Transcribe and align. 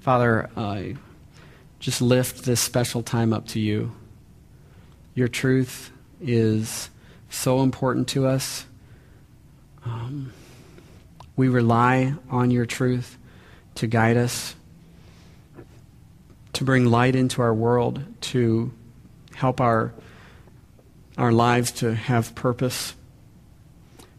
Father, 0.00 0.48
I 0.56 0.96
just 1.78 2.00
lift 2.00 2.44
this 2.44 2.58
special 2.58 3.02
time 3.02 3.34
up 3.34 3.46
to 3.48 3.60
you. 3.60 3.92
Your 5.14 5.28
truth 5.28 5.92
is 6.22 6.88
so 7.28 7.60
important 7.60 8.08
to 8.08 8.26
us. 8.26 8.64
Um, 9.84 10.32
we 11.36 11.48
rely 11.48 12.14
on 12.30 12.50
your 12.50 12.64
truth 12.64 13.18
to 13.74 13.86
guide 13.86 14.16
us, 14.16 14.54
to 16.54 16.64
bring 16.64 16.86
light 16.86 17.14
into 17.14 17.42
our 17.42 17.52
world, 17.52 18.02
to 18.22 18.72
help 19.34 19.60
our, 19.60 19.92
our 21.18 21.32
lives 21.32 21.72
to 21.72 21.94
have 21.94 22.34
purpose, 22.34 22.94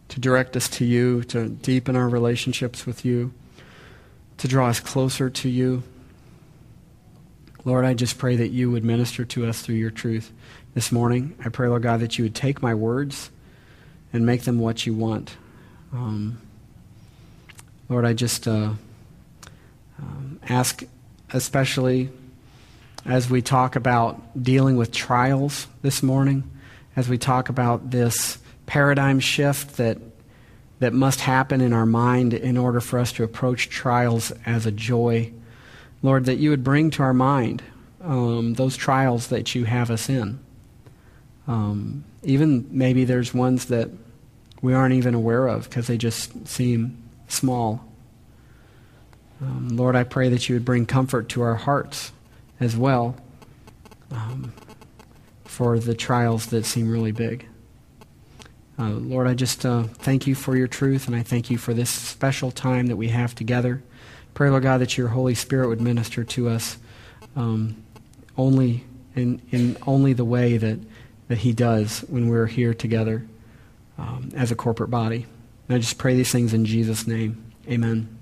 to 0.09 0.19
direct 0.19 0.55
us 0.55 0.69
to 0.69 0.85
you, 0.85 1.23
to 1.23 1.49
deepen 1.49 1.95
our 1.95 2.07
relationships 2.07 2.85
with 2.85 3.03
you, 3.03 3.33
to 4.41 4.47
draw 4.47 4.69
us 4.69 4.79
closer 4.79 5.29
to 5.29 5.47
you. 5.47 5.83
Lord, 7.63 7.85
I 7.85 7.93
just 7.93 8.17
pray 8.17 8.37
that 8.37 8.47
you 8.47 8.71
would 8.71 8.83
minister 8.83 9.23
to 9.23 9.45
us 9.45 9.61
through 9.61 9.75
your 9.75 9.91
truth 9.91 10.31
this 10.73 10.91
morning. 10.91 11.35
I 11.45 11.49
pray, 11.49 11.67
Lord 11.67 11.83
God, 11.83 11.99
that 11.99 12.17
you 12.17 12.25
would 12.25 12.33
take 12.33 12.59
my 12.59 12.73
words 12.73 13.29
and 14.11 14.25
make 14.25 14.41
them 14.41 14.57
what 14.57 14.83
you 14.87 14.95
want. 14.95 15.37
Um, 15.93 16.41
Lord, 17.87 18.03
I 18.03 18.13
just 18.13 18.47
uh, 18.47 18.71
um, 19.99 20.39
ask, 20.49 20.83
especially 21.31 22.09
as 23.05 23.29
we 23.29 23.43
talk 23.43 23.75
about 23.75 24.41
dealing 24.43 24.75
with 24.75 24.91
trials 24.91 25.67
this 25.83 26.01
morning, 26.01 26.49
as 26.95 27.07
we 27.07 27.19
talk 27.19 27.49
about 27.49 27.91
this 27.91 28.39
paradigm 28.65 29.19
shift 29.19 29.77
that 29.77 29.99
that 30.81 30.93
must 30.93 31.21
happen 31.21 31.61
in 31.61 31.73
our 31.73 31.85
mind 31.85 32.33
in 32.33 32.57
order 32.57 32.81
for 32.81 32.97
us 32.97 33.11
to 33.11 33.23
approach 33.23 33.69
trials 33.69 34.31
as 34.47 34.65
a 34.65 34.71
joy. 34.71 35.31
Lord, 36.01 36.25
that 36.25 36.37
you 36.37 36.49
would 36.49 36.63
bring 36.63 36.89
to 36.91 37.03
our 37.03 37.13
mind 37.13 37.61
um, 38.03 38.55
those 38.55 38.75
trials 38.75 39.27
that 39.27 39.53
you 39.53 39.65
have 39.65 39.91
us 39.91 40.09
in. 40.09 40.39
Um, 41.47 42.03
even 42.23 42.67
maybe 42.71 43.05
there's 43.05 43.31
ones 43.31 43.65
that 43.65 43.89
we 44.63 44.73
aren't 44.73 44.95
even 44.95 45.13
aware 45.13 45.47
of 45.47 45.65
because 45.65 45.85
they 45.85 45.97
just 45.97 46.47
seem 46.47 46.97
small. 47.27 47.85
Um, 49.39 49.69
Lord, 49.69 49.95
I 49.95 50.03
pray 50.03 50.29
that 50.29 50.49
you 50.49 50.55
would 50.55 50.65
bring 50.65 50.87
comfort 50.87 51.29
to 51.29 51.43
our 51.43 51.55
hearts 51.55 52.11
as 52.59 52.75
well 52.75 53.15
um, 54.09 54.51
for 55.45 55.77
the 55.77 55.93
trials 55.93 56.47
that 56.47 56.65
seem 56.65 56.89
really 56.89 57.11
big. 57.11 57.45
Uh, 58.81 58.93
Lord, 58.93 59.27
I 59.27 59.35
just 59.35 59.63
uh, 59.63 59.83
thank 59.83 60.25
you 60.25 60.33
for 60.33 60.57
your 60.57 60.67
truth, 60.67 61.05
and 61.05 61.15
I 61.15 61.21
thank 61.21 61.51
you 61.51 61.59
for 61.59 61.71
this 61.71 61.91
special 61.91 62.49
time 62.49 62.87
that 62.87 62.95
we 62.95 63.09
have 63.09 63.35
together. 63.35 63.83
Pray, 64.33 64.49
Lord 64.49 64.63
God, 64.63 64.79
that 64.79 64.97
your 64.97 65.09
Holy 65.09 65.35
Spirit 65.35 65.67
would 65.67 65.79
minister 65.79 66.23
to 66.23 66.49
us 66.49 66.79
um, 67.35 67.83
only 68.39 68.83
in, 69.15 69.39
in 69.51 69.77
only 69.85 70.13
the 70.13 70.25
way 70.25 70.57
that, 70.57 70.79
that 71.27 71.37
He 71.37 71.53
does 71.53 71.99
when 72.09 72.27
we're 72.27 72.47
here 72.47 72.73
together 72.73 73.23
um, 73.99 74.31
as 74.35 74.51
a 74.51 74.55
corporate 74.55 74.89
body. 74.89 75.27
And 75.67 75.75
I 75.75 75.79
just 75.79 75.99
pray 75.99 76.15
these 76.15 76.31
things 76.31 76.51
in 76.51 76.65
Jesus' 76.65 77.05
name. 77.05 77.53
Amen. 77.67 78.17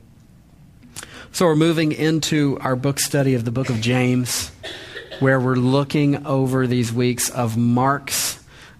So 1.31 1.45
we're 1.45 1.55
moving 1.55 1.93
into 1.93 2.57
our 2.59 2.75
book 2.75 2.99
study 2.99 3.33
of 3.33 3.45
the 3.45 3.51
book 3.51 3.69
of 3.69 3.79
James, 3.79 4.51
where 5.21 5.39
we're 5.39 5.55
looking 5.55 6.25
over 6.27 6.67
these 6.67 6.91
weeks 6.91 7.29
of 7.29 7.55
marks 7.55 8.28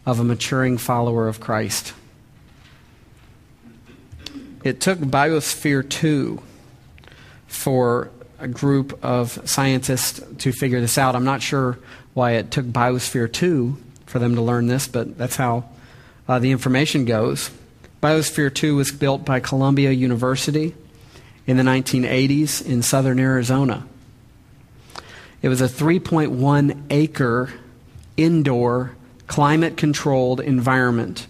of 0.05 0.19
a 0.19 0.23
maturing 0.23 0.77
follower 0.77 1.27
of 1.27 1.39
Christ. 1.39 1.93
It 4.63 4.81
took 4.81 4.99
Biosphere 4.99 5.87
2 5.89 6.41
for 7.47 8.11
a 8.39 8.47
group 8.47 9.03
of 9.03 9.39
scientists 9.49 10.21
to 10.39 10.51
figure 10.51 10.81
this 10.81 10.97
out. 10.97 11.15
I'm 11.15 11.25
not 11.25 11.41
sure 11.41 11.79
why 12.13 12.31
it 12.31 12.51
took 12.51 12.65
Biosphere 12.65 13.31
2 13.31 13.77
for 14.05 14.19
them 14.19 14.35
to 14.35 14.41
learn 14.41 14.67
this, 14.67 14.87
but 14.87 15.17
that's 15.17 15.35
how 15.35 15.65
uh, 16.27 16.39
the 16.39 16.51
information 16.51 17.05
goes. 17.05 17.51
Biosphere 18.01 18.53
2 18.53 18.75
was 18.75 18.91
built 18.91 19.25
by 19.25 19.39
Columbia 19.39 19.91
University 19.91 20.75
in 21.45 21.57
the 21.57 21.63
1980s 21.63 22.65
in 22.65 22.81
southern 22.81 23.19
Arizona. 23.19 23.85
It 25.41 25.49
was 25.49 25.61
a 25.61 25.67
3.1 25.67 26.83
acre 26.89 27.53
indoor 28.17 28.91
climate 29.29 29.77
controlled 29.77 30.41
environment 30.41 31.27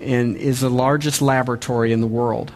and 0.00 0.36
is 0.36 0.60
the 0.60 0.70
largest 0.70 1.22
laboratory 1.22 1.92
in 1.92 2.00
the 2.00 2.06
world. 2.06 2.50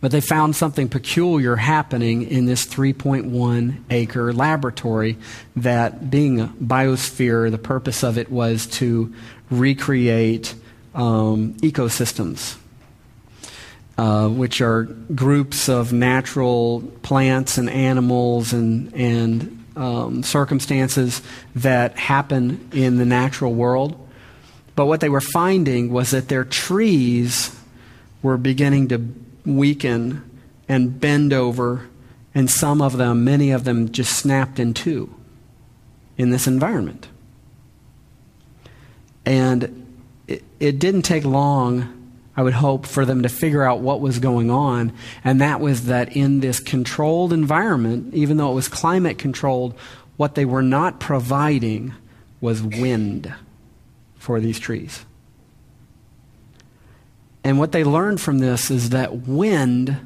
But 0.00 0.12
they 0.12 0.20
found 0.20 0.54
something 0.54 0.88
peculiar 0.88 1.56
happening 1.56 2.22
in 2.22 2.44
this 2.44 2.66
3.1 2.66 3.78
acre 3.90 4.32
laboratory 4.32 5.16
that, 5.56 6.08
being 6.08 6.40
a 6.40 6.46
biosphere, 6.62 7.50
the 7.50 7.58
purpose 7.58 8.04
of 8.04 8.16
it 8.16 8.30
was 8.30 8.66
to 8.66 9.12
recreate 9.50 10.54
um, 10.94 11.54
ecosystems, 11.54 12.58
uh, 13.96 14.28
which 14.28 14.60
are 14.60 14.84
groups 14.84 15.68
of 15.68 15.92
natural 15.92 16.82
plants 17.02 17.58
and 17.58 17.68
animals 17.68 18.52
and, 18.52 18.94
and 18.94 19.57
um, 19.78 20.22
circumstances 20.22 21.22
that 21.54 21.96
happen 21.96 22.68
in 22.72 22.98
the 22.98 23.06
natural 23.06 23.54
world. 23.54 23.96
But 24.74 24.86
what 24.86 25.00
they 25.00 25.08
were 25.08 25.20
finding 25.20 25.90
was 25.92 26.10
that 26.10 26.28
their 26.28 26.44
trees 26.44 27.56
were 28.22 28.36
beginning 28.36 28.88
to 28.88 29.08
weaken 29.46 30.28
and 30.68 31.00
bend 31.00 31.32
over, 31.32 31.88
and 32.34 32.50
some 32.50 32.82
of 32.82 32.96
them, 32.96 33.24
many 33.24 33.50
of 33.50 33.64
them, 33.64 33.90
just 33.90 34.16
snapped 34.16 34.58
in 34.58 34.74
two 34.74 35.14
in 36.16 36.30
this 36.30 36.46
environment. 36.46 37.08
And 39.24 39.86
it, 40.26 40.42
it 40.58 40.78
didn't 40.78 41.02
take 41.02 41.24
long, 41.24 41.97
I 42.38 42.42
would 42.42 42.54
hope, 42.54 42.86
for 42.86 43.04
them 43.04 43.24
to 43.24 43.28
figure 43.28 43.64
out 43.64 43.80
what 43.80 44.00
was 44.00 44.20
going 44.20 44.48
on. 44.48 44.92
And 45.24 45.40
that 45.40 45.58
was 45.58 45.86
that 45.86 46.14
in 46.16 46.38
this 46.38 46.60
controlled 46.60 47.32
environment, 47.32 48.14
even 48.14 48.36
though 48.36 48.52
it 48.52 48.54
was 48.54 48.68
climate 48.68 49.18
controlled, 49.18 49.74
what 50.16 50.36
they 50.36 50.44
were 50.44 50.62
not 50.62 51.00
providing 51.00 51.94
was 52.40 52.62
wind 52.62 53.34
for 54.18 54.38
these 54.38 54.60
trees. 54.60 55.04
And 57.42 57.58
what 57.58 57.72
they 57.72 57.82
learned 57.82 58.20
from 58.20 58.38
this 58.38 58.70
is 58.70 58.90
that 58.90 59.26
wind, 59.26 59.96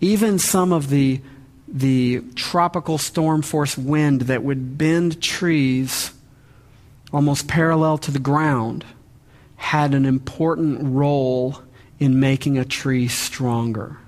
even 0.00 0.38
some 0.38 0.72
of 0.72 0.88
the, 0.88 1.20
the 1.66 2.20
tropical 2.36 2.96
storm 2.96 3.42
force 3.42 3.76
wind 3.76 4.20
that 4.22 4.44
would 4.44 4.78
bend 4.78 5.20
trees 5.20 6.12
almost 7.12 7.48
parallel 7.48 7.98
to 7.98 8.12
the 8.12 8.20
ground, 8.20 8.84
had 9.60 9.92
an 9.92 10.06
important 10.06 10.80
role 10.82 11.54
in 11.98 12.18
making 12.18 12.56
a 12.56 12.64
tree 12.64 13.06
stronger. 13.06 13.98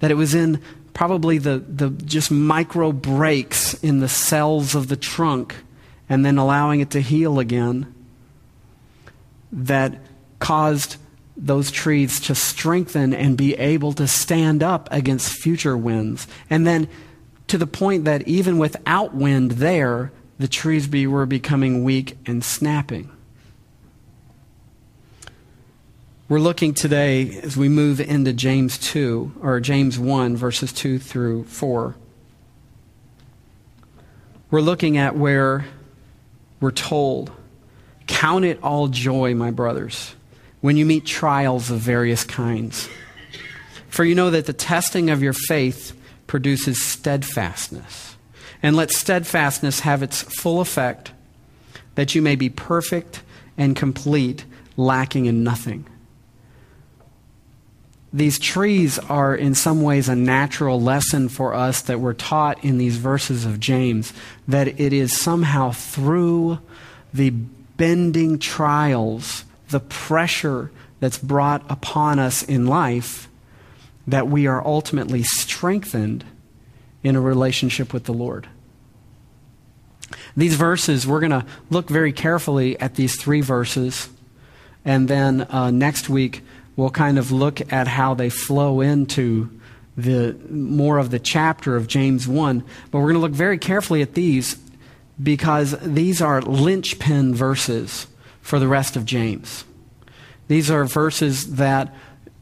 That 0.00 0.10
it 0.10 0.14
was 0.14 0.34
in 0.34 0.60
probably 0.92 1.38
the, 1.38 1.60
the 1.60 1.90
just 1.90 2.28
micro 2.28 2.90
breaks 2.90 3.72
in 3.74 4.00
the 4.00 4.08
cells 4.08 4.74
of 4.74 4.88
the 4.88 4.96
trunk 4.96 5.54
and 6.08 6.26
then 6.26 6.38
allowing 6.38 6.80
it 6.80 6.90
to 6.90 7.00
heal 7.00 7.38
again 7.38 7.94
that 9.52 9.96
caused 10.40 10.96
those 11.36 11.70
trees 11.70 12.18
to 12.22 12.34
strengthen 12.34 13.14
and 13.14 13.36
be 13.36 13.54
able 13.54 13.92
to 13.92 14.08
stand 14.08 14.60
up 14.60 14.88
against 14.90 15.40
future 15.40 15.76
winds. 15.76 16.26
And 16.50 16.66
then 16.66 16.88
to 17.46 17.56
the 17.56 17.66
point 17.66 18.06
that 18.06 18.26
even 18.26 18.58
without 18.58 19.14
wind 19.14 19.52
there, 19.52 20.10
the 20.40 20.48
trees 20.48 20.88
be, 20.88 21.06
were 21.06 21.26
becoming 21.26 21.84
weak 21.84 22.18
and 22.26 22.42
snapping. 22.44 23.08
We're 26.30 26.38
looking 26.38 26.74
today 26.74 27.40
as 27.40 27.56
we 27.56 27.68
move 27.68 28.00
into 28.00 28.32
James 28.32 28.78
2, 28.78 29.40
or 29.42 29.58
James 29.58 29.98
1, 29.98 30.36
verses 30.36 30.72
2 30.72 31.00
through 31.00 31.42
4. 31.46 31.96
We're 34.52 34.60
looking 34.60 34.96
at 34.96 35.16
where 35.16 35.64
we're 36.60 36.70
told 36.70 37.32
Count 38.06 38.44
it 38.44 38.62
all 38.62 38.86
joy, 38.86 39.34
my 39.34 39.50
brothers, 39.50 40.14
when 40.60 40.76
you 40.76 40.86
meet 40.86 41.04
trials 41.04 41.68
of 41.68 41.80
various 41.80 42.22
kinds. 42.22 42.88
For 43.88 44.04
you 44.04 44.14
know 44.14 44.30
that 44.30 44.46
the 44.46 44.52
testing 44.52 45.10
of 45.10 45.24
your 45.24 45.32
faith 45.32 46.00
produces 46.28 46.80
steadfastness. 46.80 48.14
And 48.62 48.76
let 48.76 48.92
steadfastness 48.92 49.80
have 49.80 50.00
its 50.00 50.22
full 50.22 50.60
effect, 50.60 51.10
that 51.96 52.14
you 52.14 52.22
may 52.22 52.36
be 52.36 52.48
perfect 52.48 53.20
and 53.58 53.74
complete, 53.74 54.44
lacking 54.76 55.26
in 55.26 55.42
nothing. 55.42 55.88
These 58.12 58.40
trees 58.40 58.98
are, 58.98 59.34
in 59.36 59.54
some 59.54 59.82
ways, 59.82 60.08
a 60.08 60.16
natural 60.16 60.80
lesson 60.80 61.28
for 61.28 61.54
us 61.54 61.82
that 61.82 62.00
we're 62.00 62.12
taught 62.12 62.64
in 62.64 62.76
these 62.78 62.96
verses 62.96 63.44
of 63.44 63.60
James 63.60 64.12
that 64.48 64.80
it 64.80 64.92
is 64.92 65.16
somehow 65.16 65.70
through 65.70 66.58
the 67.14 67.30
bending 67.30 68.38
trials, 68.38 69.44
the 69.68 69.80
pressure 69.80 70.72
that's 70.98 71.18
brought 71.18 71.62
upon 71.70 72.18
us 72.18 72.42
in 72.42 72.66
life, 72.66 73.28
that 74.08 74.26
we 74.26 74.46
are 74.46 74.66
ultimately 74.66 75.22
strengthened 75.22 76.24
in 77.04 77.14
a 77.14 77.20
relationship 77.20 77.92
with 77.92 78.04
the 78.04 78.12
Lord. 78.12 78.48
These 80.36 80.56
verses, 80.56 81.06
we're 81.06 81.20
going 81.20 81.30
to 81.30 81.46
look 81.70 81.88
very 81.88 82.12
carefully 82.12 82.78
at 82.80 82.96
these 82.96 83.20
three 83.20 83.40
verses, 83.40 84.08
and 84.84 85.06
then 85.06 85.42
uh, 85.42 85.70
next 85.70 86.08
week 86.08 86.42
we'll 86.80 86.88
kind 86.88 87.18
of 87.18 87.30
look 87.30 87.70
at 87.70 87.86
how 87.86 88.14
they 88.14 88.30
flow 88.30 88.80
into 88.80 89.50
the 89.98 90.34
more 90.48 90.96
of 90.96 91.10
the 91.10 91.18
chapter 91.18 91.76
of 91.76 91.86
James 91.86 92.26
1. 92.26 92.64
But 92.90 92.98
we're 92.98 93.12
going 93.12 93.16
to 93.16 93.20
look 93.20 93.32
very 93.32 93.58
carefully 93.58 94.00
at 94.00 94.14
these 94.14 94.56
because 95.22 95.78
these 95.80 96.22
are 96.22 96.40
linchpin 96.40 97.34
verses 97.34 98.06
for 98.40 98.58
the 98.58 98.66
rest 98.66 98.96
of 98.96 99.04
James. 99.04 99.66
These 100.48 100.70
are 100.70 100.86
verses 100.86 101.56
that 101.56 101.94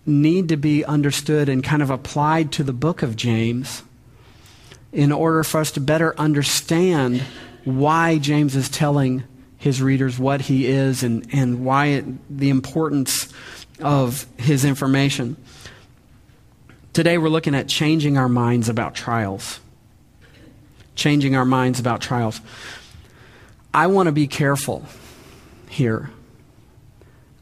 need 0.06 0.50
to 0.50 0.56
be 0.56 0.84
understood 0.84 1.48
and 1.48 1.64
kind 1.64 1.82
of 1.82 1.90
applied 1.90 2.52
to 2.52 2.62
the 2.62 2.72
book 2.72 3.02
of 3.02 3.16
James 3.16 3.82
in 4.92 5.10
order 5.10 5.42
for 5.42 5.60
us 5.60 5.72
to 5.72 5.80
better 5.80 6.14
understand 6.16 7.24
why 7.64 8.18
James 8.18 8.54
is 8.54 8.68
telling 8.68 9.24
his 9.56 9.82
readers 9.82 10.16
what 10.16 10.42
he 10.42 10.66
is 10.66 11.02
and, 11.02 11.26
and 11.32 11.64
why 11.64 11.86
it, 11.86 12.38
the 12.38 12.50
importance 12.50 13.34
of 13.80 14.26
his 14.38 14.64
information. 14.64 15.36
Today 16.92 17.18
we're 17.18 17.28
looking 17.28 17.54
at 17.54 17.68
changing 17.68 18.16
our 18.18 18.28
minds 18.28 18.68
about 18.68 18.94
trials. 18.94 19.60
Changing 20.94 21.36
our 21.36 21.44
minds 21.44 21.78
about 21.78 22.00
trials. 22.00 22.40
I 23.72 23.86
want 23.86 24.06
to 24.06 24.12
be 24.12 24.26
careful 24.26 24.84
here. 25.68 26.10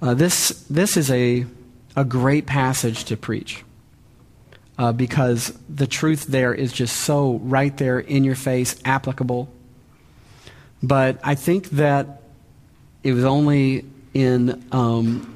Uh, 0.02 0.14
this, 0.14 0.50
this 0.68 0.96
is 0.96 1.10
a, 1.10 1.46
a 1.94 2.04
great 2.04 2.46
passage 2.46 3.04
to 3.04 3.16
preach 3.16 3.64
uh, 4.78 4.92
because 4.92 5.58
the 5.68 5.86
truth 5.86 6.26
there 6.26 6.52
is 6.52 6.72
just 6.72 6.96
so 6.96 7.36
right 7.42 7.74
there 7.76 7.98
in 7.98 8.24
your 8.24 8.34
face, 8.34 8.76
applicable. 8.84 9.48
But 10.82 11.18
I 11.24 11.34
think 11.34 11.70
that 11.70 12.22
it 13.02 13.12
was 13.12 13.24
only 13.24 13.86
in 14.12 14.64
um, 14.72 15.35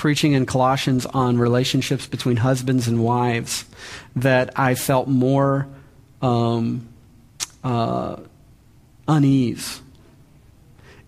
preaching 0.00 0.32
in 0.32 0.46
Colossians 0.46 1.04
on 1.04 1.36
relationships 1.36 2.06
between 2.06 2.38
husbands 2.38 2.88
and 2.88 3.04
wives 3.04 3.66
that 4.16 4.58
I 4.58 4.74
felt 4.74 5.08
more 5.08 5.68
um, 6.22 6.88
uh, 7.62 8.16
unease 9.06 9.82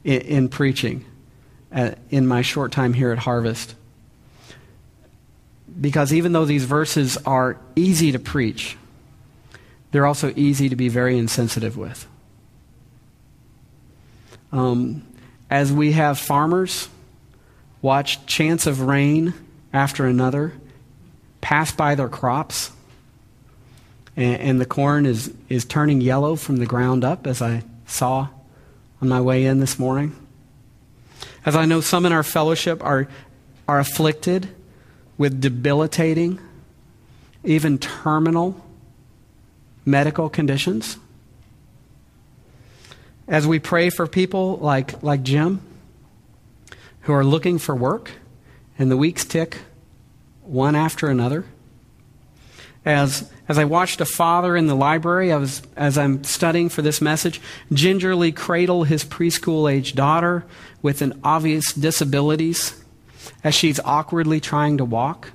in, 0.04 0.20
in 0.20 0.48
preaching 0.50 1.06
at, 1.70 1.94
uh, 1.94 1.96
in 2.10 2.26
my 2.26 2.42
short 2.42 2.70
time 2.70 2.92
here 2.92 3.10
at 3.12 3.18
Harvest. 3.20 3.74
Because 5.80 6.12
even 6.12 6.32
though 6.32 6.44
these 6.44 6.66
verses 6.66 7.16
are 7.24 7.56
easy 7.74 8.12
to 8.12 8.18
preach, 8.18 8.76
they're 9.90 10.04
also 10.04 10.34
easy 10.36 10.68
to 10.68 10.76
be 10.76 10.90
very 10.90 11.16
insensitive 11.16 11.78
with. 11.78 12.06
Um, 14.52 15.02
as 15.48 15.72
we 15.72 15.92
have 15.92 16.18
farmers 16.18 16.90
watch 17.82 18.24
chance 18.26 18.66
of 18.66 18.80
rain 18.80 19.34
after 19.72 20.06
another 20.06 20.54
pass 21.40 21.72
by 21.72 21.94
their 21.94 22.08
crops, 22.08 22.70
and, 24.16 24.40
and 24.40 24.60
the 24.60 24.66
corn 24.66 25.04
is, 25.04 25.34
is 25.48 25.64
turning 25.66 26.00
yellow 26.00 26.36
from 26.36 26.56
the 26.56 26.66
ground 26.66 27.04
up, 27.04 27.26
as 27.26 27.42
I 27.42 27.64
saw 27.84 28.28
on 29.02 29.08
my 29.08 29.20
way 29.20 29.44
in 29.44 29.58
this 29.60 29.78
morning. 29.78 30.16
As 31.44 31.56
I 31.56 31.64
know 31.66 31.80
some 31.80 32.06
in 32.06 32.12
our 32.12 32.22
fellowship 32.22 32.82
are, 32.84 33.08
are 33.66 33.80
afflicted 33.80 34.48
with 35.18 35.40
debilitating, 35.40 36.38
even 37.44 37.78
terminal 37.78 38.64
medical 39.84 40.28
conditions. 40.28 40.96
As 43.26 43.46
we 43.46 43.58
pray 43.58 43.90
for 43.90 44.06
people 44.06 44.58
like, 44.58 45.02
like 45.02 45.24
Jim, 45.24 45.60
who 47.02 47.12
are 47.12 47.24
looking 47.24 47.58
for 47.58 47.74
work, 47.74 48.12
and 48.78 48.90
the 48.90 48.96
weeks 48.96 49.24
tick 49.24 49.58
one 50.42 50.74
after 50.74 51.08
another. 51.08 51.44
As, 52.84 53.30
as 53.48 53.58
I 53.58 53.64
watched 53.64 54.00
a 54.00 54.04
father 54.04 54.56
in 54.56 54.66
the 54.66 54.74
library, 54.74 55.32
I 55.32 55.36
was, 55.36 55.62
as 55.76 55.96
I'm 55.96 56.24
studying 56.24 56.68
for 56.68 56.82
this 56.82 57.00
message, 57.00 57.40
gingerly 57.72 58.32
cradle 58.32 58.84
his 58.84 59.04
preschool 59.04 59.72
age 59.72 59.94
daughter 59.94 60.44
with 60.80 61.00
an 61.00 61.20
obvious 61.22 61.72
disabilities 61.72 62.82
as 63.44 63.54
she's 63.54 63.78
awkwardly 63.80 64.40
trying 64.40 64.78
to 64.78 64.84
walk, 64.84 65.30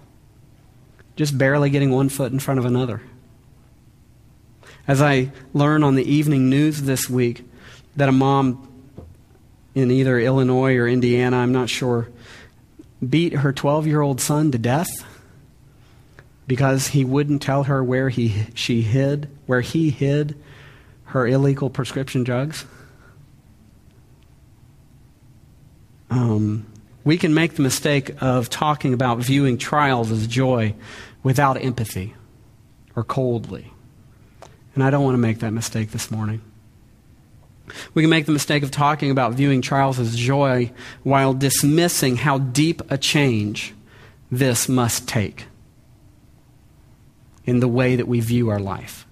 just 1.15 1.37
barely 1.37 1.69
getting 1.69 1.91
one 1.91 2.09
foot 2.09 2.33
in 2.33 2.39
front 2.39 2.59
of 2.59 2.65
another. 2.65 3.01
As 4.87 5.01
I 5.01 5.31
learn 5.53 5.83
on 5.83 5.95
the 5.95 6.09
evening 6.09 6.49
news 6.49 6.81
this 6.81 7.09
week 7.09 7.43
that 7.95 8.09
a 8.09 8.13
mom 8.13 8.66
in 9.77 9.91
either 9.91 10.19
Illinois 10.19 10.75
or 10.75 10.87
Indiana, 10.87 11.37
I'm 11.37 11.51
not 11.51 11.69
sure, 11.69 12.09
beat 13.07 13.33
her 13.33 13.53
12 13.53 13.85
year 13.85 14.01
old 14.01 14.19
son 14.19 14.51
to 14.51 14.57
death 14.57 14.87
because 16.47 16.87
he 16.87 17.05
wouldn't 17.05 17.43
tell 17.43 17.63
her 17.63 17.83
where 17.83 18.09
he, 18.09 18.47
she 18.55 18.81
hid, 18.81 19.29
where 19.45 19.61
he 19.61 19.91
hid 19.91 20.35
her 21.05 21.27
illegal 21.27 21.69
prescription 21.69 22.23
drugs. 22.23 22.65
Um, 26.09 26.65
we 27.03 27.19
can 27.19 27.35
make 27.35 27.53
the 27.53 27.61
mistake 27.61 28.19
of 28.19 28.49
talking 28.49 28.95
about 28.95 29.19
viewing 29.19 29.59
trials 29.59 30.11
as 30.11 30.25
joy 30.25 30.73
without 31.21 31.61
empathy 31.61 32.15
or 32.95 33.03
coldly. 33.03 33.71
And 34.73 34.83
I 34.83 34.89
don't 34.89 35.03
want 35.03 35.13
to 35.13 35.19
make 35.19 35.39
that 35.39 35.51
mistake 35.51 35.91
this 35.91 36.09
morning. 36.09 36.41
We 37.93 38.03
can 38.03 38.09
make 38.09 38.25
the 38.25 38.31
mistake 38.31 38.63
of 38.63 38.71
talking 38.71 39.11
about 39.11 39.33
viewing 39.33 39.61
trials 39.61 39.99
as 39.99 40.15
joy 40.15 40.71
while 41.03 41.33
dismissing 41.33 42.15
how 42.15 42.37
deep 42.37 42.81
a 42.89 42.97
change 42.97 43.73
this 44.31 44.69
must 44.69 45.07
take 45.07 45.45
in 47.45 47.59
the 47.59 47.67
way 47.67 47.95
that 47.95 48.07
we 48.07 48.19
view 48.19 48.49
our 48.49 48.59
life. 48.59 49.05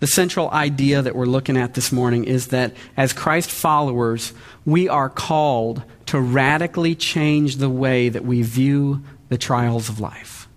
The 0.00 0.06
central 0.06 0.50
idea 0.50 1.02
that 1.02 1.16
we're 1.16 1.26
looking 1.26 1.56
at 1.56 1.74
this 1.74 1.90
morning 1.90 2.24
is 2.24 2.48
that 2.48 2.72
as 2.96 3.12
Christ 3.12 3.50
followers, 3.50 4.32
we 4.64 4.88
are 4.88 5.08
called 5.08 5.82
to 6.06 6.20
radically 6.20 6.94
change 6.94 7.56
the 7.56 7.68
way 7.68 8.08
that 8.08 8.24
we 8.24 8.42
view 8.42 9.02
the 9.28 9.38
trials 9.38 9.88
of 9.88 9.98
life. 9.98 10.48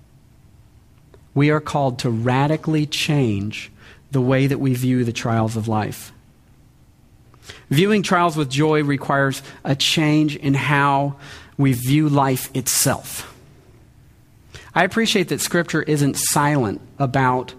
We 1.34 1.50
are 1.50 1.60
called 1.60 2.00
to 2.00 2.10
radically 2.10 2.86
change 2.86 3.72
the 4.12 4.22
way 4.22 4.48
that 4.48 4.60
we 4.60 4.74
view 4.74 5.04
the 5.04 5.14
trials 5.14 5.56
of 5.58 5.68
life. 5.68 6.12
Viewing 7.70 8.04
trials 8.04 8.36
with 8.36 8.50
joy 8.50 8.84
requires 8.84 9.42
a 9.64 9.76
change 9.76 10.36
in 10.36 10.54
how 10.54 11.16
we 11.58 11.74
view 11.74 12.10
life 12.10 12.50
itself. 12.56 13.28
I 14.74 14.84
appreciate 14.84 15.30
that 15.30 15.42
Scripture 15.42 15.82
isn't 15.82 16.18
silent 16.18 16.82
about 16.98 17.54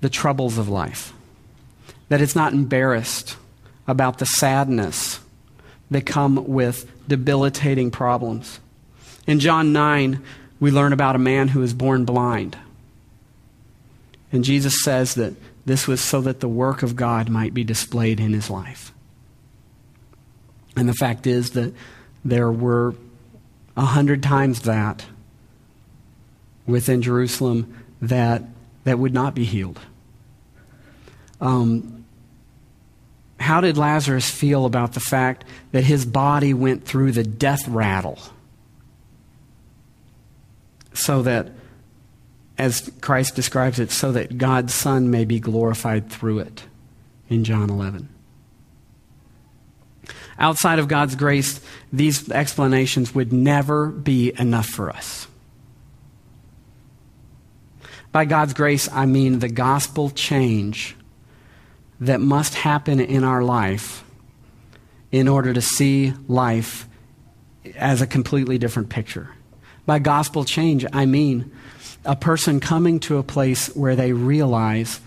the 0.00 0.10
troubles 0.10 0.58
of 0.58 0.68
life, 0.68 1.12
that 2.08 2.20
it's 2.20 2.34
not 2.34 2.52
embarrassed 2.52 3.36
about 3.86 4.18
the 4.18 4.26
sadness 4.26 5.20
that 5.90 6.06
come 6.06 6.46
with 6.48 6.90
debilitating 7.08 7.90
problems. 7.90 8.58
In 9.26 9.38
John 9.38 9.72
9, 9.72 10.22
we 10.58 10.70
learn 10.70 10.92
about 10.92 11.16
a 11.16 11.20
man 11.20 11.48
who 11.48 11.62
is 11.62 11.74
born 11.74 12.04
blind. 12.04 12.56
And 14.32 14.42
Jesus 14.42 14.82
says 14.82 15.14
that 15.14 15.34
this 15.64 15.86
was 15.86 16.00
so 16.00 16.20
that 16.22 16.40
the 16.40 16.48
work 16.48 16.82
of 16.82 16.96
God 16.96 17.28
might 17.28 17.54
be 17.54 17.64
displayed 17.64 18.18
in 18.20 18.32
his 18.32 18.50
life. 18.50 18.92
And 20.76 20.88
the 20.88 20.94
fact 20.94 21.26
is 21.26 21.50
that 21.50 21.72
there 22.24 22.50
were 22.50 22.94
a 23.76 23.84
hundred 23.84 24.22
times 24.22 24.62
that 24.62 25.04
within 26.66 27.02
Jerusalem 27.02 27.84
that, 28.00 28.42
that 28.84 28.98
would 28.98 29.14
not 29.14 29.34
be 29.34 29.44
healed. 29.44 29.80
Um, 31.40 32.04
how 33.38 33.60
did 33.60 33.76
Lazarus 33.76 34.30
feel 34.30 34.64
about 34.66 34.92
the 34.92 35.00
fact 35.00 35.44
that 35.72 35.84
his 35.84 36.06
body 36.06 36.54
went 36.54 36.84
through 36.84 37.12
the 37.12 37.24
death 37.24 37.66
rattle? 37.66 38.18
So 40.94 41.22
that 41.22 41.48
as 42.58 42.90
Christ 43.00 43.34
describes 43.34 43.78
it, 43.78 43.90
so 43.90 44.12
that 44.12 44.38
God's 44.38 44.74
Son 44.74 45.10
may 45.10 45.24
be 45.24 45.40
glorified 45.40 46.10
through 46.10 46.40
it 46.40 46.64
in 47.28 47.44
John 47.44 47.70
11. 47.70 48.08
Outside 50.38 50.78
of 50.78 50.88
God's 50.88 51.14
grace, 51.14 51.60
these 51.92 52.30
explanations 52.30 53.14
would 53.14 53.32
never 53.32 53.86
be 53.86 54.32
enough 54.38 54.66
for 54.66 54.90
us. 54.90 55.26
By 58.10 58.26
God's 58.26 58.52
grace, 58.52 58.90
I 58.92 59.06
mean 59.06 59.38
the 59.38 59.48
gospel 59.48 60.10
change 60.10 60.96
that 62.00 62.20
must 62.20 62.54
happen 62.54 63.00
in 63.00 63.24
our 63.24 63.42
life 63.42 64.04
in 65.10 65.28
order 65.28 65.52
to 65.52 65.62
see 65.62 66.12
life 66.28 66.88
as 67.76 68.02
a 68.02 68.06
completely 68.06 68.58
different 68.58 68.88
picture. 68.88 69.30
By 69.86 69.98
gospel 69.98 70.44
change, 70.44 70.84
I 70.92 71.06
mean 71.06 71.52
a 72.04 72.16
person 72.16 72.60
coming 72.60 72.98
to 73.00 73.18
a 73.18 73.22
place 73.22 73.68
where 73.76 73.96
they 73.96 74.12
realize 74.12 75.00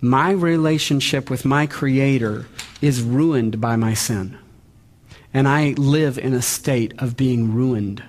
my 0.00 0.30
relationship 0.30 1.30
with 1.30 1.44
my 1.44 1.66
Creator 1.66 2.46
is 2.80 3.02
ruined 3.02 3.60
by 3.60 3.76
my 3.76 3.94
sin. 3.94 4.36
And 5.32 5.48
I 5.48 5.74
live 5.78 6.18
in 6.18 6.34
a 6.34 6.42
state 6.42 6.92
of 6.98 7.16
being 7.16 7.54
ruined 7.54 8.02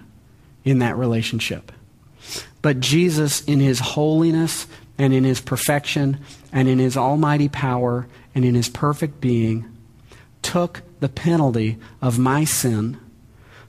in 0.64 0.80
that 0.80 0.98
relationship. 0.98 1.72
But 2.62 2.80
Jesus, 2.80 3.44
in 3.44 3.60
his 3.60 3.80
holiness 3.80 4.68
and 4.98 5.14
in 5.14 5.24
his 5.24 5.42
perfection 5.42 6.20
and 6.52 6.68
in 6.68 6.80
his 6.80 6.98
almighty 6.98 7.50
power 7.50 8.08
and 8.34 8.44
in 8.44 8.56
his 8.56 8.70
perfect 8.70 9.22
being, 9.22 9.70
took 10.42 10.82
the 11.00 11.10
penalty 11.10 11.78
of 12.02 12.20
my 12.20 12.44
sin 12.44 13.00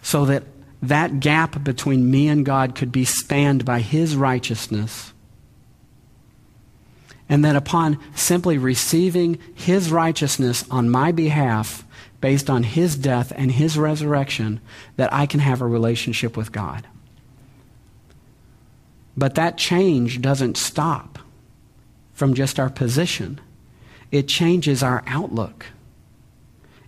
so 0.02 0.24
that 0.24 0.44
that 0.88 1.20
gap 1.20 1.62
between 1.62 2.10
me 2.10 2.28
and 2.28 2.44
God 2.44 2.74
could 2.74 2.92
be 2.92 3.04
spanned 3.04 3.64
by 3.64 3.80
his 3.80 4.16
righteousness. 4.16 5.12
And 7.28 7.44
that 7.44 7.56
upon 7.56 7.98
simply 8.14 8.58
receiving 8.58 9.38
his 9.54 9.90
righteousness 9.90 10.64
on 10.70 10.90
my 10.90 11.10
behalf, 11.12 11.84
based 12.20 12.50
on 12.50 12.62
his 12.62 12.96
death 12.96 13.32
and 13.36 13.52
his 13.52 13.78
resurrection, 13.78 14.60
that 14.96 15.12
I 15.12 15.26
can 15.26 15.40
have 15.40 15.60
a 15.60 15.66
relationship 15.66 16.36
with 16.36 16.52
God. 16.52 16.86
But 19.16 19.36
that 19.36 19.56
change 19.56 20.20
doesn't 20.20 20.56
stop 20.56 21.18
from 22.12 22.34
just 22.34 22.60
our 22.60 22.70
position, 22.70 23.40
it 24.10 24.28
changes 24.28 24.82
our 24.82 25.02
outlook. 25.06 25.66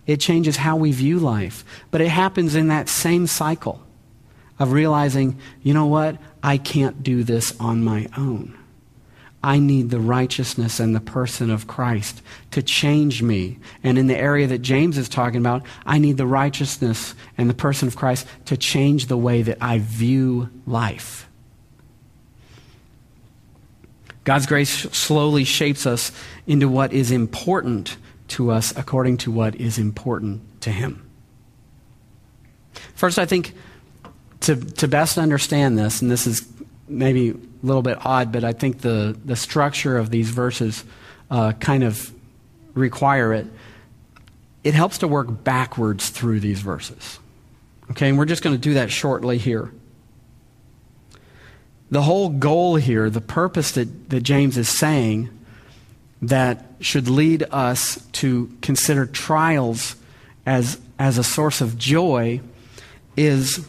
It 0.05 0.21
changes 0.21 0.55
how 0.55 0.77
we 0.77 0.93
view 0.93 1.19
life. 1.19 1.65
But 1.91 1.99
it 1.99 2.07
happens 2.07 2.55
in 2.55 2.69
that 2.69 2.87
same 2.87 3.27
cycle 3.27 3.81
of 4.59 4.71
realizing, 4.71 5.39
you 5.61 5.73
know 5.73 5.85
what? 5.85 6.17
I 6.41 6.57
can't 6.57 7.03
do 7.03 7.23
this 7.23 7.57
on 7.59 7.83
my 7.83 8.07
own. 8.17 8.57
I 9.43 9.59
need 9.59 9.91
the 9.91 9.99
righteousness 9.99 10.79
and 10.79 10.95
the 10.95 10.99
person 10.99 11.51
of 11.51 11.67
Christ 11.67 12.21
to 12.51 12.63
change 12.63 13.21
me. 13.21 13.59
And 13.83 13.97
in 13.97 14.07
the 14.07 14.17
area 14.17 14.47
that 14.47 14.59
James 14.59 14.97
is 14.97 15.07
talking 15.07 15.39
about, 15.39 15.63
I 15.85 15.99
need 15.99 16.17
the 16.17 16.25
righteousness 16.25 17.13
and 17.37 17.49
the 17.49 17.53
person 17.53 17.87
of 17.87 17.95
Christ 17.95 18.27
to 18.45 18.57
change 18.57 19.05
the 19.05 19.17
way 19.17 19.43
that 19.43 19.57
I 19.61 19.77
view 19.77 20.49
life. 20.65 21.29
God's 24.23 24.47
grace 24.47 24.69
slowly 24.69 25.45
shapes 25.45 25.85
us 25.85 26.11
into 26.47 26.67
what 26.67 26.91
is 26.91 27.11
important 27.11 27.95
to 28.29 28.51
us 28.51 28.75
according 28.75 29.17
to 29.17 29.31
what 29.31 29.55
is 29.55 29.77
important 29.77 30.41
to 30.61 30.71
Him. 30.71 31.07
First, 32.95 33.19
I 33.19 33.25
think 33.25 33.53
to, 34.41 34.55
to 34.55 34.87
best 34.87 35.17
understand 35.17 35.77
this, 35.77 36.01
and 36.01 36.09
this 36.11 36.27
is 36.27 36.47
maybe 36.87 37.29
a 37.29 37.35
little 37.63 37.81
bit 37.81 37.97
odd, 38.05 38.31
but 38.31 38.43
I 38.43 38.53
think 38.53 38.81
the, 38.81 39.17
the 39.25 39.35
structure 39.35 39.97
of 39.97 40.09
these 40.09 40.29
verses 40.29 40.83
uh, 41.29 41.53
kind 41.53 41.83
of 41.83 42.11
require 42.73 43.33
it. 43.33 43.47
It 44.63 44.73
helps 44.73 44.99
to 44.99 45.07
work 45.07 45.43
backwards 45.43 46.09
through 46.09 46.39
these 46.39 46.61
verses. 46.61 47.19
Okay, 47.91 48.09
and 48.09 48.17
we're 48.17 48.25
just 48.25 48.43
going 48.43 48.55
to 48.55 48.61
do 48.61 48.75
that 48.75 48.91
shortly 48.91 49.37
here. 49.37 49.71
The 51.89 52.01
whole 52.01 52.29
goal 52.29 52.75
here, 52.75 53.09
the 53.09 53.21
purpose 53.21 53.71
that, 53.71 54.09
that 54.09 54.21
James 54.21 54.57
is 54.57 54.67
saying 54.67 55.29
that 56.21 56.65
should 56.79 57.07
lead 57.07 57.45
us 57.51 58.05
to 58.11 58.51
consider 58.61 59.05
trials 59.05 59.95
as, 60.45 60.79
as 60.99 61.17
a 61.17 61.23
source 61.23 61.61
of 61.61 61.77
joy 61.77 62.41
is 63.15 63.65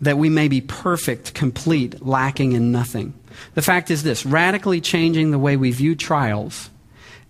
that 0.00 0.18
we 0.18 0.28
may 0.28 0.48
be 0.48 0.60
perfect, 0.60 1.34
complete, 1.34 2.04
lacking 2.04 2.52
in 2.52 2.72
nothing. 2.72 3.14
The 3.54 3.62
fact 3.62 3.90
is 3.90 4.02
this 4.02 4.24
radically 4.24 4.80
changing 4.80 5.30
the 5.30 5.38
way 5.38 5.56
we 5.56 5.70
view 5.72 5.94
trials 5.94 6.70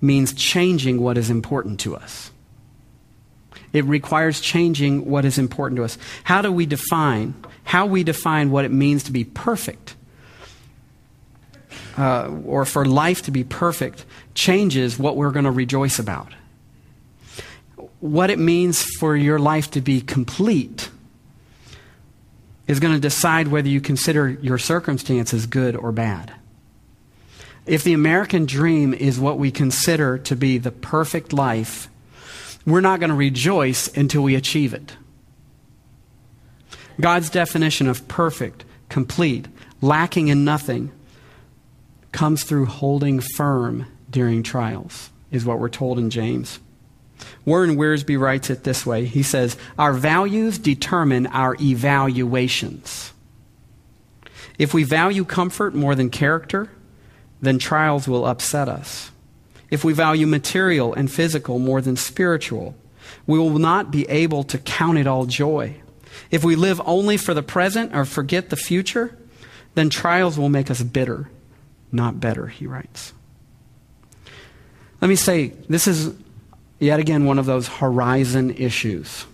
means 0.00 0.32
changing 0.32 1.00
what 1.00 1.18
is 1.18 1.30
important 1.30 1.80
to 1.80 1.96
us. 1.96 2.30
It 3.72 3.84
requires 3.84 4.40
changing 4.40 5.08
what 5.08 5.24
is 5.24 5.38
important 5.38 5.78
to 5.78 5.84
us. 5.84 5.98
How 6.24 6.42
do 6.42 6.50
we 6.50 6.66
define 6.66 7.34
how 7.70 7.86
we 7.86 8.02
define 8.02 8.50
what 8.50 8.64
it 8.64 8.72
means 8.72 9.04
to 9.04 9.12
be 9.12 9.22
perfect, 9.22 9.94
uh, 11.96 12.28
or 12.44 12.64
for 12.64 12.84
life 12.84 13.22
to 13.22 13.30
be 13.30 13.44
perfect, 13.44 14.04
changes 14.34 14.98
what 14.98 15.16
we're 15.16 15.30
going 15.30 15.44
to 15.44 15.52
rejoice 15.52 16.00
about. 16.00 16.32
What 18.00 18.28
it 18.28 18.40
means 18.40 18.82
for 18.98 19.14
your 19.14 19.38
life 19.38 19.70
to 19.70 19.80
be 19.80 20.00
complete 20.00 20.90
is 22.70 22.78
going 22.78 22.94
to 22.94 23.00
decide 23.00 23.48
whether 23.48 23.68
you 23.68 23.80
consider 23.80 24.28
your 24.28 24.56
circumstances 24.56 25.44
good 25.46 25.74
or 25.74 25.90
bad. 25.90 26.32
If 27.66 27.82
the 27.82 27.94
American 27.94 28.46
dream 28.46 28.94
is 28.94 29.18
what 29.18 29.38
we 29.38 29.50
consider 29.50 30.18
to 30.18 30.36
be 30.36 30.56
the 30.56 30.70
perfect 30.70 31.32
life, 31.32 31.88
we're 32.64 32.80
not 32.80 33.00
going 33.00 33.10
to 33.10 33.16
rejoice 33.16 33.88
until 33.96 34.22
we 34.22 34.36
achieve 34.36 34.72
it. 34.72 34.96
God's 37.00 37.28
definition 37.28 37.88
of 37.88 38.06
perfect, 38.06 38.64
complete, 38.88 39.48
lacking 39.80 40.28
in 40.28 40.44
nothing, 40.44 40.92
comes 42.12 42.44
through 42.44 42.66
holding 42.66 43.18
firm 43.34 43.86
during 44.08 44.44
trials, 44.44 45.10
is 45.32 45.44
what 45.44 45.58
we're 45.58 45.68
told 45.68 45.98
in 45.98 46.08
James. 46.08 46.60
Warren 47.44 47.76
Wiersbe 47.76 48.18
writes 48.18 48.50
it 48.50 48.64
this 48.64 48.84
way 48.84 49.04
He 49.06 49.22
says, 49.22 49.56
Our 49.78 49.92
values 49.92 50.58
determine 50.58 51.26
our 51.28 51.56
evaluations. 51.60 53.12
If 54.58 54.74
we 54.74 54.84
value 54.84 55.24
comfort 55.24 55.74
more 55.74 55.94
than 55.94 56.10
character, 56.10 56.70
then 57.40 57.58
trials 57.58 58.06
will 58.06 58.26
upset 58.26 58.68
us. 58.68 59.10
If 59.70 59.84
we 59.84 59.92
value 59.92 60.26
material 60.26 60.92
and 60.92 61.10
physical 61.10 61.58
more 61.58 61.80
than 61.80 61.96
spiritual, 61.96 62.74
we 63.26 63.38
will 63.38 63.58
not 63.58 63.90
be 63.90 64.08
able 64.08 64.44
to 64.44 64.58
count 64.58 64.98
it 64.98 65.06
all 65.06 65.24
joy. 65.26 65.76
If 66.30 66.44
we 66.44 66.56
live 66.56 66.80
only 66.84 67.16
for 67.16 67.34
the 67.34 67.42
present 67.42 67.94
or 67.94 68.04
forget 68.04 68.50
the 68.50 68.56
future, 68.56 69.16
then 69.74 69.88
trials 69.88 70.38
will 70.38 70.48
make 70.48 70.70
us 70.70 70.82
bitter, 70.82 71.30
not 71.92 72.20
better, 72.20 72.48
he 72.48 72.66
writes. 72.66 73.12
Let 75.00 75.08
me 75.08 75.16
say, 75.16 75.54
this 75.68 75.86
is 75.86 76.14
yet 76.80 76.98
again 76.98 77.24
one 77.24 77.38
of 77.38 77.46
those 77.46 77.68
horizon 77.68 78.50
issues. 78.50 79.26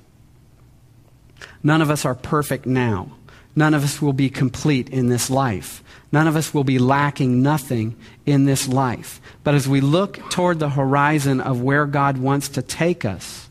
None 1.62 1.81
of 1.81 1.91
us 1.91 2.05
are 2.05 2.15
perfect 2.15 2.67
now. 2.67 3.12
None 3.55 3.73
of 3.73 3.83
us 3.83 4.03
will 4.03 4.12
be 4.12 4.29
complete 4.29 4.91
in 4.91 5.09
this 5.09 5.31
life. 5.31 5.83
None 6.12 6.29
of 6.29 6.37
us 6.37 6.53
will 6.53 6.65
be 6.65 6.79
lacking 6.79 7.43
nothing 7.43 7.97
in 8.26 8.45
this 8.45 8.69
life. 8.69 9.21
But 9.43 9.55
as 9.55 9.67
we 9.67 9.81
look 9.81 10.31
toward 10.31 10.59
the 10.59 10.69
horizon 10.69 11.41
of 11.41 11.62
where 11.62 11.87
God 11.87 12.19
wants 12.19 12.50
to 12.50 12.62
take 12.62 13.05
us, 13.05 13.49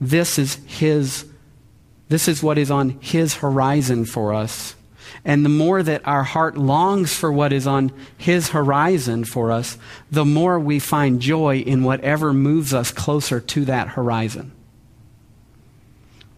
this 0.00 0.38
is 0.38 0.54
His 0.66 1.26
this 2.08 2.26
is 2.26 2.42
what 2.42 2.58
is 2.58 2.70
on 2.70 2.98
His 3.00 3.34
horizon 3.34 4.04
for 4.04 4.34
us. 4.34 4.74
And 5.24 5.44
the 5.44 5.50
more 5.50 5.82
that 5.82 6.06
our 6.06 6.22
heart 6.22 6.56
longs 6.56 7.14
for 7.14 7.30
what 7.30 7.52
is 7.52 7.66
on 7.66 7.92
His 8.16 8.50
horizon 8.50 9.24
for 9.24 9.52
us, 9.52 9.76
the 10.10 10.24
more 10.24 10.58
we 10.58 10.78
find 10.78 11.20
joy 11.20 11.58
in 11.58 11.84
whatever 11.84 12.32
moves 12.32 12.72
us 12.72 12.90
closer 12.90 13.40
to 13.40 13.64
that 13.66 13.88
horizon. 13.88 14.52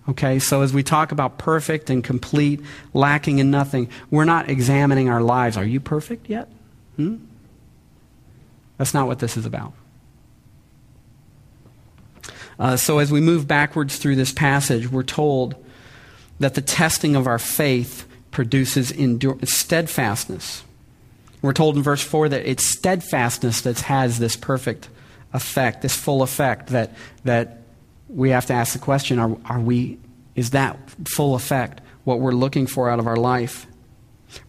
Okay, 0.08 0.40
so 0.40 0.62
as 0.62 0.72
we 0.72 0.82
talk 0.82 1.12
about 1.12 1.38
perfect 1.38 1.88
and 1.88 2.02
complete, 2.02 2.60
lacking 2.92 3.38
in 3.38 3.52
nothing, 3.52 3.88
we're 4.10 4.24
not 4.24 4.50
examining 4.50 5.08
our 5.08 5.22
lives. 5.22 5.56
Are 5.56 5.64
you 5.64 5.78
perfect 5.78 6.28
yet? 6.28 6.48
Hmm? 6.96 7.18
That's 8.78 8.94
not 8.94 9.06
what 9.06 9.20
this 9.20 9.36
is 9.36 9.46
about. 9.46 9.74
Uh, 12.58 12.76
so, 12.76 12.98
as 12.98 13.12
we 13.12 13.20
move 13.20 13.46
backwards 13.46 13.96
through 13.96 14.16
this 14.16 14.32
passage, 14.32 14.90
we're 14.90 15.02
told 15.04 15.54
that 16.40 16.54
the 16.54 16.60
testing 16.60 17.14
of 17.14 17.28
our 17.28 17.38
faith 17.38 18.06
produces 18.32 18.90
endur- 18.90 19.46
steadfastness. 19.46 20.64
We're 21.40 21.52
told 21.52 21.76
in 21.76 21.82
verse 21.82 22.02
4 22.02 22.30
that 22.30 22.48
it's 22.48 22.66
steadfastness 22.66 23.60
that 23.60 23.80
has 23.82 24.18
this 24.18 24.36
perfect 24.36 24.88
effect, 25.32 25.82
this 25.82 25.94
full 25.94 26.22
effect, 26.22 26.68
that, 26.68 26.92
that 27.24 27.62
we 28.08 28.30
have 28.30 28.46
to 28.46 28.52
ask 28.52 28.72
the 28.72 28.78
question 28.78 29.18
are, 29.18 29.36
are 29.44 29.60
we, 29.60 29.98
is 30.34 30.50
that 30.50 30.78
full 31.14 31.34
effect 31.34 31.80
what 32.04 32.18
we're 32.18 32.32
looking 32.32 32.66
for 32.66 32.90
out 32.90 32.98
of 32.98 33.06
our 33.06 33.16
life? 33.16 33.66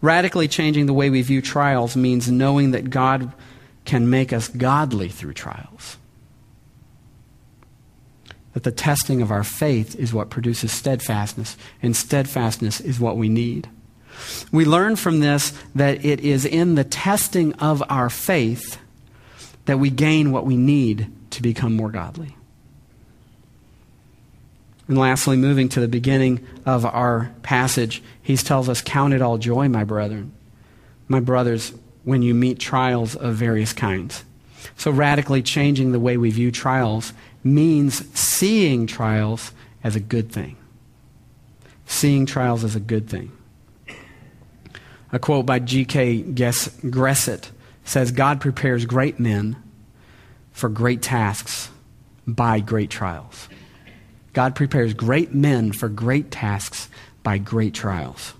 Radically 0.00 0.48
changing 0.48 0.86
the 0.86 0.94
way 0.94 1.10
we 1.10 1.22
view 1.22 1.42
trials 1.42 1.96
means 1.96 2.30
knowing 2.30 2.72
that 2.72 2.90
God 2.90 3.32
can 3.84 4.08
make 4.08 4.32
us 4.32 4.48
godly 4.48 5.08
through 5.08 5.34
trials 5.34 5.98
that 8.54 8.62
the 8.62 8.72
testing 8.72 9.20
of 9.20 9.30
our 9.30 9.44
faith 9.44 9.94
is 9.96 10.14
what 10.14 10.30
produces 10.30 10.72
steadfastness, 10.72 11.56
and 11.82 11.94
steadfastness 11.94 12.80
is 12.80 12.98
what 12.98 13.16
we 13.16 13.28
need. 13.28 13.68
We 14.52 14.64
learn 14.64 14.96
from 14.96 15.20
this 15.20 15.52
that 15.74 16.04
it 16.04 16.20
is 16.20 16.44
in 16.44 16.76
the 16.76 16.84
testing 16.84 17.52
of 17.54 17.82
our 17.88 18.08
faith 18.08 18.78
that 19.66 19.78
we 19.78 19.90
gain 19.90 20.30
what 20.30 20.46
we 20.46 20.56
need 20.56 21.10
to 21.30 21.42
become 21.42 21.74
more 21.74 21.90
godly. 21.90 22.36
And 24.86 24.98
lastly, 24.98 25.36
moving 25.36 25.68
to 25.70 25.80
the 25.80 25.88
beginning 25.88 26.46
of 26.66 26.84
our 26.84 27.32
passage, 27.42 28.02
he 28.22 28.36
tells 28.36 28.68
us, 28.68 28.82
Count 28.82 29.14
it 29.14 29.22
all 29.22 29.38
joy, 29.38 29.68
my 29.68 29.82
brethren. 29.82 30.32
My 31.08 31.20
brothers, 31.20 31.72
when 32.04 32.22
you 32.22 32.34
meet 32.34 32.58
trials 32.58 33.16
of 33.16 33.34
various 33.34 33.72
kinds. 33.72 34.24
So, 34.76 34.90
radically 34.90 35.42
changing 35.42 35.92
the 35.92 36.00
way 36.00 36.16
we 36.16 36.30
view 36.30 36.50
trials 36.50 37.12
means 37.44 38.06
seeing 38.18 38.86
trials 38.86 39.52
as 39.84 39.94
a 39.94 40.00
good 40.00 40.32
thing. 40.32 40.56
Seeing 41.86 42.24
trials 42.26 42.64
as 42.64 42.74
a 42.74 42.80
good 42.80 43.08
thing. 43.08 43.30
A 45.12 45.18
quote 45.18 45.46
by 45.46 45.60
G.K. 45.60 46.22
Gressett 46.22 47.50
says 47.84 48.10
God 48.10 48.40
prepares 48.40 48.86
great 48.86 49.20
men 49.20 49.56
for 50.50 50.68
great 50.68 51.02
tasks 51.02 51.70
by 52.26 52.60
great 52.60 52.90
trials. 52.90 53.48
God 54.32 54.56
prepares 54.56 54.94
great 54.94 55.32
men 55.32 55.72
for 55.72 55.88
great 55.88 56.30
tasks 56.30 56.88
by 57.22 57.38
great 57.38 57.74
trials. 57.74 58.34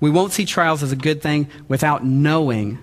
We 0.00 0.10
won't 0.10 0.32
see 0.32 0.46
trials 0.46 0.82
as 0.82 0.92
a 0.92 0.96
good 0.96 1.20
thing 1.20 1.48
without 1.68 2.04
knowing 2.04 2.78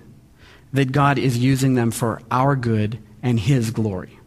that 0.74 0.92
God 0.92 1.18
is 1.18 1.38
using 1.38 1.76
them 1.76 1.92
for 1.92 2.22
our 2.30 2.56
good 2.56 3.00
and 3.22 3.40
His 3.40 3.72
glory. 3.72 4.20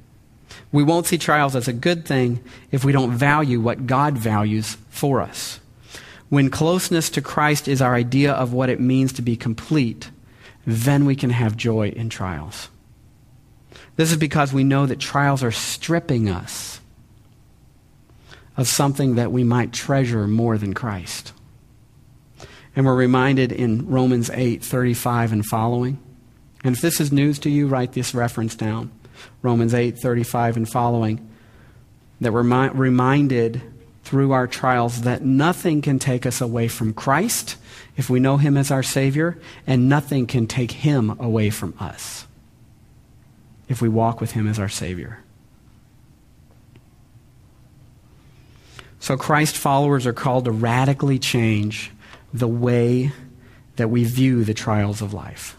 We 0.72 0.82
won't 0.82 1.06
see 1.06 1.18
trials 1.18 1.56
as 1.56 1.68
a 1.68 1.72
good 1.72 2.04
thing 2.04 2.42
if 2.70 2.84
we 2.84 2.92
don't 2.92 3.12
value 3.12 3.60
what 3.60 3.86
God 3.86 4.18
values 4.18 4.76
for 4.90 5.20
us. 5.20 5.60
When 6.28 6.50
closeness 6.50 7.08
to 7.10 7.22
Christ 7.22 7.68
is 7.68 7.80
our 7.80 7.94
idea 7.94 8.32
of 8.32 8.52
what 8.52 8.68
it 8.68 8.80
means 8.80 9.12
to 9.14 9.22
be 9.22 9.36
complete, 9.36 10.10
then 10.66 11.04
we 11.04 11.14
can 11.14 11.30
have 11.30 11.56
joy 11.56 11.90
in 11.90 12.08
trials. 12.08 12.68
This 13.94 14.10
is 14.10 14.18
because 14.18 14.52
we 14.52 14.64
know 14.64 14.86
that 14.86 14.98
trials 14.98 15.42
are 15.42 15.52
stripping 15.52 16.28
us 16.28 16.80
of 18.56 18.66
something 18.66 19.14
that 19.14 19.32
we 19.32 19.44
might 19.44 19.72
treasure 19.72 20.26
more 20.26 20.58
than 20.58 20.74
Christ. 20.74 21.32
And 22.74 22.84
we're 22.84 22.94
reminded 22.94 23.52
in 23.52 23.88
Romans 23.88 24.30
8 24.30 24.62
35 24.62 25.32
and 25.32 25.46
following. 25.46 25.98
And 26.64 26.74
if 26.74 26.82
this 26.82 27.00
is 27.00 27.12
news 27.12 27.38
to 27.40 27.50
you, 27.50 27.68
write 27.68 27.92
this 27.92 28.14
reference 28.14 28.54
down 28.54 28.90
Romans 29.42 29.74
8 29.74 29.98
35 29.98 30.56
and 30.56 30.68
following. 30.68 31.30
That 32.20 32.32
we're 32.32 32.42
mi- 32.42 32.70
reminded 32.70 33.62
through 34.04 34.32
our 34.32 34.46
trials 34.46 35.02
that 35.02 35.22
nothing 35.22 35.82
can 35.82 35.98
take 35.98 36.24
us 36.24 36.40
away 36.40 36.68
from 36.68 36.94
Christ 36.94 37.56
if 37.96 38.08
we 38.08 38.20
know 38.20 38.36
Him 38.36 38.56
as 38.56 38.70
our 38.70 38.82
Savior, 38.82 39.38
and 39.66 39.88
nothing 39.88 40.26
can 40.26 40.46
take 40.46 40.70
Him 40.70 41.18
away 41.18 41.50
from 41.50 41.74
us 41.80 42.26
if 43.68 43.82
we 43.82 43.88
walk 43.88 44.20
with 44.20 44.32
Him 44.32 44.46
as 44.46 44.58
our 44.58 44.68
Savior. 44.68 45.18
So, 49.00 49.16
Christ 49.16 49.56
followers 49.56 50.06
are 50.06 50.12
called 50.12 50.46
to 50.46 50.50
radically 50.52 51.18
change 51.18 51.90
the 52.32 52.48
way 52.48 53.12
that 53.76 53.88
we 53.88 54.04
view 54.04 54.44
the 54.44 54.54
trials 54.54 55.02
of 55.02 55.12
life. 55.12 55.56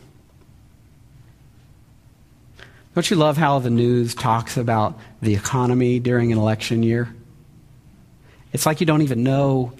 Don't 2.98 3.12
you 3.12 3.16
love 3.16 3.38
how 3.38 3.60
the 3.60 3.70
news 3.70 4.16
talks 4.16 4.58
about 4.58 4.98
the 5.22 5.36
economy 5.36 6.00
during 6.00 6.32
an 6.32 6.39
election 6.39 6.82
year? 6.82 7.08
It's 8.51 8.66
like 8.66 8.80
you 8.80 8.88
don't 8.88 9.04
even 9.04 9.22
know 9.22 9.74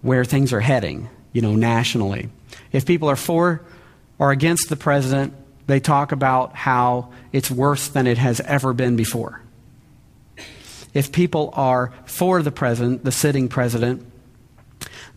where 0.00 0.24
things 0.24 0.52
are 0.52 0.60
heading, 0.60 1.10
you 1.32 1.42
know, 1.42 1.56
nationally. 1.56 2.28
If 2.70 2.86
people 2.86 3.08
are 3.10 3.16
for 3.16 3.62
or 4.16 4.30
against 4.30 4.68
the 4.68 4.76
president, 4.76 5.34
they 5.66 5.80
talk 5.80 6.12
about 6.12 6.54
how 6.54 7.10
it's 7.32 7.50
worse 7.50 7.88
than 7.88 8.06
it 8.06 8.18
has 8.18 8.38
ever 8.42 8.72
been 8.72 8.94
before. 8.94 9.42
If 10.92 11.10
people 11.10 11.50
are 11.54 11.92
for 12.04 12.42
the 12.42 12.52
president, 12.52 13.02
the 13.02 13.10
sitting 13.10 13.48
president, 13.48 14.06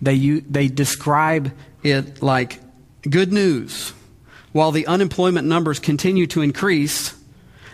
they, 0.01 0.17
they 0.17 0.67
describe 0.67 1.53
it 1.83 2.23
like 2.23 2.59
good 3.07 3.31
news. 3.31 3.93
While 4.57 4.71
the 4.71 4.87
unemployment 4.87 5.47
numbers 5.47 5.77
continue 5.77 6.25
to 6.25 6.41
increase, 6.41 7.13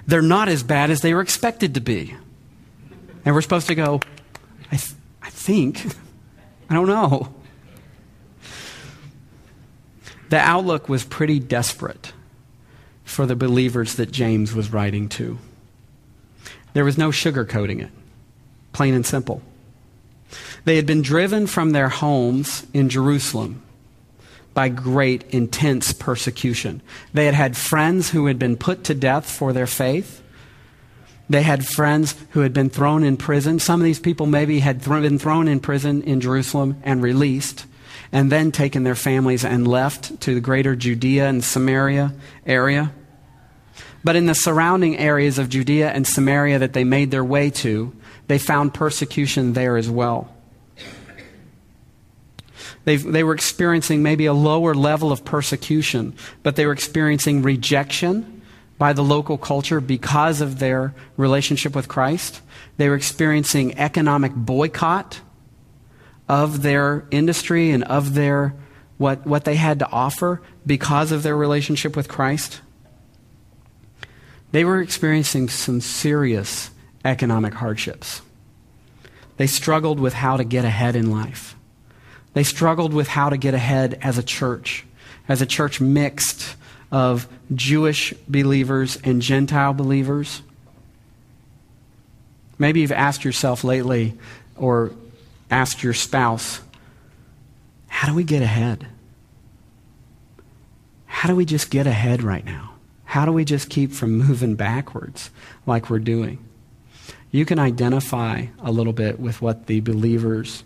they're 0.06 0.22
not 0.22 0.50
as 0.50 0.64
bad 0.64 0.92
as 0.92 1.00
they 1.00 1.14
were 1.14 1.22
expected 1.22 1.76
to 1.76 1.80
be. 1.80 2.14
And 3.24 3.34
we're 3.34 3.42
supposed 3.42 3.68
to 3.68 3.76
go, 3.76 4.02
I, 4.70 4.76
th- 4.76 4.92
I 5.22 5.30
think, 5.30 5.86
I 6.70 6.74
don't 6.74 6.88
know. 6.88 7.34
The 10.28 10.40
outlook 10.40 10.90
was 10.90 11.06
pretty 11.06 11.40
desperate 11.40 12.12
for 13.06 13.26
the 13.26 13.38
believers 13.38 13.96
that 13.96 14.12
James 14.12 14.54
was 14.54 14.74
writing 14.74 15.08
to. 15.08 15.38
There 16.74 16.84
was 16.84 16.98
no 16.98 17.12
sugarcoating 17.12 17.82
it, 17.82 17.92
plain 18.74 18.94
and 18.94 19.06
simple. 19.06 19.42
They 20.66 20.76
had 20.76 20.86
been 20.86 21.02
driven 21.02 21.48
from 21.48 21.70
their 21.70 21.88
homes 21.88 22.68
in 22.74 22.90
Jerusalem 22.90 23.64
by 24.54 24.70
great, 24.70 25.24
intense 25.32 25.94
persecution. 25.94 26.82
They 27.14 27.26
had 27.26 27.34
had 27.34 27.58
friends 27.58 28.12
who 28.12 28.28
had 28.28 28.38
been 28.38 28.58
put 28.58 28.84
to 28.86 28.94
death 28.94 29.30
for 29.30 29.54
their 29.54 29.68
faith. 29.68 30.22
They 31.30 31.44
had 31.44 31.66
friends 31.66 32.16
who 32.32 32.42
had 32.42 32.54
been 32.54 32.70
thrown 32.70 33.04
in 33.04 33.18
prison. 33.18 33.60
Some 33.60 33.80
of 33.80 33.86
these 33.86 34.00
people 34.00 34.26
maybe 34.26 34.60
had 34.60 34.84
th- 34.84 35.02
been 35.02 35.18
thrown 35.18 35.48
in 35.48 35.60
prison 35.60 36.04
in 36.04 36.22
Jerusalem 36.22 36.78
and 36.84 37.02
released, 37.02 37.66
and 38.12 38.32
then 38.32 38.52
taken 38.52 38.84
their 38.84 38.96
families 38.96 39.44
and 39.44 39.68
left 39.68 40.20
to 40.22 40.36
the 40.36 40.42
greater 40.42 40.76
Judea 40.76 41.28
and 41.28 41.44
Samaria 41.44 42.14
area. 42.46 42.92
But 44.04 44.16
in 44.16 44.26
the 44.26 44.36
surrounding 44.36 44.98
areas 44.98 45.40
of 45.40 45.50
Judea 45.50 45.90
and 45.92 46.06
Samaria 46.06 46.60
that 46.60 46.74
they 46.74 46.84
made 46.84 47.10
their 47.10 47.24
way 47.24 47.50
to, 47.52 47.94
they 48.28 48.38
found 48.38 48.74
persecution 48.74 49.54
there 49.54 49.78
as 49.78 49.90
well. 49.90 50.34
They 52.86 52.98
they 52.98 53.24
were 53.24 53.34
experiencing 53.34 54.04
maybe 54.04 54.26
a 54.26 54.34
lower 54.34 54.74
level 54.74 55.12
of 55.12 55.24
persecution, 55.24 56.16
but 56.42 56.56
they 56.56 56.66
were 56.66 56.74
experiencing 56.74 57.42
rejection 57.42 58.42
by 58.78 58.94
the 58.94 59.04
local 59.04 59.38
culture 59.38 59.80
because 59.80 60.42
of 60.42 60.60
their 60.60 60.94
relationship 61.16 61.76
with 61.76 61.88
Christ. 61.88 62.42
They 62.78 62.90
were 62.90 62.96
experiencing 62.96 63.78
economic 63.78 64.34
boycott 64.36 65.22
of 66.28 66.64
their 66.64 67.06
industry 67.12 67.72
and 67.72 67.84
of 67.84 68.14
their 68.14 68.56
what, 68.98 69.26
what 69.26 69.46
they 69.46 69.56
had 69.56 69.80
to 69.80 69.90
offer 69.90 70.42
because 70.66 71.12
of 71.12 71.24
their 71.24 71.36
relationship 71.36 71.96
with 71.96 72.08
Christ. 72.08 72.62
They 74.52 74.64
were 74.64 74.82
experiencing 74.82 75.50
some 75.50 75.82
serious 75.82 76.70
economic 77.04 77.56
hardships. 77.56 78.22
They 79.38 79.48
struggled 79.48 80.00
with 80.00 80.14
how 80.14 80.38
to 80.38 80.44
get 80.44 80.64
ahead 80.64 80.96
in 80.96 81.10
life. 81.10 81.56
They 82.34 82.44
struggled 82.44 82.94
with 82.94 83.08
how 83.08 83.30
to 83.30 83.38
get 83.38 83.54
ahead 83.54 84.00
as 84.02 84.18
a 84.18 84.24
church, 84.24 84.86
as 85.28 85.42
a 85.42 85.46
church 85.46 85.80
mixed 85.80 86.56
of 86.92 87.28
Jewish 87.54 88.14
believers 88.28 89.00
and 89.04 89.22
Gentile 89.22 89.74
believers. 89.74 90.42
Maybe 92.58 92.82
you've 92.82 92.92
asked 92.92 93.26
yourself 93.26 93.64
lately 93.64 94.18
or 94.56 94.92
asked 95.50 95.84
your 95.84 95.94
spouse, 95.94 96.62
how 97.88 98.08
do 98.08 98.16
we 98.16 98.24
get 98.24 98.42
ahead? 98.42 98.88
How 101.06 101.30
do 101.30 101.36
we 101.36 101.46
just 101.46 101.70
get 101.70 101.88
ahead 101.88 102.22
right 102.22 102.46
now? 102.46 102.72
How 103.06 103.26
do 103.26 103.32
we 103.32 103.46
just 103.46 103.70
keep 103.70 103.92
from 103.92 104.18
moving 104.18 104.56
backwards 104.56 105.30
like 105.66 105.90
we're 105.90 106.00
doing? 106.00 106.44
You 107.32 107.46
can 107.46 107.60
identify 107.60 108.48
a 108.60 108.72
little 108.72 108.94
bit 108.94 109.20
with 109.20 109.42
what 109.42 109.68
the 109.68 109.80
believers 109.80 110.64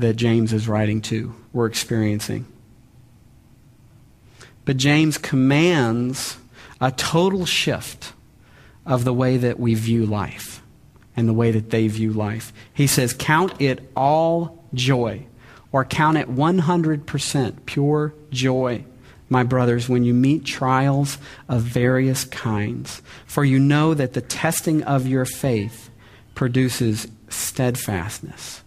that 0.00 0.16
James 0.16 0.52
is 0.52 0.68
writing 0.68 1.00
to 1.02 1.34
were 1.52 1.66
experiencing. 1.66 2.46
But 4.64 4.76
James 4.76 5.18
commands 5.18 6.38
a 6.80 6.90
total 6.92 7.46
shift 7.46 8.12
of 8.86 9.04
the 9.04 9.12
way 9.12 9.36
that 9.36 9.58
we 9.58 9.74
view 9.74 10.06
life 10.06 10.62
and 11.16 11.28
the 11.28 11.32
way 11.32 11.50
that 11.50 11.70
they 11.70 11.88
view 11.88 12.12
life. 12.12 12.52
He 12.72 12.86
says, 12.86 13.12
Count 13.12 13.60
it 13.60 13.90
all 13.96 14.64
joy, 14.74 15.26
or 15.72 15.84
count 15.84 16.18
it 16.18 16.28
100% 16.28 17.66
pure 17.66 18.14
joy 18.30 18.84
my 19.30 19.44
brothers, 19.44 19.88
when 19.88 20.02
you 20.02 20.12
meet 20.12 20.44
trials 20.44 21.16
of 21.48 21.62
various 21.62 22.24
kinds, 22.24 23.00
for 23.26 23.44
you 23.44 23.60
know 23.60 23.94
that 23.94 24.12
the 24.12 24.20
testing 24.20 24.82
of 24.82 25.06
your 25.06 25.24
faith 25.24 25.88
produces 26.34 27.06
steadfastness. 27.28 28.62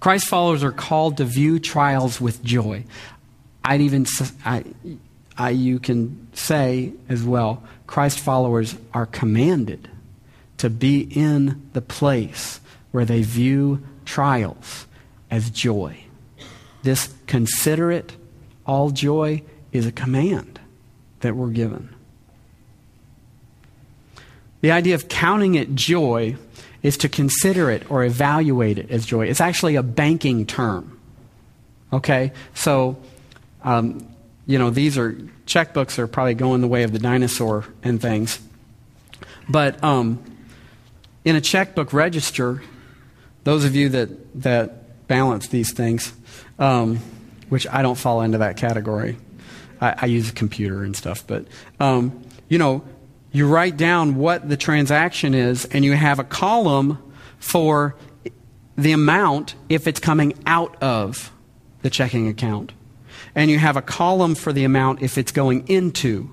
Christ 0.00 0.28
followers 0.28 0.62
are 0.64 0.72
called 0.72 1.16
to 1.18 1.24
view 1.24 1.58
trials 1.58 2.20
with 2.20 2.42
joy. 2.42 2.84
I'd 3.64 3.80
even, 3.80 4.06
I, 4.44 4.64
I, 5.36 5.50
you 5.50 5.78
can 5.78 6.28
say 6.34 6.92
as 7.08 7.22
well, 7.22 7.62
Christ 7.86 8.20
followers 8.20 8.76
are 8.92 9.06
commanded 9.06 9.88
to 10.58 10.70
be 10.70 11.00
in 11.00 11.68
the 11.72 11.80
place 11.80 12.60
where 12.92 13.04
they 13.04 13.22
view 13.22 13.82
trials 14.04 14.86
as 15.30 15.50
joy. 15.50 16.04
This 16.82 17.12
considerate, 17.26 18.14
all 18.66 18.90
joy 18.90 19.42
is 19.72 19.86
a 19.86 19.92
command 19.92 20.60
that 21.20 21.34
we're 21.34 21.48
given. 21.48 21.94
The 24.60 24.70
idea 24.70 24.94
of 24.94 25.08
counting 25.08 25.56
it 25.56 25.74
joy 25.74 26.36
is 26.84 26.98
to 26.98 27.08
consider 27.08 27.70
it 27.70 27.90
or 27.90 28.04
evaluate 28.04 28.78
it 28.78 28.90
as 28.90 29.04
joy. 29.06 29.26
It's 29.26 29.40
actually 29.40 29.74
a 29.74 29.82
banking 29.82 30.46
term. 30.46 31.00
Okay? 31.92 32.30
So, 32.52 32.98
um, 33.64 34.06
you 34.46 34.58
know, 34.58 34.68
these 34.68 34.98
are 34.98 35.12
checkbooks 35.46 35.98
are 35.98 36.06
probably 36.06 36.34
going 36.34 36.60
the 36.60 36.68
way 36.68 36.82
of 36.82 36.92
the 36.92 36.98
dinosaur 36.98 37.64
and 37.82 38.00
things. 38.00 38.38
But 39.48 39.82
um, 39.82 40.22
in 41.24 41.36
a 41.36 41.40
checkbook 41.40 41.94
register, 41.94 42.62
those 43.44 43.64
of 43.64 43.74
you 43.74 43.88
that, 43.88 44.42
that 44.42 45.08
balance 45.08 45.48
these 45.48 45.72
things, 45.72 46.12
um, 46.58 46.98
which 47.48 47.66
I 47.66 47.80
don't 47.80 47.96
fall 47.96 48.20
into 48.20 48.38
that 48.38 48.58
category, 48.58 49.16
I, 49.80 49.94
I 50.02 50.06
use 50.06 50.28
a 50.28 50.34
computer 50.34 50.84
and 50.84 50.94
stuff, 50.94 51.26
but, 51.26 51.46
um, 51.80 52.22
you 52.50 52.58
know, 52.58 52.84
you 53.34 53.48
write 53.48 53.76
down 53.76 54.14
what 54.14 54.48
the 54.48 54.56
transaction 54.56 55.34
is 55.34 55.64
and 55.66 55.84
you 55.84 55.92
have 55.92 56.20
a 56.20 56.24
column 56.24 57.02
for 57.40 57.96
the 58.76 58.92
amount 58.92 59.56
if 59.68 59.88
it's 59.88 59.98
coming 59.98 60.34
out 60.46 60.80
of 60.80 61.32
the 61.82 61.90
checking 61.90 62.28
account. 62.28 62.72
And 63.34 63.50
you 63.50 63.58
have 63.58 63.76
a 63.76 63.82
column 63.82 64.36
for 64.36 64.52
the 64.52 64.62
amount 64.62 65.02
if 65.02 65.18
it's 65.18 65.32
going 65.32 65.66
into 65.66 66.32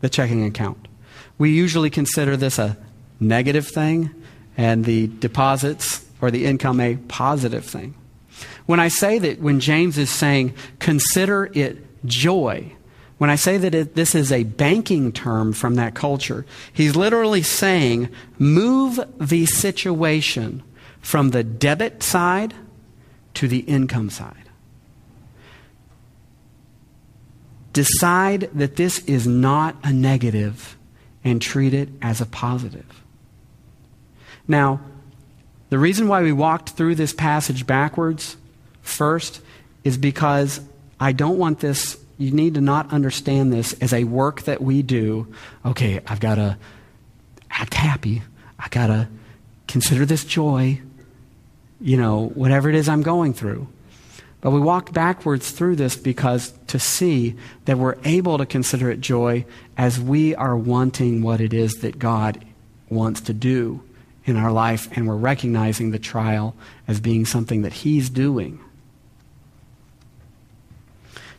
the 0.00 0.08
checking 0.08 0.44
account. 0.44 0.86
We 1.36 1.50
usually 1.50 1.90
consider 1.90 2.36
this 2.36 2.60
a 2.60 2.76
negative 3.18 3.66
thing 3.66 4.14
and 4.56 4.84
the 4.84 5.08
deposits 5.08 6.06
or 6.20 6.30
the 6.30 6.46
income 6.46 6.78
a 6.78 6.94
positive 7.08 7.64
thing. 7.64 7.96
When 8.66 8.78
I 8.78 8.86
say 8.86 9.18
that, 9.18 9.40
when 9.40 9.58
James 9.58 9.98
is 9.98 10.10
saying, 10.10 10.54
consider 10.78 11.50
it 11.54 12.06
joy, 12.06 12.75
when 13.18 13.30
I 13.30 13.36
say 13.36 13.56
that 13.56 13.74
it, 13.74 13.94
this 13.94 14.14
is 14.14 14.30
a 14.30 14.44
banking 14.44 15.12
term 15.12 15.52
from 15.52 15.76
that 15.76 15.94
culture, 15.94 16.44
he's 16.72 16.96
literally 16.96 17.42
saying, 17.42 18.08
move 18.38 19.00
the 19.18 19.46
situation 19.46 20.62
from 21.00 21.30
the 21.30 21.44
debit 21.44 22.02
side 22.02 22.54
to 23.34 23.48
the 23.48 23.60
income 23.60 24.10
side. 24.10 24.34
Decide 27.72 28.50
that 28.54 28.76
this 28.76 28.98
is 29.00 29.26
not 29.26 29.76
a 29.84 29.92
negative 29.92 30.76
and 31.22 31.40
treat 31.42 31.74
it 31.74 31.88
as 32.00 32.20
a 32.20 32.26
positive. 32.26 33.02
Now, 34.48 34.80
the 35.68 35.78
reason 35.78 36.08
why 36.08 36.22
we 36.22 36.32
walked 36.32 36.70
through 36.70 36.94
this 36.94 37.12
passage 37.12 37.66
backwards 37.66 38.36
first 38.82 39.40
is 39.84 39.98
because 39.98 40.60
I 40.98 41.12
don't 41.12 41.38
want 41.38 41.60
this, 41.60 41.98
you 42.18 42.30
need 42.30 42.54
to 42.54 42.60
not 42.60 42.92
understand 42.92 43.52
this 43.52 43.72
as 43.74 43.92
a 43.92 44.04
work 44.04 44.42
that 44.42 44.62
we 44.62 44.82
do. 44.82 45.32
Okay, 45.64 46.00
I've 46.06 46.20
got 46.20 46.36
to 46.36 46.56
act 47.50 47.74
happy. 47.74 48.22
I 48.58 48.68
got 48.68 48.86
to 48.86 49.08
consider 49.68 50.06
this 50.06 50.24
joy, 50.24 50.80
you 51.80 51.96
know, 51.96 52.28
whatever 52.28 52.68
it 52.68 52.74
is 52.74 52.88
I'm 52.88 53.02
going 53.02 53.34
through. 53.34 53.68
But 54.40 54.50
we 54.50 54.60
walked 54.60 54.92
backwards 54.92 55.50
through 55.50 55.76
this 55.76 55.96
because 55.96 56.52
to 56.68 56.78
see 56.78 57.36
that 57.64 57.78
we're 57.78 57.96
able 58.04 58.38
to 58.38 58.46
consider 58.46 58.90
it 58.90 59.00
joy 59.00 59.44
as 59.76 59.98
we 59.98 60.34
are 60.34 60.56
wanting 60.56 61.22
what 61.22 61.40
it 61.40 61.52
is 61.52 61.74
that 61.76 61.98
God 61.98 62.44
wants 62.88 63.20
to 63.22 63.32
do 63.32 63.82
in 64.24 64.36
our 64.36 64.52
life 64.52 64.88
and 64.96 65.08
we're 65.08 65.16
recognizing 65.16 65.90
the 65.90 65.98
trial 65.98 66.54
as 66.86 67.00
being 67.00 67.26
something 67.26 67.62
that 67.62 67.72
He's 67.72 68.10
doing. 68.10 68.60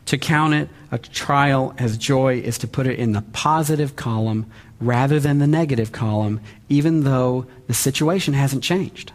To 0.08 0.16
count 0.16 0.54
it 0.54 0.70
a 0.90 0.96
trial 0.96 1.74
as 1.76 1.98
joy 1.98 2.38
is 2.40 2.56
to 2.58 2.66
put 2.66 2.86
it 2.86 2.98
in 2.98 3.12
the 3.12 3.20
positive 3.20 3.94
column 3.94 4.50
rather 4.80 5.20
than 5.20 5.38
the 5.38 5.46
negative 5.46 5.92
column, 5.92 6.40
even 6.70 7.04
though 7.04 7.44
the 7.66 7.74
situation 7.74 8.32
hasn't 8.32 8.64
changed. 8.64 9.12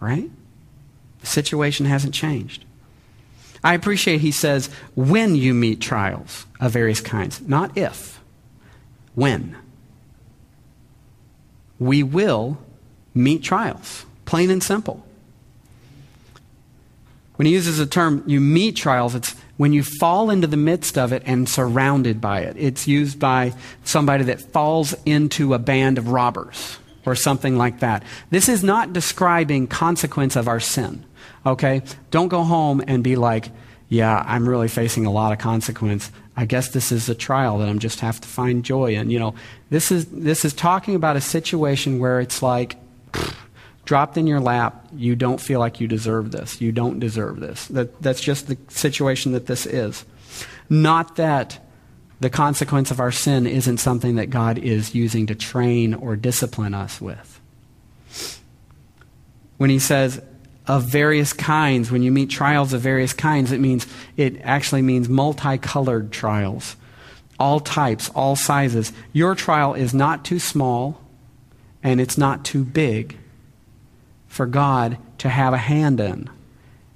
Right? 0.00 0.28
The 1.20 1.26
situation 1.26 1.86
hasn't 1.86 2.12
changed. 2.12 2.66
I 3.64 3.72
appreciate 3.72 4.20
he 4.20 4.32
says 4.32 4.68
when 4.94 5.34
you 5.34 5.54
meet 5.54 5.80
trials 5.80 6.44
of 6.60 6.72
various 6.72 7.00
kinds, 7.00 7.40
not 7.40 7.74
if. 7.74 8.20
When 9.14 9.56
we 11.78 12.02
will 12.02 12.58
meet 13.14 13.42
trials, 13.42 14.04
plain 14.26 14.50
and 14.50 14.62
simple. 14.62 15.07
When 17.38 17.46
he 17.46 17.52
uses 17.52 17.78
the 17.78 17.86
term 17.86 18.24
you 18.26 18.40
meet 18.40 18.74
trials, 18.74 19.14
it's 19.14 19.36
when 19.58 19.72
you 19.72 19.84
fall 19.84 20.28
into 20.28 20.48
the 20.48 20.56
midst 20.56 20.98
of 20.98 21.12
it 21.12 21.22
and 21.24 21.48
surrounded 21.48 22.20
by 22.20 22.40
it. 22.40 22.56
It's 22.58 22.88
used 22.88 23.20
by 23.20 23.54
somebody 23.84 24.24
that 24.24 24.40
falls 24.40 24.92
into 25.06 25.54
a 25.54 25.58
band 25.60 25.98
of 25.98 26.08
robbers 26.08 26.78
or 27.06 27.14
something 27.14 27.56
like 27.56 27.78
that. 27.78 28.02
This 28.30 28.48
is 28.48 28.64
not 28.64 28.92
describing 28.92 29.68
consequence 29.68 30.34
of 30.34 30.48
our 30.48 30.58
sin. 30.58 31.04
Okay? 31.46 31.82
Don't 32.10 32.26
go 32.26 32.42
home 32.42 32.82
and 32.88 33.04
be 33.04 33.14
like, 33.14 33.50
yeah, 33.88 34.24
I'm 34.26 34.48
really 34.48 34.66
facing 34.66 35.06
a 35.06 35.12
lot 35.12 35.30
of 35.30 35.38
consequence. 35.38 36.10
I 36.36 36.44
guess 36.44 36.70
this 36.70 36.90
is 36.90 37.08
a 37.08 37.14
trial 37.14 37.58
that 37.58 37.68
I'm 37.68 37.78
just 37.78 38.00
have 38.00 38.20
to 38.20 38.26
find 38.26 38.64
joy 38.64 38.96
in. 38.96 39.10
You 39.10 39.20
know, 39.20 39.34
this 39.70 39.92
is 39.92 40.06
this 40.06 40.44
is 40.44 40.52
talking 40.54 40.96
about 40.96 41.16
a 41.16 41.20
situation 41.20 42.00
where 42.00 42.18
it's 42.18 42.42
like 42.42 42.76
pff, 43.12 43.34
dropped 43.88 44.18
in 44.18 44.26
your 44.26 44.38
lap. 44.38 44.86
You 44.94 45.16
don't 45.16 45.40
feel 45.40 45.60
like 45.60 45.80
you 45.80 45.88
deserve 45.88 46.30
this. 46.30 46.60
You 46.60 46.72
don't 46.72 47.00
deserve 47.00 47.40
this. 47.40 47.68
That 47.68 48.02
that's 48.02 48.20
just 48.20 48.46
the 48.46 48.58
situation 48.68 49.32
that 49.32 49.46
this 49.46 49.64
is. 49.64 50.04
Not 50.68 51.16
that 51.16 51.58
the 52.20 52.28
consequence 52.28 52.90
of 52.90 53.00
our 53.00 53.10
sin 53.10 53.46
isn't 53.46 53.78
something 53.78 54.16
that 54.16 54.28
God 54.28 54.58
is 54.58 54.94
using 54.94 55.26
to 55.28 55.34
train 55.34 55.94
or 55.94 56.16
discipline 56.16 56.74
us 56.74 57.00
with. 57.00 57.40
When 59.56 59.70
he 59.70 59.78
says, 59.78 60.20
of 60.66 60.84
various 60.84 61.32
kinds. 61.32 61.90
When 61.90 62.02
you 62.02 62.12
meet 62.12 62.28
trials 62.28 62.74
of 62.74 62.82
various 62.82 63.14
kinds, 63.14 63.52
it 63.52 63.58
means 63.58 63.86
it 64.18 64.38
actually 64.42 64.82
means 64.82 65.08
multicolored 65.08 66.12
trials. 66.12 66.76
All 67.38 67.58
types, 67.58 68.10
all 68.10 68.36
sizes. 68.36 68.92
Your 69.14 69.34
trial 69.34 69.72
is 69.72 69.94
not 69.94 70.26
too 70.26 70.38
small 70.38 71.00
and 71.82 72.02
it's 72.02 72.18
not 72.18 72.44
too 72.44 72.64
big 72.64 73.16
for 74.28 74.46
God 74.46 74.98
to 75.18 75.28
have 75.28 75.52
a 75.52 75.58
hand 75.58 75.98
in 75.98 76.30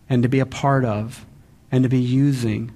and 0.09 0.23
to 0.23 0.29
be 0.29 0.38
a 0.38 0.47
part 0.47 0.85
of 0.85 1.27
and 1.73 1.83
to 1.83 1.88
be 1.88 1.99
using 1.99 2.71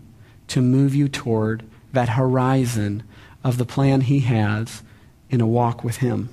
to 0.49 0.61
move 0.61 0.95
you 0.95 1.09
toward 1.09 1.65
that 1.93 2.11
horizon 2.11 3.03
of 3.45 3.59
the 3.59 3.65
plan 3.65 4.01
He 4.01 4.21
has 4.21 4.83
in 5.31 5.41
a 5.41 5.47
walk 5.47 5.85
with 5.85 5.99
Him. 5.99 6.31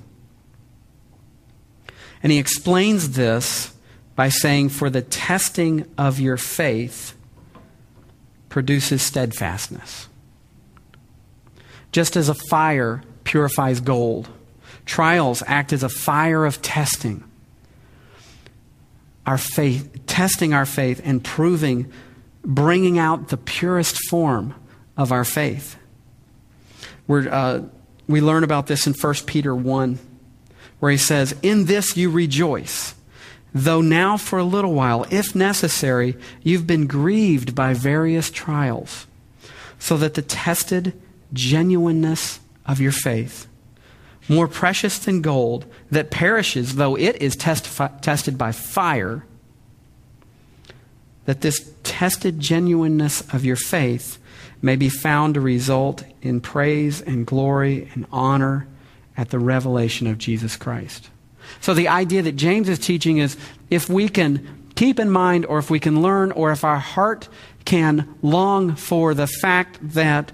And 2.22 2.32
He 2.32 2.38
explains 2.38 3.10
this 3.10 3.72
by 4.16 4.28
saying, 4.28 4.70
For 4.70 4.90
the 4.90 5.02
testing 5.02 5.88
of 5.98 6.20
your 6.20 6.36
faith 6.36 7.14
produces 8.48 9.02
steadfastness. 9.02 10.08
Just 11.92 12.16
as 12.16 12.28
a 12.28 12.34
fire 12.34 13.02
purifies 13.24 13.80
gold, 13.80 14.28
trials 14.86 15.42
act 15.46 15.72
as 15.72 15.82
a 15.82 15.88
fire 15.88 16.44
of 16.44 16.62
testing. 16.62 17.24
Our 19.26 19.38
faith, 19.38 20.06
testing 20.06 20.52
our 20.52 20.66
faith 20.66 21.00
and 21.04 21.24
proving, 21.24 21.90
bringing 22.44 22.98
out 22.98 23.28
the 23.28 23.36
purest 23.36 23.98
form 24.08 24.54
of 24.96 25.12
our 25.12 25.24
faith. 25.24 25.76
We're, 27.06 27.28
uh, 27.28 27.62
we 28.06 28.20
learn 28.20 28.44
about 28.44 28.66
this 28.66 28.86
in 28.86 28.92
1 28.92 29.14
Peter 29.26 29.54
1, 29.54 29.98
where 30.78 30.92
he 30.92 30.98
says, 30.98 31.34
In 31.42 31.66
this 31.66 31.96
you 31.96 32.10
rejoice 32.10 32.94
though 33.54 33.80
now 33.80 34.16
for 34.16 34.38
a 34.38 34.44
little 34.44 34.74
while, 34.74 35.06
if 35.10 35.34
necessary, 35.34 36.16
you've 36.42 36.66
been 36.66 36.86
grieved 36.86 37.54
by 37.54 37.72
various 37.72 38.30
trials, 38.30 39.06
so 39.78 39.96
that 39.96 40.14
the 40.14 40.22
tested 40.22 41.00
genuineness 41.32 42.40
of 42.66 42.80
your 42.80 42.92
faith, 42.92 43.46
more 44.28 44.48
precious 44.48 44.98
than 44.98 45.20
gold 45.20 45.66
that 45.90 46.10
perishes 46.10 46.76
though 46.76 46.96
it 46.96 47.16
is 47.16 47.36
tested 47.36 48.38
by 48.38 48.52
fire, 48.52 49.24
that 51.26 51.40
this 51.40 51.72
tested 51.82 52.40
genuineness 52.40 53.22
of 53.32 53.44
your 53.44 53.56
faith 53.56 54.18
may 54.60 54.76
be 54.76 54.88
found 54.88 55.34
to 55.34 55.40
result 55.40 56.04
in 56.22 56.40
praise 56.40 57.00
and 57.02 57.26
glory 57.26 57.90
and 57.94 58.06
honor 58.10 58.66
at 59.16 59.30
the 59.30 59.38
revelation 59.38 60.06
of 60.06 60.18
Jesus 60.18 60.56
Christ. 60.56 61.10
So 61.60 61.74
the 61.74 61.88
idea 61.88 62.22
that 62.22 62.36
James 62.36 62.68
is 62.68 62.78
teaching 62.78 63.18
is 63.18 63.36
if 63.70 63.88
we 63.88 64.08
can 64.08 64.70
keep 64.74 64.98
in 64.98 65.10
mind, 65.10 65.46
or 65.46 65.58
if 65.58 65.70
we 65.70 65.78
can 65.78 66.02
learn, 66.02 66.32
or 66.32 66.50
if 66.50 66.64
our 66.64 66.78
heart 66.78 67.28
can 67.64 68.12
long 68.22 68.74
for 68.74 69.14
the 69.14 69.26
fact 69.26 69.78
that 69.80 70.32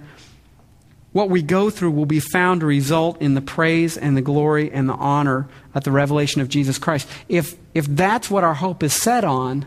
what 1.13 1.29
we 1.29 1.43
go 1.43 1.71
through 1.71 1.91
will 1.91 2.07
be 2.07 2.21
found 2.21 2.61
to 2.61 2.67
result 2.67 3.21
in 3.21 3.35
the 3.35 3.41
praise 3.41 3.97
and 3.97 4.17
the 4.17 4.23
glory 4.23 4.71
and 4.71 4.89
the 4.89 4.95
honor 4.95 5.49
at 5.75 5.85
the 5.85 5.91
revelation 5.91 6.41
of 6.41 6.49
Jesus 6.49 6.79
Christ. 6.79 7.09
If, 7.29 7.57
if 7.75 7.87
that's 7.87 8.31
what 8.31 8.45
our 8.45 8.55
hope 8.55 8.83
is 8.83 8.93
set 8.93 9.25
on, 9.25 9.67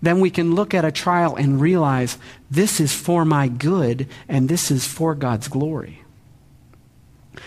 then 0.00 0.20
we 0.20 0.30
can 0.30 0.54
look 0.54 0.74
at 0.74 0.84
a 0.84 0.92
trial 0.92 1.34
and 1.34 1.60
realize 1.60 2.18
this 2.50 2.80
is 2.80 2.92
for 2.92 3.24
my 3.24 3.48
good 3.48 4.06
and 4.28 4.48
this 4.48 4.70
is 4.70 4.86
for 4.86 5.14
God's 5.14 5.48
glory. 5.48 6.02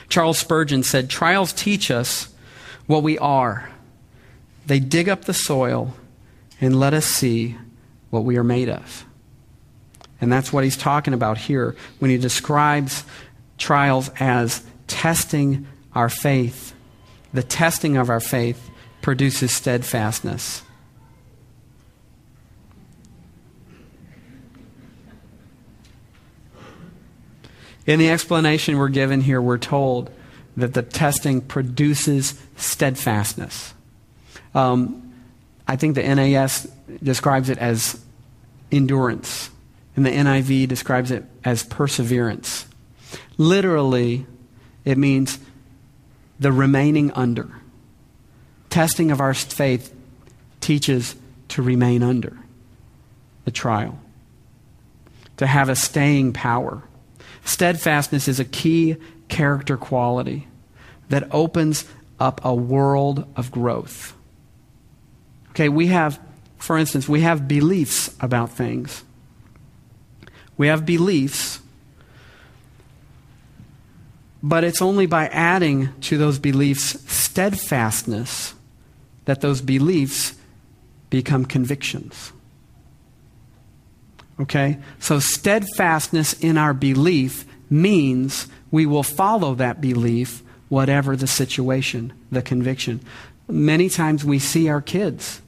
Charles 0.10 0.38
Spurgeon 0.38 0.84
said, 0.84 1.10
Trials 1.10 1.54
teach 1.54 1.89
us 1.89 2.34
what 2.88 3.04
we 3.04 3.17
are. 3.17 3.70
They 4.65 4.80
dig 4.80 5.08
up 5.08 5.26
the 5.26 5.34
soil 5.34 5.94
and 6.60 6.80
let 6.80 6.94
us 6.94 7.06
see 7.06 7.58
what 8.10 8.26
we 8.26 8.38
are 8.38 8.44
made 8.44 8.70
of. 8.70 9.06
And 10.22 10.32
that's 10.32 10.54
what 10.54 10.64
he's 10.64 10.78
talking 10.78 11.14
about 11.14 11.38
here 11.38 11.76
when 12.00 12.12
he 12.12 12.18
describes 12.18 13.04
trials 13.58 14.10
as 14.20 14.64
testing 14.88 15.68
our 15.94 16.10
faith. 16.10 16.74
The 17.34 17.44
testing 17.44 17.98
of 17.98 18.10
our 18.10 18.20
faith 18.20 18.70
produces 19.02 19.52
steadfastness. 19.52 20.62
In 27.88 28.00
the 28.00 28.10
explanation 28.10 28.78
we're 28.78 28.90
given 28.90 29.22
here, 29.22 29.42
we're 29.42 29.58
told 29.58 30.12
that 30.56 30.74
the 30.74 30.84
testing 30.84 31.42
produces 31.42 32.40
steadfastness. 32.56 33.74
Um, 34.54 35.14
I 35.68 35.78
think 35.78 35.96
the 35.96 36.04
NAS 36.04 36.68
describes 37.02 37.50
it 37.50 37.58
as 37.58 38.00
endurance, 38.72 39.50
and 39.95 40.06
the 40.06 40.10
NIV 40.10 40.67
describes 40.67 41.12
it 41.12 41.25
as 41.43 41.63
perseverance. 41.63 42.65
Literally, 43.38 44.25
it 44.86 44.97
means 44.97 45.39
the 46.39 46.51
remaining 46.51 47.12
under. 47.12 47.49
Testing 48.69 49.12
of 49.12 49.19
our 49.19 49.34
faith 49.34 49.93
teaches 50.60 51.15
to 51.49 51.62
remain 51.62 52.04
under 52.04 52.38
the 53.43 53.51
trial, 53.51 53.99
to 55.38 55.47
have 55.47 55.67
a 55.67 55.75
staying 55.75 56.32
power. 56.34 56.84
Steadfastness 57.43 58.27
is 58.27 58.39
a 58.39 58.45
key 58.45 58.95
character 59.27 59.77
quality 59.77 60.47
that 61.10 61.27
opens 61.32 61.86
up 62.19 62.39
a 62.43 62.54
world 62.54 63.25
of 63.36 63.51
growth. 63.51 64.15
Okay, 65.49 65.67
we 65.67 65.88
have, 65.88 66.19
for 66.58 66.77
instance, 66.77 67.10
we 67.10 67.21
have 67.21 67.47
beliefs 67.47 68.15
about 68.21 68.51
things. 68.51 69.04
We 70.62 70.67
have 70.67 70.86
beliefs, 70.86 71.60
but 74.43 74.63
it's 74.63 74.80
only 74.80 75.08
by 75.08 75.26
adding 75.30 75.89
to 76.02 76.19
those 76.19 76.38
beliefs 76.38 77.02
steadfastness 77.12 78.54
that 79.26 79.41
those 79.41 79.60
beliefs 79.60 80.36
become 81.10 81.45
convictions. 81.45 82.32
Okay? 84.39 84.78
So, 85.00 85.17
steadfastness 85.17 86.34
in 86.34 86.60
our 86.60 86.76
belief 86.76 87.43
means 87.71 88.45
we 88.69 88.86
will 88.86 89.02
follow 89.02 89.56
that 89.56 89.82
belief, 89.82 90.43
whatever 90.69 91.15
the 91.15 91.26
situation, 91.26 92.13
the 92.32 92.43
conviction. 92.43 93.02
Many 93.47 93.89
times 93.89 94.24
we 94.24 94.38
see 94.38 94.69
our 94.69 94.80
kids 94.80 95.41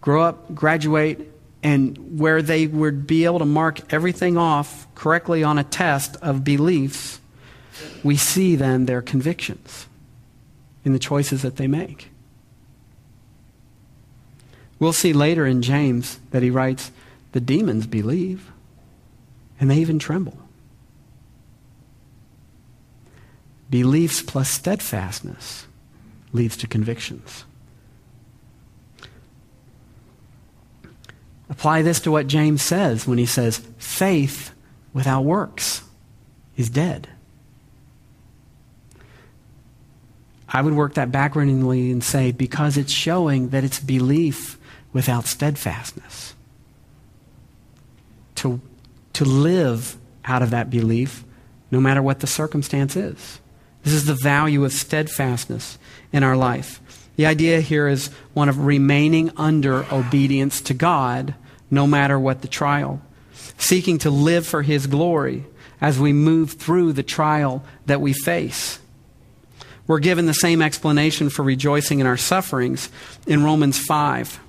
grow 0.00 0.20
up, 0.24 0.52
graduate, 0.52 1.31
and 1.62 2.18
where 2.18 2.42
they 2.42 2.66
would 2.66 3.06
be 3.06 3.24
able 3.24 3.38
to 3.38 3.44
mark 3.44 3.92
everything 3.92 4.36
off 4.36 4.86
correctly 4.94 5.44
on 5.44 5.58
a 5.58 5.64
test 5.64 6.16
of 6.16 6.44
beliefs, 6.44 7.20
we 8.02 8.16
see 8.16 8.56
then 8.56 8.86
their 8.86 9.02
convictions 9.02 9.86
in 10.84 10.92
the 10.92 10.98
choices 10.98 11.42
that 11.42 11.56
they 11.56 11.66
make. 11.66 12.10
We'll 14.78 14.92
see 14.92 15.12
later 15.12 15.46
in 15.46 15.62
James 15.62 16.18
that 16.32 16.42
he 16.42 16.50
writes, 16.50 16.90
the 17.30 17.40
demons 17.40 17.86
believe, 17.86 18.50
and 19.60 19.70
they 19.70 19.76
even 19.76 20.00
tremble. 20.00 20.36
Beliefs 23.70 24.20
plus 24.20 24.50
steadfastness 24.50 25.66
leads 26.32 26.56
to 26.58 26.66
convictions. 26.66 27.44
Apply 31.50 31.82
this 31.82 32.00
to 32.00 32.10
what 32.10 32.26
James 32.26 32.62
says 32.62 33.06
when 33.06 33.18
he 33.18 33.26
says, 33.26 33.58
faith 33.78 34.52
without 34.92 35.24
works 35.24 35.82
is 36.56 36.70
dead. 36.70 37.08
I 40.48 40.60
would 40.60 40.74
work 40.74 40.94
that 40.94 41.10
backwardly 41.10 41.90
and 41.90 42.04
say, 42.04 42.30
because 42.30 42.76
it's 42.76 42.92
showing 42.92 43.48
that 43.50 43.64
it's 43.64 43.80
belief 43.80 44.58
without 44.92 45.26
steadfastness. 45.26 46.34
To, 48.36 48.60
to 49.14 49.24
live 49.24 49.96
out 50.26 50.42
of 50.42 50.50
that 50.50 50.68
belief, 50.68 51.24
no 51.70 51.80
matter 51.80 52.02
what 52.02 52.20
the 52.20 52.26
circumstance 52.26 52.96
is. 52.96 53.40
This 53.82 53.94
is 53.94 54.04
the 54.04 54.14
value 54.14 54.64
of 54.64 54.72
steadfastness 54.72 55.78
in 56.12 56.22
our 56.22 56.36
life. 56.36 56.80
The 57.16 57.26
idea 57.26 57.60
here 57.60 57.88
is 57.88 58.08
one 58.32 58.48
of 58.48 58.64
remaining 58.64 59.30
under 59.36 59.84
obedience 59.92 60.60
to 60.62 60.74
God 60.74 61.34
no 61.70 61.86
matter 61.86 62.18
what 62.18 62.42
the 62.42 62.48
trial, 62.48 63.00
seeking 63.58 63.98
to 63.98 64.10
live 64.10 64.46
for 64.46 64.62
His 64.62 64.86
glory 64.86 65.44
as 65.80 65.98
we 65.98 66.12
move 66.12 66.52
through 66.52 66.92
the 66.92 67.02
trial 67.02 67.64
that 67.86 68.00
we 68.00 68.12
face. 68.12 68.78
We're 69.86 69.98
given 69.98 70.26
the 70.26 70.34
same 70.34 70.62
explanation 70.62 71.28
for 71.28 71.42
rejoicing 71.42 71.98
in 71.98 72.06
our 72.06 72.16
sufferings 72.16 72.88
in 73.26 73.42
Romans 73.42 73.78
5, 73.78 74.40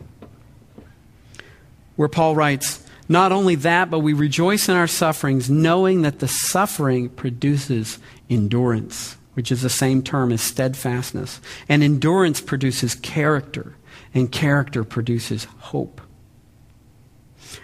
where 1.95 2.07
Paul 2.07 2.35
writes, 2.35 2.85
Not 3.09 3.31
only 3.31 3.55
that, 3.55 3.89
but 3.89 3.99
we 3.99 4.13
rejoice 4.13 4.69
in 4.69 4.75
our 4.75 4.87
sufferings, 4.87 5.49
knowing 5.49 6.03
that 6.03 6.19
the 6.19 6.27
suffering 6.27 7.09
produces 7.09 7.99
endurance 8.29 9.17
which 9.33 9.51
is 9.51 9.61
the 9.61 9.69
same 9.69 10.01
term 10.03 10.31
as 10.31 10.41
steadfastness. 10.41 11.41
And 11.67 11.83
endurance 11.83 12.41
produces 12.41 12.95
character, 12.95 13.75
and 14.13 14.31
character 14.31 14.83
produces 14.83 15.45
hope. 15.59 16.01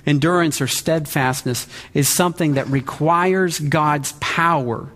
Endurance 0.05 0.62
or 0.62 0.67
steadfastness 0.67 1.67
is 1.93 2.08
something 2.08 2.53
that 2.53 2.67
requires 2.67 3.60
God's 3.60 4.13
power 4.19 4.89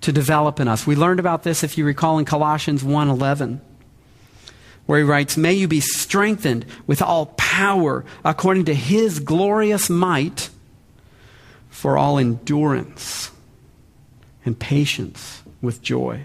to 0.00 0.12
develop 0.12 0.60
in 0.60 0.68
us. 0.68 0.86
We 0.86 0.96
learned 0.96 1.20
about 1.20 1.42
this 1.42 1.62
if 1.62 1.76
you 1.76 1.84
recall 1.84 2.18
in 2.18 2.24
Colossians 2.24 2.82
1:11 2.82 3.60
where 4.86 4.98
he 4.98 5.04
writes, 5.04 5.36
"May 5.36 5.52
you 5.52 5.68
be 5.68 5.80
strengthened 5.80 6.64
with 6.86 7.00
all 7.02 7.26
power 7.36 8.04
according 8.24 8.64
to 8.64 8.74
his 8.74 9.20
glorious 9.20 9.88
might 9.88 10.48
for 11.68 11.96
all 11.96 12.18
endurance 12.18 13.30
and 14.44 14.58
patience 14.58 15.42
with 15.60 15.82
joy. 15.82 16.22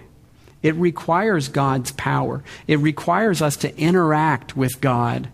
It 0.63 0.75
requires 0.75 1.47
God's 1.47 1.91
power. 1.91 2.43
It 2.67 2.79
requires 2.79 3.41
us 3.41 3.55
to 3.57 3.77
interact 3.77 4.57
with 4.57 4.81
God 4.81 5.29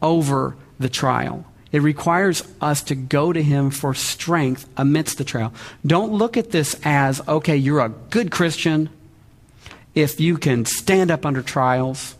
over 0.00 0.56
the 0.78 0.88
trial. 0.88 1.44
It 1.72 1.82
requires 1.82 2.44
us 2.60 2.82
to 2.84 2.94
go 2.94 3.32
to 3.32 3.42
Him 3.42 3.70
for 3.70 3.94
strength 3.94 4.68
amidst 4.76 5.18
the 5.18 5.24
trial. 5.24 5.52
Don't 5.84 6.12
look 6.12 6.36
at 6.36 6.52
this 6.52 6.78
as, 6.84 7.20
okay, 7.26 7.56
you're 7.56 7.80
a 7.80 7.88
good 7.88 8.30
Christian 8.30 8.88
if 9.94 10.20
you 10.20 10.36
can 10.36 10.64
stand 10.64 11.10
up 11.10 11.26
under 11.26 11.42
trials, 11.42 12.14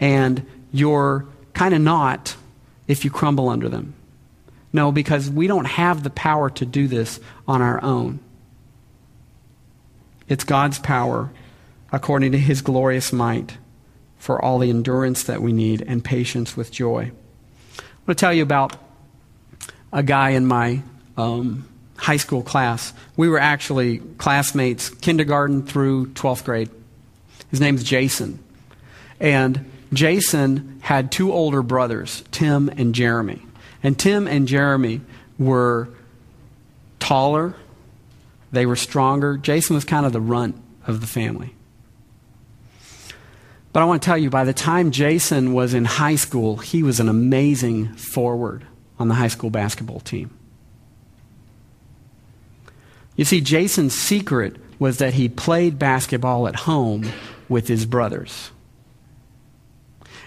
and 0.00 0.44
you're 0.72 1.26
kind 1.52 1.74
of 1.74 1.80
not 1.80 2.34
if 2.88 3.04
you 3.04 3.10
crumble 3.10 3.48
under 3.48 3.68
them. 3.68 3.94
No, 4.72 4.90
because 4.90 5.30
we 5.30 5.46
don't 5.46 5.66
have 5.66 6.02
the 6.02 6.10
power 6.10 6.50
to 6.50 6.66
do 6.66 6.88
this 6.88 7.20
on 7.46 7.62
our 7.62 7.82
own. 7.84 8.18
It's 10.28 10.44
God's 10.44 10.78
power, 10.78 11.30
according 11.92 12.32
to 12.32 12.38
his 12.38 12.62
glorious 12.62 13.12
might, 13.12 13.58
for 14.18 14.42
all 14.42 14.58
the 14.58 14.70
endurance 14.70 15.24
that 15.24 15.42
we 15.42 15.52
need 15.52 15.82
and 15.82 16.04
patience 16.04 16.56
with 16.56 16.72
joy. 16.72 17.12
I 17.78 17.82
want 18.06 18.18
to 18.18 18.22
tell 18.22 18.32
you 18.32 18.42
about 18.42 18.76
a 19.92 20.02
guy 20.02 20.30
in 20.30 20.46
my 20.46 20.82
um, 21.16 21.68
high 21.96 22.16
school 22.16 22.42
class. 22.42 22.92
We 23.16 23.28
were 23.28 23.38
actually 23.38 23.98
classmates, 24.18 24.88
kindergarten 24.88 25.62
through 25.62 26.08
12th 26.08 26.44
grade. 26.44 26.70
His 27.50 27.60
name's 27.60 27.84
Jason. 27.84 28.42
And 29.20 29.70
Jason 29.92 30.80
had 30.82 31.12
two 31.12 31.32
older 31.32 31.62
brothers, 31.62 32.24
Tim 32.32 32.68
and 32.68 32.94
Jeremy. 32.94 33.42
And 33.82 33.98
Tim 33.98 34.26
and 34.26 34.48
Jeremy 34.48 35.02
were 35.38 35.88
taller 36.98 37.54
they 38.54 38.66
were 38.66 38.76
stronger. 38.76 39.36
Jason 39.36 39.74
was 39.74 39.84
kind 39.84 40.06
of 40.06 40.12
the 40.12 40.20
runt 40.20 40.56
of 40.86 41.00
the 41.00 41.06
family. 41.06 41.54
But 43.72 43.82
I 43.82 43.86
want 43.86 44.02
to 44.02 44.06
tell 44.06 44.16
you, 44.16 44.30
by 44.30 44.44
the 44.44 44.52
time 44.52 44.92
Jason 44.92 45.52
was 45.52 45.74
in 45.74 45.84
high 45.84 46.14
school, 46.14 46.58
he 46.58 46.82
was 46.82 47.00
an 47.00 47.08
amazing 47.08 47.94
forward 47.94 48.64
on 49.00 49.08
the 49.08 49.14
high 49.14 49.28
school 49.28 49.50
basketball 49.50 49.98
team. 49.98 50.30
You 53.16 53.24
see, 53.24 53.40
Jason's 53.40 53.94
secret 53.94 54.56
was 54.78 54.98
that 54.98 55.14
he 55.14 55.28
played 55.28 55.78
basketball 55.78 56.46
at 56.46 56.54
home 56.54 57.10
with 57.48 57.68
his 57.68 57.84
brothers. 57.84 58.50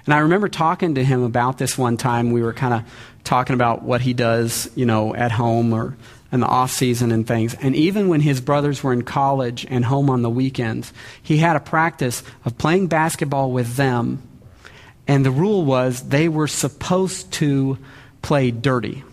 And 0.05 0.13
I 0.13 0.19
remember 0.19 0.47
talking 0.47 0.95
to 0.95 1.03
him 1.03 1.23
about 1.23 1.57
this 1.57 1.77
one 1.77 1.97
time. 1.97 2.31
We 2.31 2.41
were 2.41 2.53
kind 2.53 2.73
of 2.73 2.83
talking 3.25 3.53
about 3.53 3.83
what 3.83 3.99
he 4.01 4.13
does, 4.13 4.69
you 4.75 4.85
know, 4.85 5.13
at 5.13 5.31
home 5.31 5.73
or 5.73 5.97
in 6.31 6.39
the 6.41 6.47
off 6.47 6.71
season 6.71 7.11
and 7.11 7.25
things. 7.25 7.55
And 7.55 7.75
even 7.75 8.09
when 8.09 8.21
his 8.21 8.41
brothers 8.41 8.83
were 8.83 8.93
in 8.93 9.03
college 9.03 9.65
and 9.69 9.85
home 9.85 10.09
on 10.09 10.21
the 10.21 10.29
weekends, 10.29 10.91
he 11.21 11.37
had 11.37 11.55
a 11.55 11.61
practice 11.61 12.23
of 12.43 12.57
playing 12.57 12.87
basketball 12.87 13.51
with 13.51 13.75
them. 13.75 14.21
And 15.07 15.25
the 15.25 15.31
rule 15.31 15.63
was 15.63 16.09
they 16.09 16.27
were 16.27 16.47
supposed 16.47 17.31
to 17.33 17.77
play 18.21 18.51
dirty. 18.51 19.03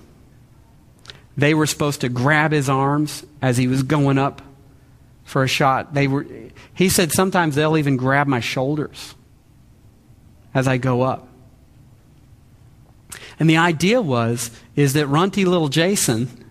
They 1.37 1.55
were 1.55 1.67
supposed 1.67 2.01
to 2.01 2.09
grab 2.09 2.53
his 2.53 2.69
arms 2.69 3.25
as 3.41 3.57
he 3.57 3.69
was 3.69 3.83
going 3.83 4.19
up 4.19 4.43
for 5.25 5.43
a 5.43 5.49
shot. 5.49 5.95
They 5.95 6.09
were, 6.09 6.27
he 6.75 6.89
said 6.89 7.13
sometimes 7.13 7.55
they'll 7.55 7.77
even 7.77 7.97
grab 7.97 8.27
my 8.27 8.41
shoulders 8.41 9.15
as 10.53 10.67
I 10.69 10.79
go 10.79 11.03
up. 11.03 11.29
And 13.39 13.49
the 13.49 13.57
idea 13.57 14.01
was 14.01 14.51
is 14.77 14.93
that 14.95 15.07
runty 15.07 15.45
little 15.45 15.69
Jason 15.69 16.44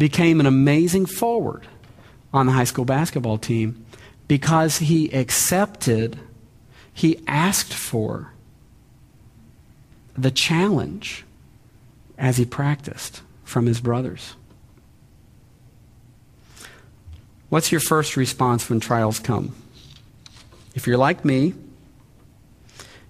became 0.00 0.40
an 0.40 0.46
amazing 0.46 1.04
forward 1.04 1.66
on 2.32 2.46
the 2.46 2.52
high 2.52 2.64
school 2.64 2.86
basketball 2.86 3.36
team 3.36 3.84
because 4.26 4.78
he 4.78 5.12
accepted, 5.12 6.18
he 6.90 7.22
asked 7.26 7.74
for 7.74 8.32
the 10.16 10.30
challenge 10.30 11.26
as 12.16 12.38
he 12.38 12.46
practiced 12.46 13.20
from 13.44 13.66
his 13.66 13.78
brothers. 13.78 14.36
What's 17.50 17.70
your 17.70 17.82
first 17.82 18.16
response 18.16 18.70
when 18.70 18.80
trials 18.80 19.18
come? 19.18 19.54
If 20.74 20.86
you're 20.86 20.96
like 20.96 21.26
me, 21.26 21.52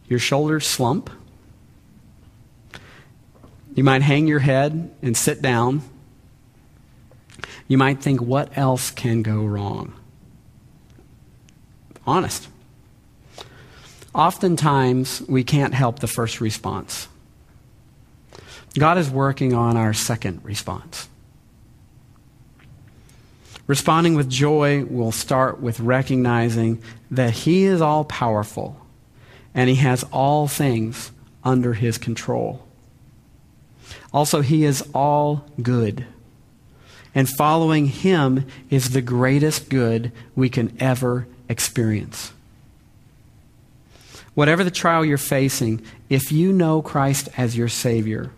your 0.09 0.19
shoulders 0.19 0.67
slump. 0.67 1.09
You 3.77 3.85
might 3.85 4.03
hang 4.03 4.27
your 4.27 4.41
head 4.41 4.93
and 5.03 5.17
sit 5.17 5.41
down. 5.41 5.83
You 7.71 7.79
might 7.79 8.03
think, 8.03 8.21
what 8.21 8.59
else 8.59 8.91
can 8.91 9.23
go 9.23 9.45
wrong? 9.45 9.93
Honest. 12.05 12.49
Oftentimes, 14.13 15.23
we 15.29 15.45
can't 15.45 15.73
help 15.73 16.01
the 16.01 16.09
first 16.09 16.41
response. 16.41 17.07
God 18.77 18.99
is 18.99 19.09
working 19.09 19.55
on 19.55 19.77
our 19.77 19.93
second 19.93 20.45
response. 20.45 21.09
Responding 23.69 24.17
with 24.17 24.29
joy 24.29 24.85
will 24.87 25.13
start 25.13 25.61
with 25.61 25.79
recognizing 25.79 26.83
that 27.09 27.31
He 27.31 27.63
is 27.63 27.81
all 27.81 28.05
powerful 28.05 28.85
and 29.55 29.71
He 29.71 29.77
has 29.77 30.03
all 30.11 30.49
things 30.49 31.13
under 31.45 31.75
His 31.75 31.99
control. 31.99 32.67
Also, 34.13 34.41
He 34.41 34.65
is 34.65 34.83
all 34.93 35.45
good. 35.63 36.05
And 37.15 37.29
following 37.29 37.87
Him 37.87 38.47
is 38.69 38.91
the 38.91 39.03
greatest 39.03 39.69
good 39.69 40.13
we 40.37 40.49
can 40.49 40.77
ever 40.81 41.27
experience. 41.49 42.33
Whatever 44.35 44.63
the 44.63 44.71
trial 44.71 45.05
you're 45.05 45.19
facing, 45.19 45.83
if 46.09 46.31
you 46.31 46.53
know 46.53 46.83
Christ 46.83 47.29
as 47.37 47.57
your 47.57 47.69
Savior, 47.69 48.31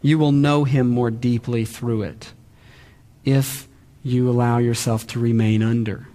you 0.00 0.18
will 0.18 0.32
know 0.32 0.64
Him 0.64 0.88
more 0.88 1.10
deeply 1.10 1.64
through 1.64 2.02
it. 2.02 2.32
If 3.24 3.68
you 4.02 4.30
allow 4.30 4.58
yourself 4.58 5.06
to 5.08 5.18
remain 5.18 5.62
under 5.62 6.08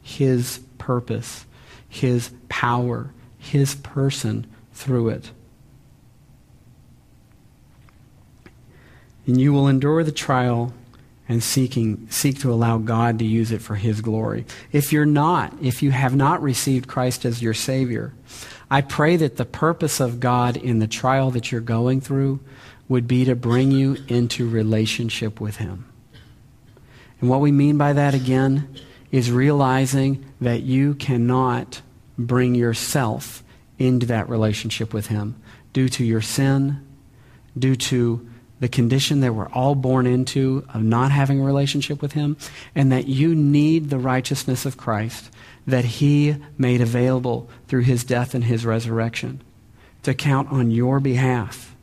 His 0.00 0.60
purpose, 0.78 1.44
His 1.88 2.30
power, 2.48 3.12
His 3.36 3.74
person 3.74 4.46
through 4.72 5.08
it. 5.08 5.32
And 9.28 9.38
you 9.38 9.52
will 9.52 9.68
endure 9.68 10.02
the 10.02 10.10
trial 10.10 10.72
and 11.28 11.42
seeking, 11.42 12.08
seek 12.10 12.40
to 12.40 12.50
allow 12.50 12.78
God 12.78 13.18
to 13.18 13.26
use 13.26 13.52
it 13.52 13.60
for 13.60 13.74
His 13.74 14.00
glory. 14.00 14.46
If 14.72 14.90
you're 14.90 15.04
not, 15.04 15.52
if 15.60 15.82
you 15.82 15.90
have 15.90 16.16
not 16.16 16.42
received 16.42 16.88
Christ 16.88 17.26
as 17.26 17.42
your 17.42 17.52
Savior, 17.52 18.14
I 18.70 18.80
pray 18.80 19.16
that 19.16 19.36
the 19.36 19.44
purpose 19.44 20.00
of 20.00 20.18
God 20.18 20.56
in 20.56 20.78
the 20.78 20.86
trial 20.86 21.30
that 21.32 21.52
you're 21.52 21.60
going 21.60 22.00
through 22.00 22.40
would 22.88 23.06
be 23.06 23.26
to 23.26 23.36
bring 23.36 23.70
you 23.70 23.98
into 24.08 24.48
relationship 24.48 25.42
with 25.42 25.56
Him. 25.56 25.84
And 27.20 27.28
what 27.28 27.40
we 27.40 27.52
mean 27.52 27.76
by 27.76 27.92
that 27.92 28.14
again 28.14 28.74
is 29.12 29.30
realizing 29.30 30.24
that 30.40 30.62
you 30.62 30.94
cannot 30.94 31.82
bring 32.16 32.54
yourself 32.54 33.42
into 33.78 34.06
that 34.06 34.30
relationship 34.30 34.94
with 34.94 35.08
Him 35.08 35.36
due 35.74 35.90
to 35.90 36.04
your 36.04 36.22
sin, 36.22 36.80
due 37.58 37.76
to 37.76 38.26
the 38.60 38.68
condition 38.68 39.20
that 39.20 39.34
we're 39.34 39.48
all 39.50 39.74
born 39.74 40.06
into 40.06 40.66
of 40.74 40.82
not 40.82 41.10
having 41.12 41.40
a 41.40 41.44
relationship 41.44 42.02
with 42.02 42.12
Him, 42.12 42.36
and 42.74 42.90
that 42.90 43.06
you 43.06 43.34
need 43.34 43.90
the 43.90 43.98
righteousness 43.98 44.66
of 44.66 44.76
Christ 44.76 45.30
that 45.66 45.84
He 45.84 46.36
made 46.56 46.80
available 46.80 47.48
through 47.68 47.82
His 47.82 48.04
death 48.04 48.34
and 48.34 48.44
His 48.44 48.64
resurrection 48.64 49.42
to 50.02 50.14
count 50.14 50.50
on 50.50 50.70
your 50.70 50.98
behalf. 51.00 51.76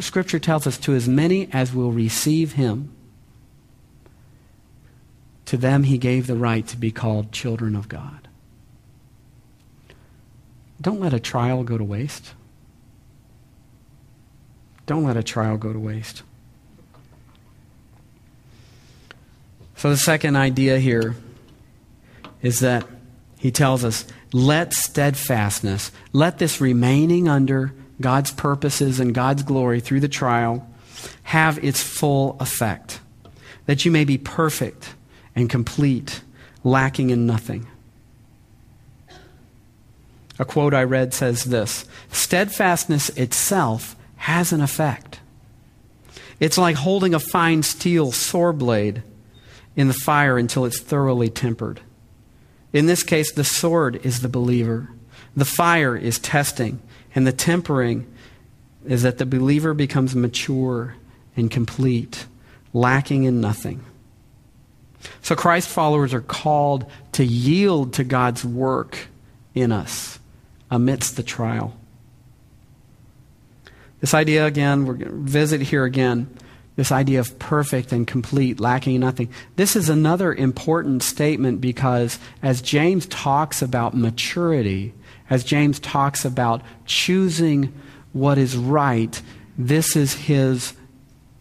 Scripture 0.00 0.38
tells 0.38 0.66
us 0.66 0.78
to 0.78 0.94
as 0.94 1.08
many 1.08 1.48
as 1.52 1.74
will 1.74 1.92
receive 1.92 2.52
Him, 2.54 2.92
to 5.46 5.56
them 5.56 5.84
He 5.84 5.98
gave 5.98 6.26
the 6.26 6.36
right 6.36 6.66
to 6.66 6.76
be 6.76 6.90
called 6.90 7.32
children 7.32 7.76
of 7.76 7.88
God. 7.88 8.28
Don't 10.80 11.00
let 11.00 11.14
a 11.14 11.20
trial 11.20 11.62
go 11.62 11.78
to 11.78 11.84
waste. 11.84 12.32
Don't 14.86 15.04
let 15.04 15.16
a 15.16 15.22
trial 15.22 15.56
go 15.56 15.72
to 15.72 15.78
waste. 15.78 16.22
So, 19.76 19.90
the 19.90 19.96
second 19.96 20.36
idea 20.36 20.78
here 20.78 21.16
is 22.40 22.60
that 22.60 22.86
he 23.38 23.50
tells 23.50 23.84
us, 23.84 24.04
let 24.32 24.72
steadfastness, 24.72 25.90
let 26.12 26.38
this 26.38 26.60
remaining 26.60 27.28
under 27.28 27.74
God's 28.00 28.30
purposes 28.30 29.00
and 29.00 29.14
God's 29.14 29.42
glory 29.42 29.80
through 29.80 30.00
the 30.00 30.08
trial 30.08 30.68
have 31.24 31.62
its 31.64 31.82
full 31.82 32.36
effect, 32.40 33.00
that 33.66 33.84
you 33.84 33.90
may 33.90 34.04
be 34.04 34.18
perfect 34.18 34.94
and 35.34 35.50
complete, 35.50 36.22
lacking 36.62 37.10
in 37.10 37.26
nothing. 37.26 37.66
A 40.38 40.44
quote 40.44 40.74
I 40.74 40.84
read 40.84 41.12
says 41.14 41.44
this 41.44 41.86
Steadfastness 42.10 43.10
itself 43.10 43.96
has 44.22 44.52
an 44.52 44.60
effect. 44.60 45.18
It's 46.38 46.56
like 46.56 46.76
holding 46.76 47.12
a 47.12 47.18
fine 47.18 47.64
steel 47.64 48.12
sword 48.12 48.56
blade 48.58 49.02
in 49.74 49.88
the 49.88 49.94
fire 49.94 50.38
until 50.38 50.64
it's 50.64 50.80
thoroughly 50.80 51.28
tempered. 51.28 51.80
In 52.72 52.86
this 52.86 53.02
case, 53.02 53.32
the 53.32 53.42
sword 53.42 54.06
is 54.06 54.20
the 54.20 54.28
believer, 54.28 54.88
the 55.34 55.44
fire 55.44 55.96
is 55.96 56.20
testing, 56.20 56.80
and 57.16 57.26
the 57.26 57.32
tempering 57.32 58.06
is 58.86 59.02
that 59.02 59.18
the 59.18 59.26
believer 59.26 59.74
becomes 59.74 60.14
mature 60.14 60.94
and 61.36 61.50
complete, 61.50 62.26
lacking 62.72 63.24
in 63.24 63.40
nothing. 63.40 63.84
So, 65.20 65.34
Christ 65.34 65.68
followers 65.68 66.14
are 66.14 66.20
called 66.20 66.88
to 67.12 67.24
yield 67.24 67.94
to 67.94 68.04
God's 68.04 68.44
work 68.44 69.08
in 69.52 69.72
us 69.72 70.20
amidst 70.70 71.16
the 71.16 71.24
trial. 71.24 71.76
This 74.02 74.14
idea, 74.14 74.46
again, 74.46 74.84
we're 74.84 74.94
going 74.94 75.12
to 75.12 75.30
visit 75.30 75.60
here 75.60 75.84
again. 75.84 76.28
This 76.74 76.90
idea 76.90 77.20
of 77.20 77.38
perfect 77.38 77.92
and 77.92 78.04
complete, 78.04 78.58
lacking 78.58 78.98
nothing. 78.98 79.28
This 79.54 79.76
is 79.76 79.88
another 79.88 80.34
important 80.34 81.04
statement 81.04 81.60
because 81.60 82.18
as 82.42 82.60
James 82.60 83.06
talks 83.06 83.62
about 83.62 83.96
maturity, 83.96 84.92
as 85.30 85.44
James 85.44 85.78
talks 85.78 86.24
about 86.24 86.62
choosing 86.84 87.72
what 88.12 88.38
is 88.38 88.56
right, 88.56 89.22
this 89.56 89.94
is 89.94 90.14
his 90.14 90.74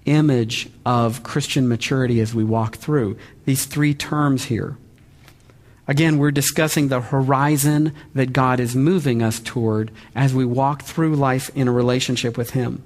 image 0.06 0.69
of 0.86 1.24
Christian 1.24 1.67
maturity 1.67 2.19
as 2.19 2.36
we 2.36 2.43
walk 2.43 2.76
through. 2.76 3.17
These 3.45 3.65
three 3.65 3.95
terms 3.95 4.45
here. 4.45 4.78
Again, 5.87 6.17
we're 6.17 6.31
discussing 6.31 6.88
the 6.88 7.01
horizon 7.01 7.93
that 8.13 8.34
God 8.34 8.59
is 8.59 8.75
moving 8.75 9.21
us 9.21 9.39
toward 9.39 9.91
as 10.15 10.34
we 10.34 10.45
walk 10.45 10.84
through 10.84 11.15
life 11.15 11.49
in 11.55 11.67
a 11.67 11.71
relationship 11.71 12.38
with 12.38 12.51
Him. 12.51 12.84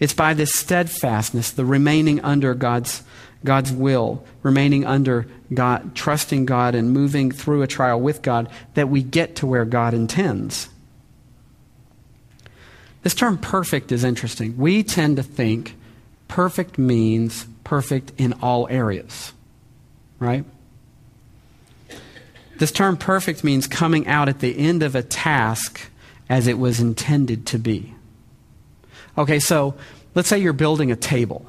It's 0.00 0.14
by 0.14 0.34
this 0.34 0.54
steadfastness, 0.54 1.50
the 1.50 1.64
remaining 1.64 2.20
under 2.20 2.54
God's, 2.54 3.02
God's 3.44 3.72
will, 3.72 4.24
remaining 4.42 4.86
under 4.86 5.26
God, 5.52 5.94
trusting 5.94 6.46
God 6.46 6.74
and 6.74 6.92
moving 6.92 7.30
through 7.30 7.62
a 7.62 7.66
trial 7.66 8.00
with 8.00 8.22
God, 8.22 8.48
that 8.74 8.88
we 8.88 9.02
get 9.02 9.36
to 9.36 9.46
where 9.46 9.64
God 9.64 9.94
intends. 9.94 10.68
This 13.02 13.14
term 13.14 13.38
perfect 13.38 13.92
is 13.92 14.04
interesting. 14.04 14.56
We 14.56 14.82
tend 14.82 15.16
to 15.16 15.22
think 15.22 15.76
perfect 16.26 16.78
means 16.78 17.46
perfect 17.64 18.12
in 18.18 18.32
all 18.34 18.66
areas, 18.68 19.32
right? 20.18 20.44
This 22.58 22.72
term 22.72 22.96
perfect 22.96 23.44
means 23.44 23.66
coming 23.66 24.06
out 24.06 24.28
at 24.28 24.40
the 24.40 24.58
end 24.58 24.82
of 24.82 24.94
a 24.94 25.02
task 25.02 25.90
as 26.28 26.46
it 26.46 26.58
was 26.58 26.80
intended 26.80 27.46
to 27.46 27.58
be. 27.58 27.94
Okay, 29.16 29.38
so 29.38 29.74
let's 30.14 30.28
say 30.28 30.38
you're 30.38 30.52
building 30.52 30.92
a 30.92 30.96
table. 30.96 31.46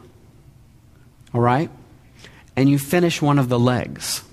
all 1.33 1.41
right? 1.41 1.69
And 2.55 2.69
you 2.69 2.79
finish 2.79 3.21
one 3.21 3.39
of 3.39 3.49
the 3.49 3.59
legs. 3.59 4.23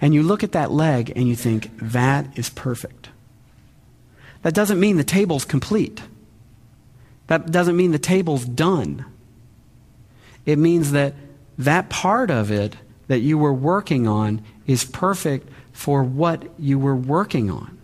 And 0.00 0.14
you 0.14 0.22
look 0.22 0.42
at 0.42 0.52
that 0.52 0.70
leg 0.70 1.12
and 1.14 1.28
you 1.28 1.36
think, 1.36 1.70
that 1.78 2.38
is 2.38 2.50
perfect. 2.50 3.08
That 4.42 4.54
doesn't 4.54 4.80
mean 4.80 4.96
the 4.96 5.04
table's 5.04 5.44
complete. 5.44 6.02
That 7.28 7.50
doesn't 7.50 7.76
mean 7.76 7.92
the 7.92 7.98
table's 7.98 8.44
done. 8.44 9.04
It 10.44 10.58
means 10.58 10.92
that 10.92 11.14
that 11.56 11.88
part 11.88 12.30
of 12.30 12.50
it 12.50 12.76
that 13.06 13.20
you 13.20 13.38
were 13.38 13.52
working 13.52 14.06
on 14.06 14.42
is 14.66 14.84
perfect 14.84 15.48
for 15.72 16.02
what 16.02 16.48
you 16.58 16.78
were 16.78 16.96
working 16.96 17.50
on. 17.50 17.78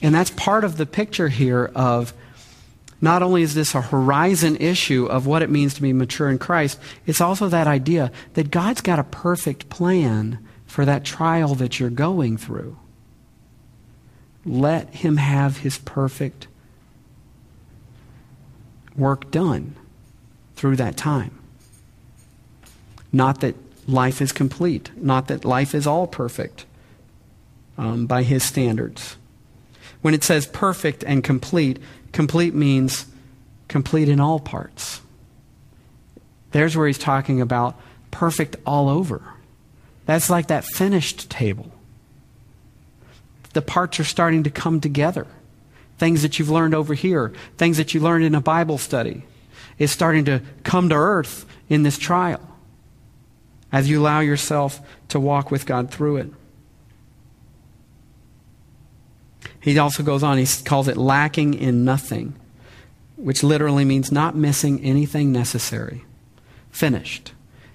And 0.00 0.14
that's 0.14 0.30
part 0.30 0.64
of 0.64 0.76
the 0.76 0.86
picture 0.86 1.28
here 1.28 1.70
of 1.74 2.12
not 3.00 3.22
only 3.22 3.42
is 3.42 3.54
this 3.54 3.74
a 3.74 3.80
horizon 3.80 4.56
issue 4.56 5.06
of 5.06 5.26
what 5.26 5.42
it 5.42 5.50
means 5.50 5.74
to 5.74 5.82
be 5.82 5.92
mature 5.92 6.30
in 6.30 6.38
Christ, 6.38 6.78
it's 7.06 7.20
also 7.20 7.48
that 7.48 7.66
idea 7.66 8.12
that 8.34 8.50
God's 8.50 8.80
got 8.80 8.98
a 8.98 9.04
perfect 9.04 9.68
plan 9.68 10.38
for 10.66 10.84
that 10.84 11.04
trial 11.04 11.54
that 11.56 11.80
you're 11.80 11.90
going 11.90 12.36
through. 12.36 12.78
Let 14.44 14.90
Him 14.94 15.16
have 15.16 15.58
His 15.58 15.78
perfect 15.78 16.46
work 18.96 19.30
done 19.30 19.74
through 20.54 20.76
that 20.76 20.96
time. 20.96 21.38
Not 23.12 23.40
that 23.40 23.56
life 23.86 24.20
is 24.20 24.32
complete, 24.32 24.90
not 24.96 25.28
that 25.28 25.44
life 25.44 25.74
is 25.74 25.86
all 25.86 26.06
perfect 26.06 26.66
um, 27.76 28.06
by 28.06 28.22
His 28.22 28.42
standards. 28.42 29.16
When 30.02 30.14
it 30.14 30.24
says 30.24 30.46
perfect 30.46 31.04
and 31.04 31.22
complete, 31.22 31.78
complete 32.12 32.54
means 32.54 33.06
complete 33.68 34.08
in 34.08 34.20
all 34.20 34.38
parts. 34.38 35.00
There's 36.50 36.76
where 36.76 36.86
he's 36.86 36.98
talking 36.98 37.40
about 37.40 37.80
perfect 38.10 38.56
all 38.66 38.88
over. 38.88 39.22
That's 40.04 40.28
like 40.28 40.48
that 40.48 40.64
finished 40.64 41.30
table. 41.30 41.72
The 43.54 43.62
parts 43.62 43.98
are 43.98 44.04
starting 44.04 44.42
to 44.42 44.50
come 44.50 44.80
together. 44.80 45.26
Things 45.96 46.22
that 46.22 46.38
you've 46.38 46.50
learned 46.50 46.74
over 46.74 46.94
here, 46.94 47.32
things 47.56 47.78
that 47.78 47.94
you 47.94 48.00
learned 48.00 48.24
in 48.24 48.34
a 48.34 48.40
Bible 48.40 48.76
study, 48.76 49.22
is 49.78 49.90
starting 49.90 50.26
to 50.26 50.42
come 50.64 50.88
to 50.90 50.94
earth 50.94 51.46
in 51.68 51.82
this 51.82 51.96
trial 51.96 52.51
as 53.72 53.88
you 53.88 54.00
allow 54.00 54.20
yourself 54.20 54.80
to 55.08 55.18
walk 55.18 55.50
with 55.50 55.66
God 55.66 55.90
through 55.90 56.18
it. 56.18 56.30
He 59.58 59.78
also 59.78 60.02
goes 60.02 60.22
on, 60.22 60.38
he 60.38 60.46
calls 60.64 60.88
it 60.88 60.96
lacking 60.96 61.54
in 61.54 61.84
nothing, 61.84 62.34
which 63.16 63.42
literally 63.42 63.84
means 63.84 64.12
not 64.12 64.36
missing 64.36 64.82
anything 64.82 65.32
necessary. 65.32 66.04
Finished. 66.70 67.32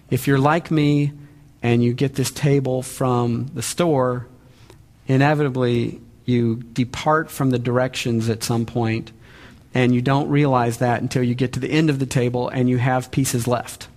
If 0.09 0.27
you're 0.27 0.39
like 0.39 0.69
me 0.69 1.13
and 1.63 1.83
you 1.83 1.93
get 1.93 2.15
this 2.15 2.31
table 2.31 2.81
from 2.81 3.47
the 3.53 3.61
store, 3.61 4.27
inevitably 5.07 6.01
you 6.25 6.57
depart 6.57 7.31
from 7.31 7.51
the 7.51 7.59
directions 7.59 8.29
at 8.29 8.43
some 8.43 8.65
point 8.65 9.11
and 9.73 9.95
you 9.95 10.01
don't 10.01 10.29
realize 10.29 10.79
that 10.79 11.01
until 11.01 11.23
you 11.23 11.35
get 11.35 11.53
to 11.53 11.59
the 11.59 11.71
end 11.71 11.89
of 11.89 11.99
the 11.99 12.05
table 12.05 12.49
and 12.49 12.69
you 12.69 12.77
have 12.77 13.11
pieces 13.11 13.47
left. 13.47 13.87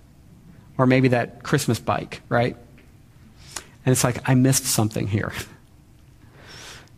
Or 0.81 0.87
maybe 0.87 1.09
that 1.09 1.43
Christmas 1.43 1.77
bike, 1.77 2.23
right? 2.27 2.57
And 3.85 3.91
it's 3.91 4.03
like, 4.03 4.27
I 4.27 4.33
missed 4.33 4.65
something 4.65 5.05
here. 5.05 5.31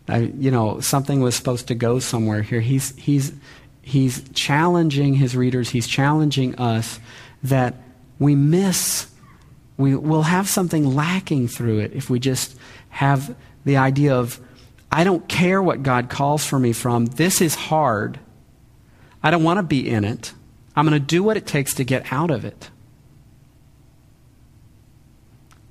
I, 0.08 0.20
you 0.20 0.52
know, 0.52 0.80
something 0.80 1.20
was 1.20 1.36
supposed 1.36 1.68
to 1.68 1.76
go 1.76 2.00
somewhere 2.00 2.44
here. 2.44 2.62
He's, 2.62 2.96
he's, 2.96 3.34
he's 3.82 4.24
challenging 4.30 5.16
his 5.16 5.36
readers, 5.36 5.72
he's 5.72 5.86
challenging 5.86 6.56
us 6.56 7.02
that 7.44 7.76
we 8.20 8.36
miss, 8.36 9.08
we 9.76 9.96
will 9.96 10.24
have 10.24 10.48
something 10.48 10.96
lacking 10.96 11.50
through 11.50 11.80
it 11.80 11.92
if 11.92 12.10
we 12.10 12.20
just 12.20 12.58
have 12.88 13.36
the 13.66 13.76
idea 13.76 14.16
of, 14.16 14.40
I 14.94 15.04
don't 15.04 15.28
care 15.28 15.62
what 15.62 15.84
God 15.84 16.10
calls 16.10 16.46
for 16.46 16.58
me 16.58 16.72
from. 16.72 17.08
This 17.08 17.42
is 17.42 17.54
hard. 17.54 18.18
I 19.22 19.30
don't 19.30 19.44
want 19.44 19.58
to 19.58 19.64
be 19.64 19.90
in 19.90 20.06
it. 20.06 20.32
I'm 20.74 20.88
going 20.88 20.98
to 20.98 21.06
do 21.06 21.22
what 21.22 21.36
it 21.36 21.46
takes 21.46 21.74
to 21.74 21.84
get 21.84 22.14
out 22.14 22.32
of 22.32 22.46
it. 22.46 22.70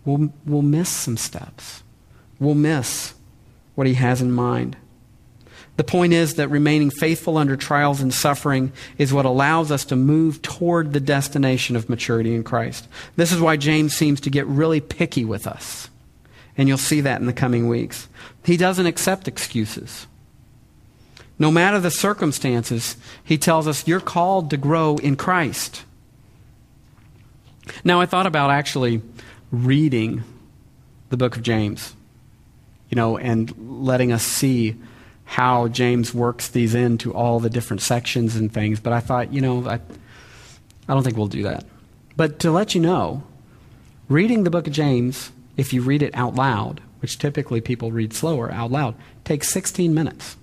We'll, 0.04 0.32
we'll 0.44 0.62
miss 0.62 0.88
some 0.88 1.16
steps. 1.16 1.82
We'll 2.38 2.54
miss 2.54 3.14
what 3.74 3.86
he 3.86 3.94
has 3.94 4.20
in 4.20 4.32
mind. 4.32 4.76
The 5.76 5.84
point 5.84 6.12
is 6.12 6.34
that 6.34 6.48
remaining 6.48 6.90
faithful 6.90 7.38
under 7.38 7.56
trials 7.56 8.00
and 8.00 8.12
suffering 8.12 8.72
is 8.98 9.12
what 9.12 9.24
allows 9.24 9.72
us 9.72 9.84
to 9.86 9.96
move 9.96 10.42
toward 10.42 10.92
the 10.92 11.00
destination 11.00 11.76
of 11.76 11.88
maturity 11.88 12.34
in 12.34 12.44
Christ. 12.44 12.86
This 13.16 13.32
is 13.32 13.40
why 13.40 13.56
James 13.56 13.96
seems 13.96 14.20
to 14.20 14.30
get 14.30 14.46
really 14.46 14.80
picky 14.80 15.24
with 15.24 15.46
us. 15.46 15.88
And 16.58 16.68
you'll 16.68 16.76
see 16.76 17.00
that 17.00 17.20
in 17.20 17.26
the 17.26 17.32
coming 17.32 17.68
weeks. 17.68 18.08
He 18.44 18.58
doesn't 18.58 18.84
accept 18.84 19.28
excuses. 19.28 20.06
No 21.38 21.50
matter 21.50 21.80
the 21.80 21.90
circumstances, 21.90 22.96
he 23.24 23.38
tells 23.38 23.66
us 23.66 23.88
you're 23.88 24.00
called 24.00 24.50
to 24.50 24.58
grow 24.58 24.98
in 24.98 25.16
Christ. 25.16 25.84
Now, 27.82 28.00
I 28.00 28.06
thought 28.06 28.26
about 28.26 28.50
actually 28.50 29.00
reading 29.52 30.24
the 31.10 31.16
book 31.16 31.36
of 31.36 31.42
James 31.42 31.94
you 32.92 32.96
know, 32.96 33.16
and 33.16 33.54
letting 33.82 34.12
us 34.12 34.22
see 34.22 34.76
how 35.24 35.66
James 35.68 36.12
works 36.12 36.48
these 36.48 36.74
into 36.74 37.14
all 37.14 37.40
the 37.40 37.48
different 37.48 37.80
sections 37.80 38.36
and 38.36 38.52
things. 38.52 38.80
But 38.80 38.92
I 38.92 39.00
thought, 39.00 39.32
you 39.32 39.40
know, 39.40 39.66
I, 39.66 39.76
I 39.76 40.92
don't 40.92 41.02
think 41.02 41.16
we'll 41.16 41.26
do 41.26 41.44
that. 41.44 41.64
But 42.18 42.38
to 42.40 42.50
let 42.50 42.74
you 42.74 42.82
know, 42.82 43.22
reading 44.10 44.44
the 44.44 44.50
book 44.50 44.66
of 44.66 44.74
James, 44.74 45.32
if 45.56 45.72
you 45.72 45.80
read 45.80 46.02
it 46.02 46.14
out 46.14 46.34
loud, 46.34 46.82
which 47.00 47.18
typically 47.18 47.62
people 47.62 47.92
read 47.92 48.12
slower 48.12 48.52
out 48.52 48.70
loud, 48.70 48.94
takes 49.24 49.50
16 49.50 49.94
minutes. 49.94 50.36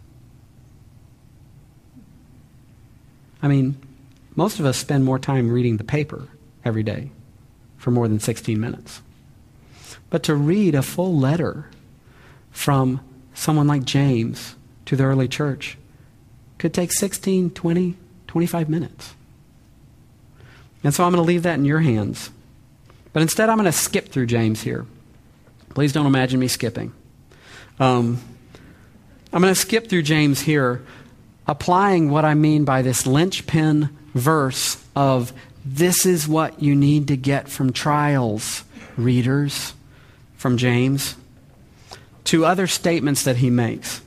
I 3.44 3.48
mean, 3.48 3.78
most 4.36 4.60
of 4.60 4.66
us 4.66 4.78
spend 4.78 5.06
more 5.06 5.20
time 5.20 5.52
reading 5.52 5.78
the 5.78 5.84
paper 5.84 6.28
every 6.66 6.82
day 6.82 7.12
for 7.80 7.90
more 7.90 8.08
than 8.08 8.20
16 8.20 8.60
minutes. 8.60 9.02
But 10.12 10.22
to 10.24 10.36
read 10.36 10.76
a 10.76 10.84
full 10.84 11.18
letter 11.18 11.70
from 12.52 13.02
someone 13.34 13.68
like 13.68 13.86
James 13.86 14.56
to 14.86 14.96
the 14.96 15.06
early 15.06 15.28
church 15.28 15.78
could 16.58 16.74
take 16.74 16.92
16, 16.92 17.52
20, 17.52 17.96
25 18.28 18.70
minutes. 18.70 19.16
And 20.84 20.94
so 20.94 21.04
I'm 21.04 21.12
going 21.12 21.24
to 21.24 21.28
leave 21.28 21.44
that 21.44 21.56
in 21.56 21.66
your 21.66 21.80
hands. 21.80 22.30
But 23.14 23.22
instead, 23.22 23.50
I'm 23.50 23.58
going 23.58 23.66
to 23.66 23.72
skip 23.72 24.10
through 24.10 24.28
James 24.28 24.62
here. 24.62 24.86
Please 25.70 25.94
don't 25.94 26.06
imagine 26.06 26.40
me 26.40 26.48
skipping. 26.48 26.94
Um, 27.80 28.20
I'm 29.32 29.42
going 29.42 29.54
to 29.54 29.60
skip 29.60 29.88
through 29.88 30.04
James 30.04 30.42
here, 30.42 30.84
applying 31.48 32.10
what 32.10 32.26
I 32.26 32.34
mean 32.34 32.66
by 32.66 32.82
this 32.82 33.08
linchpin 33.08 33.90
verse 34.14 34.84
of 34.96 35.32
this 35.66 36.06
is 36.06 36.28
what 36.28 36.62
you 36.62 36.76
need 36.76 37.08
to 37.10 37.18
get 37.18 37.50
from 37.50 37.74
trials, 37.74 38.64
readers, 38.98 39.74
from 40.38 40.58
James 40.58 41.16
to 42.26 42.46
other 42.46 42.68
statements 42.68 43.24
that 43.24 43.38
he 43.38 43.50
makes. 43.50 44.02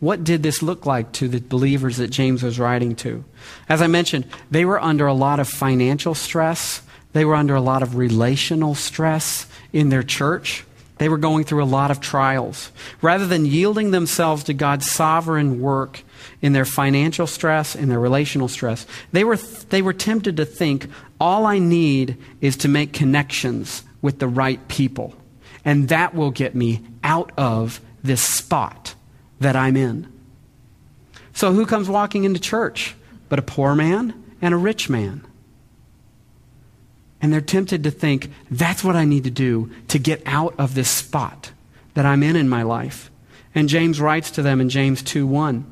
What 0.00 0.24
did 0.24 0.42
this 0.42 0.62
look 0.62 0.86
like 0.86 1.12
to 1.12 1.28
the 1.28 1.40
believers 1.40 1.98
that 1.98 2.08
James 2.08 2.42
was 2.42 2.58
writing 2.58 2.96
to? 2.96 3.24
As 3.68 3.82
I 3.82 3.86
mentioned, 3.86 4.26
they 4.50 4.64
were 4.64 4.82
under 4.82 5.06
a 5.06 5.14
lot 5.14 5.40
of 5.40 5.48
financial 5.48 6.14
stress. 6.14 6.82
They 7.12 7.24
were 7.24 7.34
under 7.34 7.54
a 7.54 7.60
lot 7.60 7.82
of 7.82 7.96
relational 7.96 8.74
stress 8.74 9.46
in 9.72 9.90
their 9.90 10.02
church. 10.02 10.64
They 10.98 11.08
were 11.08 11.18
going 11.18 11.44
through 11.44 11.62
a 11.62 11.66
lot 11.66 11.90
of 11.90 12.00
trials. 12.00 12.72
Rather 13.00 13.26
than 13.26 13.46
yielding 13.46 13.90
themselves 13.90 14.44
to 14.44 14.54
God's 14.54 14.90
sovereign 14.90 15.60
work 15.60 16.02
in 16.42 16.52
their 16.52 16.64
financial 16.64 17.26
stress, 17.26 17.74
in 17.74 17.88
their 17.88 18.00
relational 18.00 18.48
stress, 18.48 18.86
they 19.12 19.24
were, 19.24 19.36
they 19.36 19.82
were 19.82 19.92
tempted 19.92 20.36
to 20.36 20.44
think, 20.44 20.88
all 21.20 21.46
I 21.46 21.58
need 21.58 22.16
is 22.40 22.56
to 22.58 22.68
make 22.68 22.92
connections 22.92 23.82
with 24.02 24.18
the 24.18 24.28
right 24.28 24.66
people 24.68 25.14
and 25.64 25.88
that 25.88 26.14
will 26.14 26.30
get 26.30 26.54
me 26.54 26.80
out 27.02 27.32
of 27.36 27.80
this 28.02 28.22
spot 28.22 28.94
that 29.40 29.56
I'm 29.56 29.76
in. 29.76 30.10
So, 31.32 31.52
who 31.52 31.66
comes 31.66 31.88
walking 31.88 32.24
into 32.24 32.40
church 32.40 32.94
but 33.28 33.38
a 33.38 33.42
poor 33.42 33.74
man 33.74 34.14
and 34.42 34.54
a 34.54 34.58
rich 34.58 34.88
man? 34.88 35.26
And 37.22 37.32
they're 37.32 37.40
tempted 37.42 37.84
to 37.84 37.90
think, 37.90 38.30
that's 38.50 38.82
what 38.82 38.96
I 38.96 39.04
need 39.04 39.24
to 39.24 39.30
do 39.30 39.70
to 39.88 39.98
get 39.98 40.22
out 40.24 40.54
of 40.58 40.74
this 40.74 40.88
spot 40.88 41.52
that 41.94 42.06
I'm 42.06 42.22
in 42.22 42.34
in 42.34 42.48
my 42.48 42.62
life. 42.62 43.10
And 43.54 43.68
James 43.68 44.00
writes 44.00 44.30
to 44.32 44.42
them 44.42 44.60
in 44.60 44.70
James 44.70 45.02
2 45.02 45.26
1. 45.26 45.69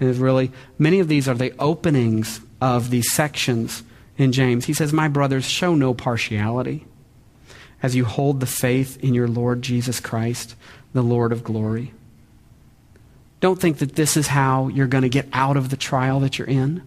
And 0.00 0.16
really, 0.16 0.50
many 0.78 0.98
of 0.98 1.08
these 1.08 1.28
are 1.28 1.34
the 1.34 1.54
openings 1.58 2.40
of 2.60 2.90
these 2.90 3.12
sections 3.12 3.82
in 4.16 4.32
James. 4.32 4.64
He 4.64 4.72
says, 4.72 4.92
My 4.92 5.08
brothers, 5.08 5.44
show 5.44 5.74
no 5.74 5.94
partiality 5.94 6.86
as 7.82 7.94
you 7.94 8.04
hold 8.04 8.40
the 8.40 8.46
faith 8.46 9.02
in 9.02 9.14
your 9.14 9.28
Lord 9.28 9.62
Jesus 9.62 10.00
Christ, 10.00 10.56
the 10.92 11.02
Lord 11.02 11.32
of 11.32 11.44
glory. 11.44 11.92
Don't 13.40 13.60
think 13.60 13.78
that 13.78 13.94
this 13.94 14.16
is 14.16 14.26
how 14.26 14.68
you're 14.68 14.86
going 14.86 15.02
to 15.02 15.08
get 15.08 15.28
out 15.32 15.56
of 15.56 15.70
the 15.70 15.76
trial 15.76 16.20
that 16.20 16.38
you're 16.38 16.48
in. 16.48 16.82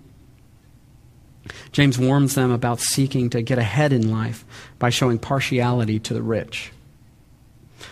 James 1.72 1.98
warns 1.98 2.36
them 2.36 2.52
about 2.52 2.80
seeking 2.80 3.30
to 3.32 3.42
get 3.42 3.58
ahead 3.58 3.92
in 3.92 4.12
life 4.12 4.46
by 4.80 4.90
showing 4.90 5.20
partiality 5.20 6.00
to 6.00 6.14
the 6.14 6.22
rich. 6.22 6.72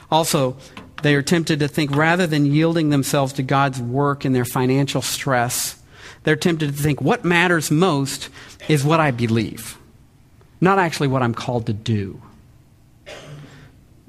Also, 0.09 0.55
they 1.03 1.15
are 1.15 1.21
tempted 1.21 1.59
to 1.59 1.67
think 1.67 1.95
rather 1.95 2.27
than 2.27 2.45
yielding 2.45 2.89
themselves 2.89 3.33
to 3.33 3.43
God's 3.43 3.79
work 3.79 4.25
in 4.25 4.33
their 4.33 4.45
financial 4.45 5.01
stress, 5.01 5.81
they're 6.23 6.35
tempted 6.35 6.75
to 6.75 6.81
think 6.81 7.01
what 7.01 7.25
matters 7.25 7.71
most 7.71 8.29
is 8.67 8.83
what 8.83 8.99
I 8.99 9.11
believe, 9.11 9.77
not 10.59 10.79
actually 10.79 11.07
what 11.07 11.23
I'm 11.23 11.33
called 11.33 11.65
to 11.67 11.73
do. 11.73 12.21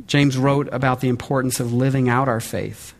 James 0.06 0.36
wrote 0.36 0.68
about 0.72 1.00
the 1.00 1.08
importance 1.08 1.60
of 1.60 1.72
living 1.72 2.08
out 2.08 2.28
our 2.28 2.40
faith, 2.40 2.92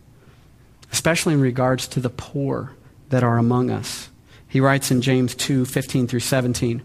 especially 0.93 1.35
in 1.35 1.41
regards 1.41 1.87
to 1.89 2.01
the 2.01 2.11
poor 2.11 2.73
that 3.11 3.23
are 3.23 3.37
among 3.37 3.71
us. 3.71 4.09
He 4.49 4.61
writes 4.61 4.91
in 4.91 5.03
James 5.03 5.35
2 5.35 5.65
15 5.65 6.07
through 6.07 6.21
17 6.21 6.83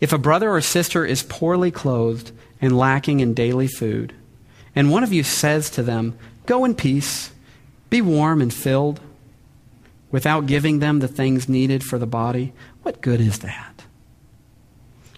If 0.00 0.12
a 0.12 0.18
brother 0.18 0.50
or 0.50 0.60
sister 0.60 1.04
is 1.04 1.22
poorly 1.22 1.70
clothed 1.70 2.30
and 2.60 2.78
lacking 2.78 3.20
in 3.20 3.34
daily 3.34 3.66
food, 3.66 4.14
and 4.74 4.90
one 4.90 5.02
of 5.02 5.12
you 5.12 5.22
says 5.22 5.70
to 5.70 5.82
them, 5.82 6.16
Go 6.46 6.64
in 6.64 6.74
peace, 6.74 7.32
be 7.90 8.00
warm 8.00 8.40
and 8.40 8.54
filled, 8.54 9.00
without 10.10 10.46
giving 10.46 10.78
them 10.78 11.00
the 11.00 11.08
things 11.08 11.48
needed 11.48 11.82
for 11.82 11.98
the 11.98 12.06
body, 12.06 12.52
what 12.82 13.00
good 13.00 13.20
is 13.20 13.40
that? 13.40 13.84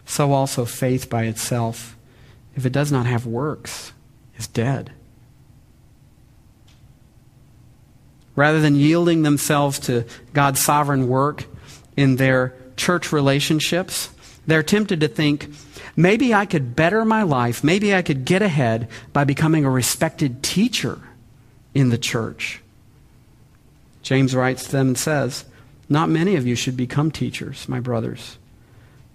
So 0.07 0.33
also 0.33 0.65
faith 0.65 1.11
by 1.11 1.25
itself, 1.25 1.97
if 2.57 2.65
it 2.65 2.73
does 2.73 2.91
not 2.91 3.07
have 3.07 3.27
works, 3.27 3.93
is 4.39 4.47
dead. 4.49 4.91
Rather 8.35 8.61
than 8.61 8.77
yielding 8.77 9.23
themselves 9.23 9.79
to 9.81 10.05
God's 10.33 10.65
sovereign 10.65 11.09
work 11.09 11.45
in 11.97 12.17
their 12.17 12.55
church 12.77 13.13
relationships, 13.13 14.09
they're 14.47 14.63
tempted 14.63 15.01
to 15.01 15.09
think, 15.09 15.51
maybe 15.95 16.33
I 16.33 16.47
could 16.47 16.75
better 16.75 17.05
my 17.05 17.23
life, 17.23 17.63
maybe 17.63 17.95
I 17.95 18.01
could 18.01 18.25
get 18.25 18.41
ahead 18.41 18.89
by 19.13 19.25
becoming 19.25 19.65
a 19.65 19.71
respected 19.71 20.43
teacher 20.43 21.01
in 21.79 21.91
the 21.91 21.99
church. 21.99 22.61
James 24.03 24.35
writes 24.35 24.65
to 24.65 24.73
them 24.73 24.89
and 24.89 24.99
says, 24.99 25.45
Not 25.89 26.09
many 26.09 26.35
of 26.35 26.45
you 26.45 26.57
should 26.57 26.77
become 26.77 27.13
teachers, 27.13 27.69
my 27.69 27.79
brothers, 27.79 28.37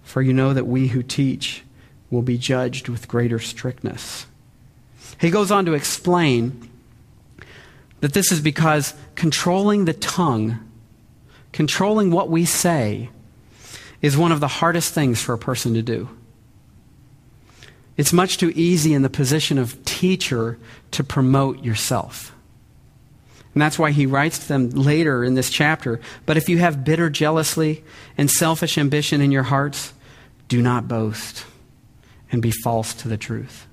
for 0.03 0.21
you 0.21 0.31
know 0.31 0.53
that 0.53 0.65
we 0.65 0.87
who 0.87 1.03
teach 1.03 1.63
will 2.09 2.21
be 2.21 2.37
judged 2.37 2.87
with 2.87 3.09
greater 3.09 3.37
strictness. 3.37 4.27
He 5.19 5.29
goes 5.29 5.51
on 5.51 5.65
to 5.65 5.73
explain 5.73 6.69
that 7.99 8.13
this 8.13 8.31
is 8.31 8.39
because 8.39 8.93
controlling 9.15 9.83
the 9.83 9.93
tongue, 9.93 10.59
controlling 11.51 12.11
what 12.11 12.29
we 12.29 12.45
say, 12.45 13.09
is 14.01 14.15
one 14.15 14.31
of 14.31 14.39
the 14.39 14.47
hardest 14.47 14.93
things 14.93 15.21
for 15.21 15.33
a 15.33 15.37
person 15.37 15.73
to 15.73 15.81
do. 15.81 16.07
It's 17.97 18.13
much 18.13 18.37
too 18.37 18.53
easy 18.55 18.93
in 18.93 19.01
the 19.01 19.09
position 19.09 19.57
of 19.57 19.83
teacher 19.83 20.57
to 20.91 21.03
promote 21.03 21.61
yourself. 21.61 22.33
And 23.53 23.61
that's 23.61 23.77
why 23.77 23.91
he 23.91 24.05
writes 24.05 24.39
to 24.39 24.47
them 24.47 24.69
later 24.71 25.23
in 25.23 25.35
this 25.35 25.49
chapter. 25.49 25.99
But 26.25 26.37
if 26.37 26.49
you 26.49 26.57
have 26.57 26.83
bitter 26.83 27.09
jealousy 27.09 27.83
and 28.17 28.29
selfish 28.29 28.77
ambition 28.77 29.21
in 29.21 29.31
your 29.31 29.43
hearts, 29.43 29.93
do 30.47 30.61
not 30.61 30.87
boast 30.87 31.45
and 32.31 32.41
be 32.41 32.51
false 32.51 32.93
to 32.95 33.07
the 33.07 33.17
truth. 33.17 33.67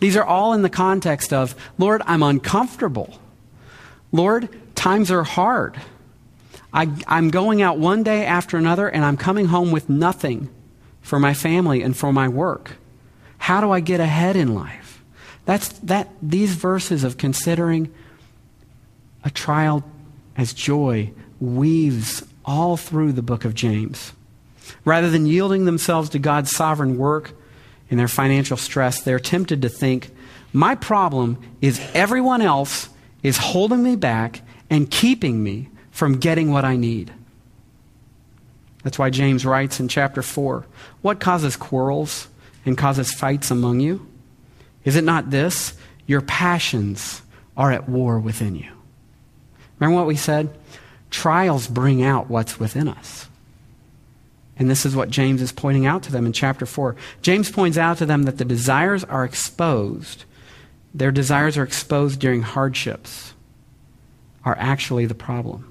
These 0.00 0.16
are 0.16 0.24
all 0.24 0.54
in 0.54 0.62
the 0.62 0.70
context 0.70 1.32
of, 1.32 1.54
Lord, 1.76 2.02
I'm 2.06 2.22
uncomfortable. 2.22 3.18
Lord, 4.10 4.48
times 4.74 5.10
are 5.10 5.24
hard. 5.24 5.76
I, 6.72 6.88
am 7.08 7.30
going 7.30 7.62
out 7.62 7.78
one 7.78 8.02
day 8.02 8.24
after 8.24 8.56
another 8.56 8.88
and 8.88 9.04
I'm 9.04 9.16
coming 9.16 9.46
home 9.46 9.70
with 9.70 9.88
nothing 9.88 10.48
for 11.00 11.18
my 11.18 11.34
family 11.34 11.82
and 11.82 11.96
for 11.96 12.12
my 12.12 12.28
work. 12.28 12.72
How 13.38 13.60
do 13.60 13.70
I 13.70 13.80
get 13.80 14.00
ahead 14.00 14.36
in 14.36 14.54
life? 14.54 15.02
That's 15.44 15.68
that 15.80 16.10
these 16.20 16.54
verses 16.54 17.04
of 17.04 17.16
considering 17.16 17.92
a 19.26 19.30
trial 19.30 19.82
as 20.36 20.54
joy 20.54 21.10
weaves 21.40 22.24
all 22.44 22.76
through 22.76 23.12
the 23.12 23.22
book 23.22 23.44
of 23.44 23.54
James. 23.54 24.12
Rather 24.84 25.10
than 25.10 25.26
yielding 25.26 25.64
themselves 25.64 26.08
to 26.10 26.18
God's 26.20 26.52
sovereign 26.52 26.96
work 26.96 27.32
in 27.90 27.98
their 27.98 28.08
financial 28.08 28.56
stress, 28.56 29.02
they're 29.02 29.18
tempted 29.18 29.62
to 29.62 29.68
think, 29.68 30.12
my 30.52 30.76
problem 30.76 31.38
is 31.60 31.84
everyone 31.92 32.40
else 32.40 32.88
is 33.24 33.36
holding 33.36 33.82
me 33.82 33.96
back 33.96 34.42
and 34.70 34.90
keeping 34.90 35.42
me 35.42 35.68
from 35.90 36.18
getting 36.18 36.52
what 36.52 36.64
I 36.64 36.76
need. 36.76 37.12
That's 38.84 38.98
why 38.98 39.10
James 39.10 39.44
writes 39.44 39.80
in 39.80 39.88
chapter 39.88 40.22
4 40.22 40.64
What 41.02 41.18
causes 41.18 41.56
quarrels 41.56 42.28
and 42.64 42.78
causes 42.78 43.12
fights 43.12 43.50
among 43.50 43.80
you? 43.80 44.06
Is 44.84 44.94
it 44.94 45.02
not 45.02 45.30
this? 45.30 45.74
Your 46.06 46.20
passions 46.20 47.22
are 47.56 47.72
at 47.72 47.88
war 47.88 48.20
within 48.20 48.54
you. 48.54 48.75
Remember 49.78 49.96
what 49.96 50.06
we 50.06 50.16
said? 50.16 50.56
Trials 51.10 51.68
bring 51.68 52.02
out 52.02 52.28
what's 52.28 52.58
within 52.58 52.88
us. 52.88 53.28
And 54.58 54.70
this 54.70 54.86
is 54.86 54.96
what 54.96 55.10
James 55.10 55.42
is 55.42 55.52
pointing 55.52 55.86
out 55.86 56.02
to 56.04 56.12
them 56.12 56.24
in 56.24 56.32
chapter 56.32 56.64
4. 56.64 56.96
James 57.20 57.50
points 57.50 57.76
out 57.76 57.98
to 57.98 58.06
them 58.06 58.22
that 58.22 58.38
the 58.38 58.44
desires 58.44 59.04
are 59.04 59.24
exposed. 59.24 60.24
Their 60.94 61.12
desires 61.12 61.58
are 61.58 61.62
exposed 61.62 62.20
during 62.20 62.40
hardships, 62.40 63.34
are 64.44 64.56
actually 64.58 65.04
the 65.04 65.14
problem. 65.14 65.70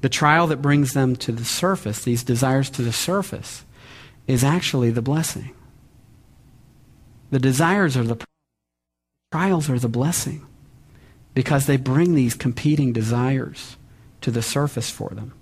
The 0.00 0.08
trial 0.08 0.46
that 0.46 0.62
brings 0.62 0.94
them 0.94 1.14
to 1.16 1.32
the 1.32 1.44
surface, 1.44 2.02
these 2.04 2.22
desires 2.22 2.70
to 2.70 2.82
the 2.82 2.92
surface, 2.92 3.64
is 4.26 4.42
actually 4.42 4.90
the 4.90 5.02
blessing. 5.02 5.52
The 7.30 7.38
desires 7.38 7.96
are 7.96 8.04
the 8.04 8.24
trials 9.30 9.68
are 9.68 9.78
the 9.78 9.88
blessing 9.88 10.46
because 11.36 11.66
they 11.66 11.76
bring 11.76 12.14
these 12.14 12.32
competing 12.32 12.94
desires 12.94 13.76
to 14.22 14.30
the 14.30 14.40
surface 14.40 14.88
for 14.88 15.10
them. 15.10 15.34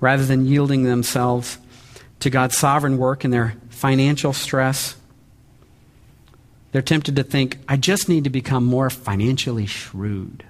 Rather 0.00 0.24
than 0.24 0.44
yielding 0.44 0.82
themselves 0.82 1.58
to 2.18 2.28
God's 2.28 2.58
sovereign 2.58 2.98
work 2.98 3.24
in 3.24 3.30
their 3.30 3.54
financial 3.70 4.32
stress, 4.32 4.96
they're 6.72 6.82
tempted 6.82 7.14
to 7.14 7.22
think, 7.22 7.58
I 7.68 7.76
just 7.76 8.08
need 8.08 8.24
to 8.24 8.30
become 8.30 8.64
more 8.64 8.90
financially 8.90 9.66
shrewd. 9.66 10.42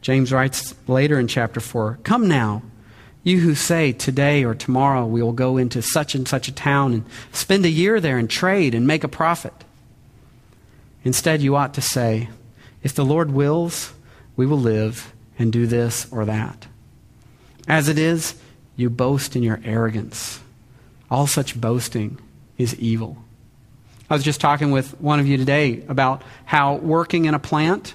James 0.00 0.32
writes 0.32 0.74
later 0.88 1.20
in 1.20 1.28
chapter 1.28 1.60
4 1.60 2.00
Come 2.02 2.26
now, 2.26 2.62
you 3.22 3.38
who 3.38 3.54
say, 3.54 3.92
Today 3.92 4.42
or 4.42 4.56
tomorrow 4.56 5.06
we 5.06 5.22
will 5.22 5.32
go 5.32 5.58
into 5.58 5.80
such 5.80 6.16
and 6.16 6.26
such 6.26 6.48
a 6.48 6.52
town 6.52 6.92
and 6.92 7.04
spend 7.30 7.64
a 7.64 7.70
year 7.70 8.00
there 8.00 8.18
and 8.18 8.28
trade 8.28 8.74
and 8.74 8.84
make 8.84 9.04
a 9.04 9.08
profit. 9.08 9.54
Instead, 11.04 11.42
you 11.42 11.54
ought 11.54 11.74
to 11.74 11.80
say, 11.80 12.28
If 12.82 12.94
the 12.94 13.04
Lord 13.04 13.30
wills, 13.30 13.92
we 14.36 14.46
will 14.46 14.58
live 14.58 15.12
and 15.38 15.52
do 15.52 15.66
this 15.66 16.10
or 16.10 16.24
that. 16.24 16.66
As 17.68 17.88
it 17.88 17.98
is, 17.98 18.34
you 18.76 18.90
boast 18.90 19.36
in 19.36 19.42
your 19.42 19.60
arrogance. 19.64 20.40
All 21.10 21.26
such 21.26 21.60
boasting 21.60 22.18
is 22.58 22.74
evil. 22.76 23.18
I 24.08 24.14
was 24.14 24.24
just 24.24 24.40
talking 24.40 24.70
with 24.70 25.00
one 25.00 25.20
of 25.20 25.26
you 25.26 25.36
today 25.36 25.82
about 25.88 26.22
how 26.44 26.76
working 26.76 27.24
in 27.24 27.34
a 27.34 27.38
plant, 27.38 27.94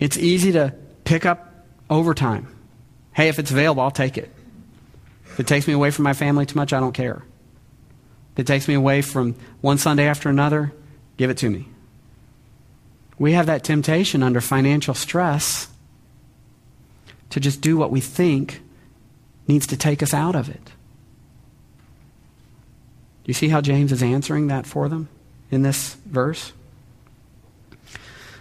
it's 0.00 0.16
easy 0.16 0.52
to 0.52 0.74
pick 1.04 1.26
up 1.26 1.52
overtime. 1.90 2.48
Hey, 3.12 3.28
if 3.28 3.38
it's 3.38 3.50
available, 3.50 3.82
I'll 3.82 3.90
take 3.90 4.16
it. 4.16 4.30
If 5.26 5.40
it 5.40 5.46
takes 5.46 5.66
me 5.66 5.74
away 5.74 5.90
from 5.90 6.04
my 6.04 6.14
family 6.14 6.46
too 6.46 6.56
much, 6.56 6.72
I 6.72 6.80
don't 6.80 6.92
care. 6.92 7.22
If 8.32 8.40
it 8.40 8.46
takes 8.46 8.68
me 8.68 8.74
away 8.74 9.02
from 9.02 9.34
one 9.60 9.78
Sunday 9.78 10.06
after 10.06 10.28
another, 10.28 10.72
Give 11.16 11.30
it 11.30 11.36
to 11.38 11.50
me. 11.50 11.68
We 13.18 13.32
have 13.32 13.46
that 13.46 13.64
temptation 13.64 14.22
under 14.22 14.40
financial 14.40 14.94
stress 14.94 15.68
to 17.30 17.40
just 17.40 17.60
do 17.60 17.76
what 17.76 17.90
we 17.90 18.00
think 18.00 18.60
needs 19.46 19.66
to 19.68 19.76
take 19.76 20.02
us 20.02 20.12
out 20.12 20.34
of 20.34 20.48
it. 20.48 20.64
Do 20.64 23.28
you 23.28 23.34
see 23.34 23.48
how 23.48 23.60
James 23.60 23.92
is 23.92 24.02
answering 24.02 24.48
that 24.48 24.66
for 24.66 24.88
them 24.88 25.08
in 25.50 25.62
this 25.62 25.94
verse? 26.06 26.52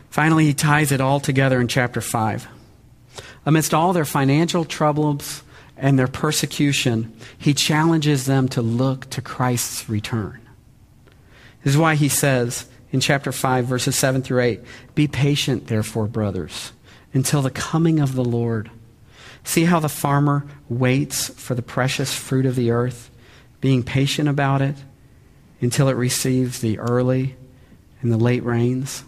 Finally, 0.09 0.45
he 0.45 0.53
ties 0.53 0.91
it 0.91 0.99
all 0.99 1.19
together 1.19 1.61
in 1.61 1.67
chapter 1.67 2.01
5. 2.01 2.47
Amidst 3.45 3.74
all 3.74 3.93
their 3.93 4.05
financial 4.05 4.65
troubles 4.65 5.43
and 5.78 5.97
their 5.97 6.07
persecution, 6.07 7.15
he 7.38 7.53
challenges 7.53 8.26
them 8.26 8.49
to 8.49 8.61
look 8.61 9.09
to 9.11 9.22
Christ's 9.22 9.88
return. 9.88 10.41
This 11.64 11.74
is 11.74 11.80
why 11.80 11.95
he 11.95 12.09
says 12.09 12.68
in 12.91 12.99
chapter 12.99 13.32
5, 13.32 13.66
verses 13.66 13.95
7 13.95 14.22
through 14.22 14.41
8 14.41 14.62
Be 14.95 15.07
patient, 15.07 15.68
therefore, 15.68 16.07
brothers, 16.07 16.74
until 17.14 17.41
the 17.41 17.51
coming 17.51 17.99
of 17.99 18.16
the 18.16 18.26
Lord. 18.26 18.70
See 19.43 19.66
how 19.66 19.80
the 19.80 19.89
farmer 19.89 20.45
waits 20.70 21.30
for 21.30 21.55
the 21.55 21.62
precious 21.62 22.14
fruit 22.14 22.45
of 22.45 22.55
the 22.55 22.72
earth, 22.72 23.09
being 23.59 23.84
patient 23.84 24.28
about 24.30 24.62
it 24.62 24.76
until 25.62 25.88
it 25.88 25.95
receives 25.95 26.59
the 26.59 26.80
early 26.80 27.36
and 28.01 28.12
the 28.12 28.18
late 28.18 28.43
rains. 28.43 29.03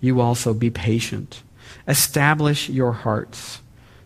You 0.00 0.20
also 0.20 0.52
be 0.52 0.70
patient. 0.70 1.42
Establish 1.88 2.68
your 2.68 2.92
hearts, 2.92 3.60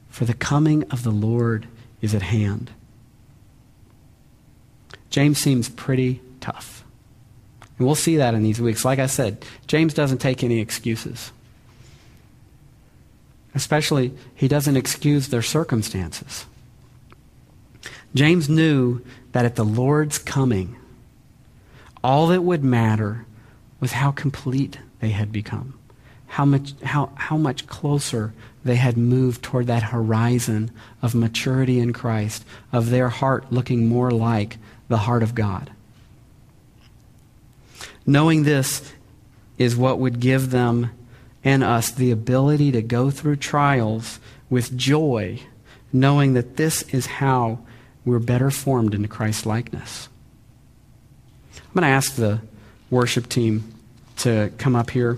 for 0.09 0.24
the 0.24 0.34
coming 0.34 0.84
of 0.90 1.03
the 1.03 1.11
Lord 1.11 1.66
is 2.01 2.14
at 2.14 2.22
hand. 2.22 2.70
James 5.09 5.38
seems 5.38 5.68
pretty 5.68 6.20
tough. 6.40 6.84
And 7.81 7.87
we'll 7.87 7.95
see 7.95 8.18
that 8.18 8.35
in 8.35 8.43
these 8.43 8.61
weeks. 8.61 8.85
Like 8.85 8.99
I 8.99 9.07
said, 9.07 9.43
James 9.66 9.95
doesn't 9.95 10.18
take 10.18 10.45
any 10.45 10.59
excuses. 10.61 11.33
Especially, 13.55 14.12
he 14.35 14.49
doesn't 14.49 14.76
excuse 14.76 15.28
their 15.28 15.41
circumstances. 15.41 16.45
James 18.14 18.51
knew 18.51 19.01
that 19.33 19.47
at 19.47 19.57
the 19.57 19.64
Lord's 19.64 20.18
coming, 20.18 20.76
all 22.05 22.26
that 22.26 22.43
would 22.43 22.62
matter 22.62 23.24
was 23.81 23.93
how 23.93 24.11
complete 24.11 24.78
they 24.99 25.09
had 25.09 25.33
become, 25.33 25.78
how 26.26 26.45
much, 26.45 26.74
how, 26.83 27.11
how 27.14 27.39
much 27.39 27.66
closer 27.66 28.35
they 28.62 28.76
had 28.76 28.99
moved 28.99 29.43
toward 29.43 29.68
that 29.68 29.85
horizon 29.85 30.70
of 31.01 31.14
maturity 31.14 31.78
in 31.78 31.95
Christ, 31.95 32.45
of 32.74 32.91
their 32.91 33.09
heart 33.09 33.51
looking 33.51 33.89
more 33.89 34.11
like 34.11 34.59
the 34.89 34.99
heart 34.99 35.22
of 35.22 35.35
God. 35.35 35.70
Knowing 38.11 38.42
this 38.42 38.92
is 39.56 39.76
what 39.76 40.00
would 40.00 40.18
give 40.18 40.50
them 40.50 40.90
and 41.44 41.62
us 41.62 41.92
the 41.92 42.11
ability 42.11 42.72
to 42.72 42.82
go 42.82 43.08
through 43.08 43.36
trials 43.36 44.18
with 44.50 44.76
joy, 44.76 45.40
knowing 45.92 46.34
that 46.34 46.56
this 46.56 46.82
is 46.92 47.06
how 47.06 47.56
we're 48.04 48.18
better 48.18 48.50
formed 48.50 48.94
into 48.94 49.06
Christ 49.06 49.46
likeness. 49.46 50.08
I'm 51.54 51.72
going 51.72 51.82
to 51.82 51.88
ask 51.88 52.16
the 52.16 52.40
worship 52.90 53.28
team 53.28 53.72
to 54.16 54.50
come 54.58 54.74
up 54.74 54.90
here. 54.90 55.16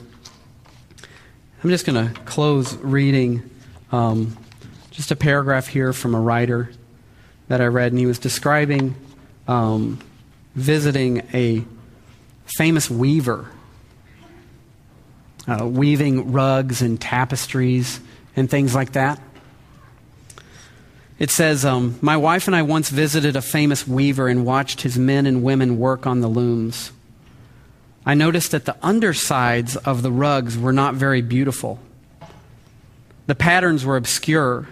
I'm 1.64 1.70
just 1.70 1.86
going 1.86 2.12
to 2.12 2.20
close 2.24 2.76
reading 2.76 3.48
um, 3.90 4.36
just 4.90 5.10
a 5.10 5.16
paragraph 5.16 5.66
here 5.66 5.94
from 5.94 6.14
a 6.14 6.20
writer 6.20 6.70
that 7.48 7.62
I 7.62 7.68
read, 7.68 7.92
and 7.92 7.98
he 7.98 8.04
was 8.04 8.18
describing 8.18 8.94
um, 9.48 9.98
visiting 10.54 11.22
a 11.32 11.64
famous 12.56 12.90
weaver, 12.90 13.50
uh, 15.46 15.66
weaving 15.66 16.32
rugs 16.32 16.82
and 16.82 17.00
tapestries 17.00 18.00
and 18.36 18.50
things 18.50 18.74
like 18.74 18.92
that. 18.92 19.20
It 21.18 21.30
says, 21.30 21.64
um, 21.64 21.98
My 22.00 22.16
wife 22.16 22.46
and 22.46 22.56
I 22.56 22.62
once 22.62 22.90
visited 22.90 23.36
a 23.36 23.42
famous 23.42 23.86
weaver 23.86 24.28
and 24.28 24.44
watched 24.44 24.82
his 24.82 24.98
men 24.98 25.26
and 25.26 25.42
women 25.42 25.78
work 25.78 26.06
on 26.06 26.20
the 26.20 26.28
looms. 26.28 26.90
I 28.04 28.14
noticed 28.14 28.50
that 28.50 28.64
the 28.64 28.76
undersides 28.82 29.76
of 29.76 30.02
the 30.02 30.10
rugs 30.10 30.58
were 30.58 30.72
not 30.72 30.94
very 30.94 31.22
beautiful. 31.22 31.78
The 33.26 33.36
patterns 33.36 33.84
were 33.84 33.96
obscure, 33.96 34.66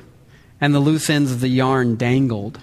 and 0.61 0.75
the 0.75 0.81
loose 0.81 1.09
ends 1.09 1.31
of 1.31 1.41
the 1.41 1.49
yarn 1.49 1.95
dangled. 1.95 2.59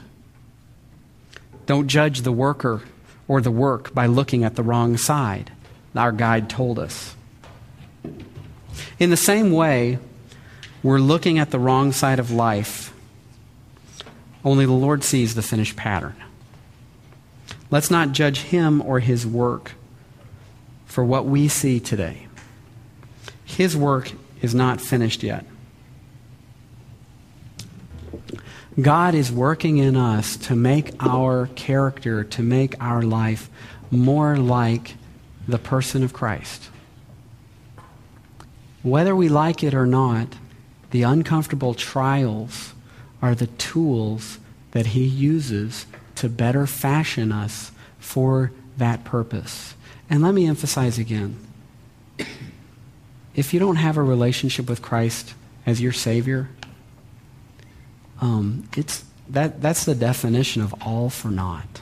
Don't 1.65 1.87
judge 1.87 2.21
the 2.21 2.31
worker 2.31 2.81
or 3.27 3.41
the 3.41 3.51
work 3.51 3.93
by 3.93 4.05
looking 4.05 4.43
at 4.43 4.55
the 4.55 4.63
wrong 4.63 4.97
side, 4.97 5.51
our 5.95 6.11
guide 6.11 6.49
told 6.49 6.79
us. 6.79 7.15
In 8.99 9.09
the 9.09 9.17
same 9.17 9.51
way, 9.51 9.99
we're 10.83 10.99
looking 10.99 11.39
at 11.39 11.51
the 11.51 11.59
wrong 11.59 11.91
side 11.91 12.19
of 12.19 12.31
life 12.31 12.93
only 14.47 14.65
the 14.65 14.71
Lord 14.71 15.03
sees 15.03 15.35
the 15.35 15.41
finished 15.41 15.75
pattern. 15.75 16.15
Let's 17.69 17.91
not 17.91 18.13
judge 18.13 18.43
him 18.43 18.81
or 18.81 19.01
his 19.01 19.27
work 19.27 19.73
for 20.85 21.03
what 21.03 21.25
we 21.25 21.49
see 21.49 21.81
today. 21.81 22.27
His 23.43 23.75
work 23.75 24.13
is 24.41 24.55
not 24.55 24.79
finished 24.79 25.21
yet. 25.23 25.45
God 28.79 29.15
is 29.15 29.31
working 29.31 29.77
in 29.77 29.95
us 29.95 30.37
to 30.37 30.55
make 30.55 30.93
our 30.99 31.47
character, 31.55 32.23
to 32.23 32.43
make 32.43 32.75
our 32.81 33.01
life 33.01 33.49
more 33.89 34.37
like 34.37 34.95
the 35.47 35.57
person 35.57 36.03
of 36.03 36.13
Christ. 36.13 36.69
Whether 38.83 39.15
we 39.15 39.29
like 39.29 39.63
it 39.63 39.73
or 39.73 39.87
not, 39.87 40.35
the 40.91 41.03
uncomfortable 41.03 41.73
trials 41.73 42.73
are 43.21 43.33
the 43.33 43.47
tools 43.47 44.37
that 44.71 44.87
He 44.87 45.03
uses 45.03 45.87
to 46.15 46.29
better 46.29 46.67
fashion 46.67 47.31
us 47.31 47.71
for 47.99 48.51
that 48.77 49.03
purpose. 49.03 49.73
And 50.09 50.21
let 50.21 50.33
me 50.33 50.45
emphasize 50.45 50.99
again 50.99 51.37
if 53.35 53.53
you 53.53 53.59
don't 53.59 53.75
have 53.75 53.97
a 53.97 54.03
relationship 54.03 54.67
with 54.69 54.81
Christ 54.81 55.33
as 55.65 55.81
your 55.81 55.91
Savior, 55.91 56.49
um, 58.21 58.67
it's, 58.75 59.03
that, 59.29 59.61
that's 59.61 59.85
the 59.85 59.95
definition 59.95 60.61
of 60.61 60.73
all 60.85 61.09
for 61.09 61.29
naught. 61.29 61.81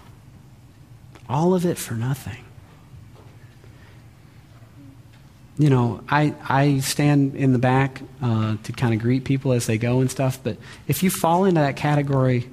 All 1.27 1.53
of 1.53 1.65
it 1.65 1.77
for 1.77 1.93
nothing. 1.93 2.45
you 5.57 5.69
know, 5.69 6.01
I, 6.09 6.33
I 6.47 6.79
stand 6.79 7.35
in 7.35 7.53
the 7.53 7.59
back 7.59 8.01
uh, 8.21 8.57
to 8.63 8.73
kind 8.73 8.93
of 8.93 8.99
greet 8.99 9.23
people 9.23 9.53
as 9.53 9.67
they 9.67 9.77
go 9.77 10.01
and 10.01 10.11
stuff, 10.11 10.39
but 10.43 10.57
if 10.87 11.01
you 11.01 11.09
fall 11.09 11.45
into 11.45 11.61
that 11.61 11.77
category 11.77 12.49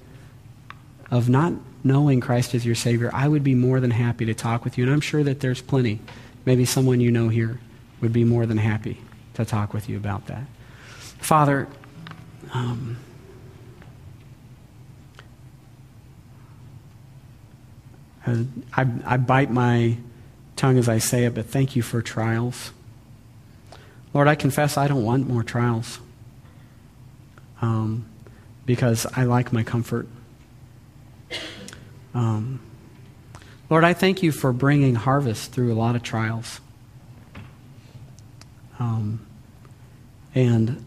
of 1.10 1.28
not 1.28 1.52
knowing 1.82 2.20
Christ 2.20 2.54
as 2.54 2.64
your 2.64 2.76
Savior, 2.76 3.10
I 3.12 3.26
would 3.26 3.42
be 3.42 3.56
more 3.56 3.80
than 3.80 3.90
happy 3.90 4.24
to 4.26 4.34
talk 4.34 4.64
with 4.64 4.78
you. 4.78 4.84
And 4.84 4.92
I'm 4.92 5.00
sure 5.00 5.24
that 5.24 5.40
there's 5.40 5.60
plenty. 5.60 6.00
Maybe 6.44 6.64
someone 6.64 7.00
you 7.00 7.10
know 7.10 7.28
here 7.28 7.58
would 8.00 8.12
be 8.12 8.24
more 8.24 8.46
than 8.46 8.58
happy 8.58 9.00
to 9.34 9.44
talk 9.44 9.74
with 9.74 9.88
you 9.88 9.96
about 9.96 10.26
that. 10.26 10.44
Father, 11.18 11.66
um, 12.54 12.98
I, 18.26 18.86
I 19.04 19.16
bite 19.16 19.50
my 19.50 19.96
tongue 20.56 20.78
as 20.78 20.88
I 20.88 20.98
say 20.98 21.24
it, 21.24 21.34
but 21.34 21.46
thank 21.46 21.74
you 21.74 21.82
for 21.82 22.02
trials. 22.02 22.72
Lord, 24.14 24.28
I 24.28 24.34
confess 24.34 24.76
I 24.76 24.88
don't 24.88 25.04
want 25.04 25.26
more 25.26 25.42
trials 25.42 25.98
um, 27.60 28.06
because 28.66 29.06
I 29.16 29.24
like 29.24 29.52
my 29.52 29.62
comfort. 29.62 30.06
Um, 32.14 32.60
Lord, 33.70 33.84
I 33.84 33.94
thank 33.94 34.22
you 34.22 34.32
for 34.32 34.52
bringing 34.52 34.96
harvest 34.96 35.52
through 35.52 35.72
a 35.72 35.74
lot 35.74 35.96
of 35.96 36.02
trials. 36.02 36.60
Um, 38.78 39.26
and 40.34 40.84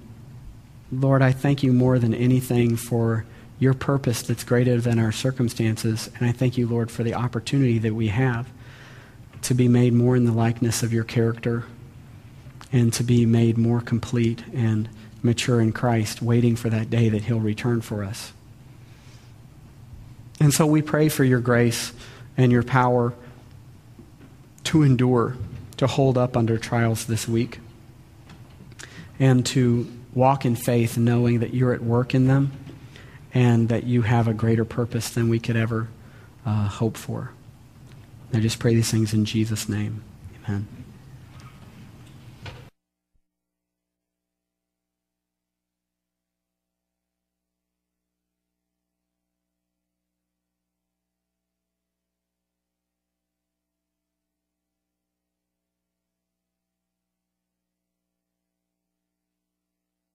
Lord, 0.92 1.22
I 1.22 1.32
thank 1.32 1.64
you 1.64 1.74
more 1.74 1.98
than 1.98 2.14
anything 2.14 2.76
for 2.76 3.26
your 3.60 3.74
purpose 3.74 4.22
that's 4.22 4.44
greater 4.44 4.80
than 4.80 5.00
our 5.00 5.12
circumstances. 5.12 6.10
And 6.20 6.28
I 6.28 6.32
thank 6.32 6.58
you, 6.58 6.68
Lord, 6.68 6.92
for 6.92 7.04
the 7.04 7.14
opportunity 7.14 7.80
that 7.80 7.94
we 7.94 8.08
have 8.08 8.48
to 9.44 9.54
be 9.54 9.68
made 9.68 9.94
more 9.94 10.16
in 10.16 10.26
the 10.26 10.32
likeness 10.32 10.84
of 10.84 10.92
your 10.92 11.04
character 11.04 11.66
and 12.72 12.92
to 12.94 13.04
be 13.04 13.26
made 13.26 13.58
more 13.58 13.80
complete 13.80 14.44
and 14.54 14.90
mature 15.24 15.62
in 15.62 15.72
Christ, 15.72 16.22
waiting 16.22 16.56
for 16.56 16.70
that 16.70 16.90
day 16.90 17.10
that 17.10 17.24
He'll 17.24 17.40
return 17.40 17.82
for 17.82 18.04
us. 18.04 18.34
And 20.40 20.54
so 20.54 20.66
we 20.66 20.82
pray 20.82 21.08
for 21.10 21.24
your 21.24 21.40
grace 21.40 21.94
and 22.36 22.52
your 22.52 22.64
power 22.64 23.14
to 24.66 24.84
endure, 24.84 25.38
to 25.78 25.88
hold 25.88 26.18
up 26.18 26.36
under 26.36 26.58
trials 26.58 27.06
this 27.06 27.28
week, 27.28 27.60
and 29.20 29.46
to 29.46 29.90
walk 30.14 30.46
in 30.46 30.56
faith 30.56 30.98
knowing 30.98 31.40
that 31.40 31.54
you're 31.54 31.74
at 31.74 31.82
work 31.82 32.14
in 32.14 32.28
them 32.28 32.52
and 33.36 33.68
that 33.68 33.84
you 33.84 34.02
have 34.04 34.28
a 34.28 34.34
greater 34.34 34.66
purpose 34.66 35.10
than 35.10 35.30
we 35.30 35.40
could 35.40 35.58
ever 35.58 35.90
uh, 36.46 36.70
hope 36.70 36.96
for. 36.96 37.32
I 38.34 38.40
just 38.40 38.60
pray 38.60 38.74
these 38.74 38.90
things 38.90 39.14
in 39.14 39.26
Jesus' 39.26 39.70
name. 39.70 40.04
Amen. 40.48 40.85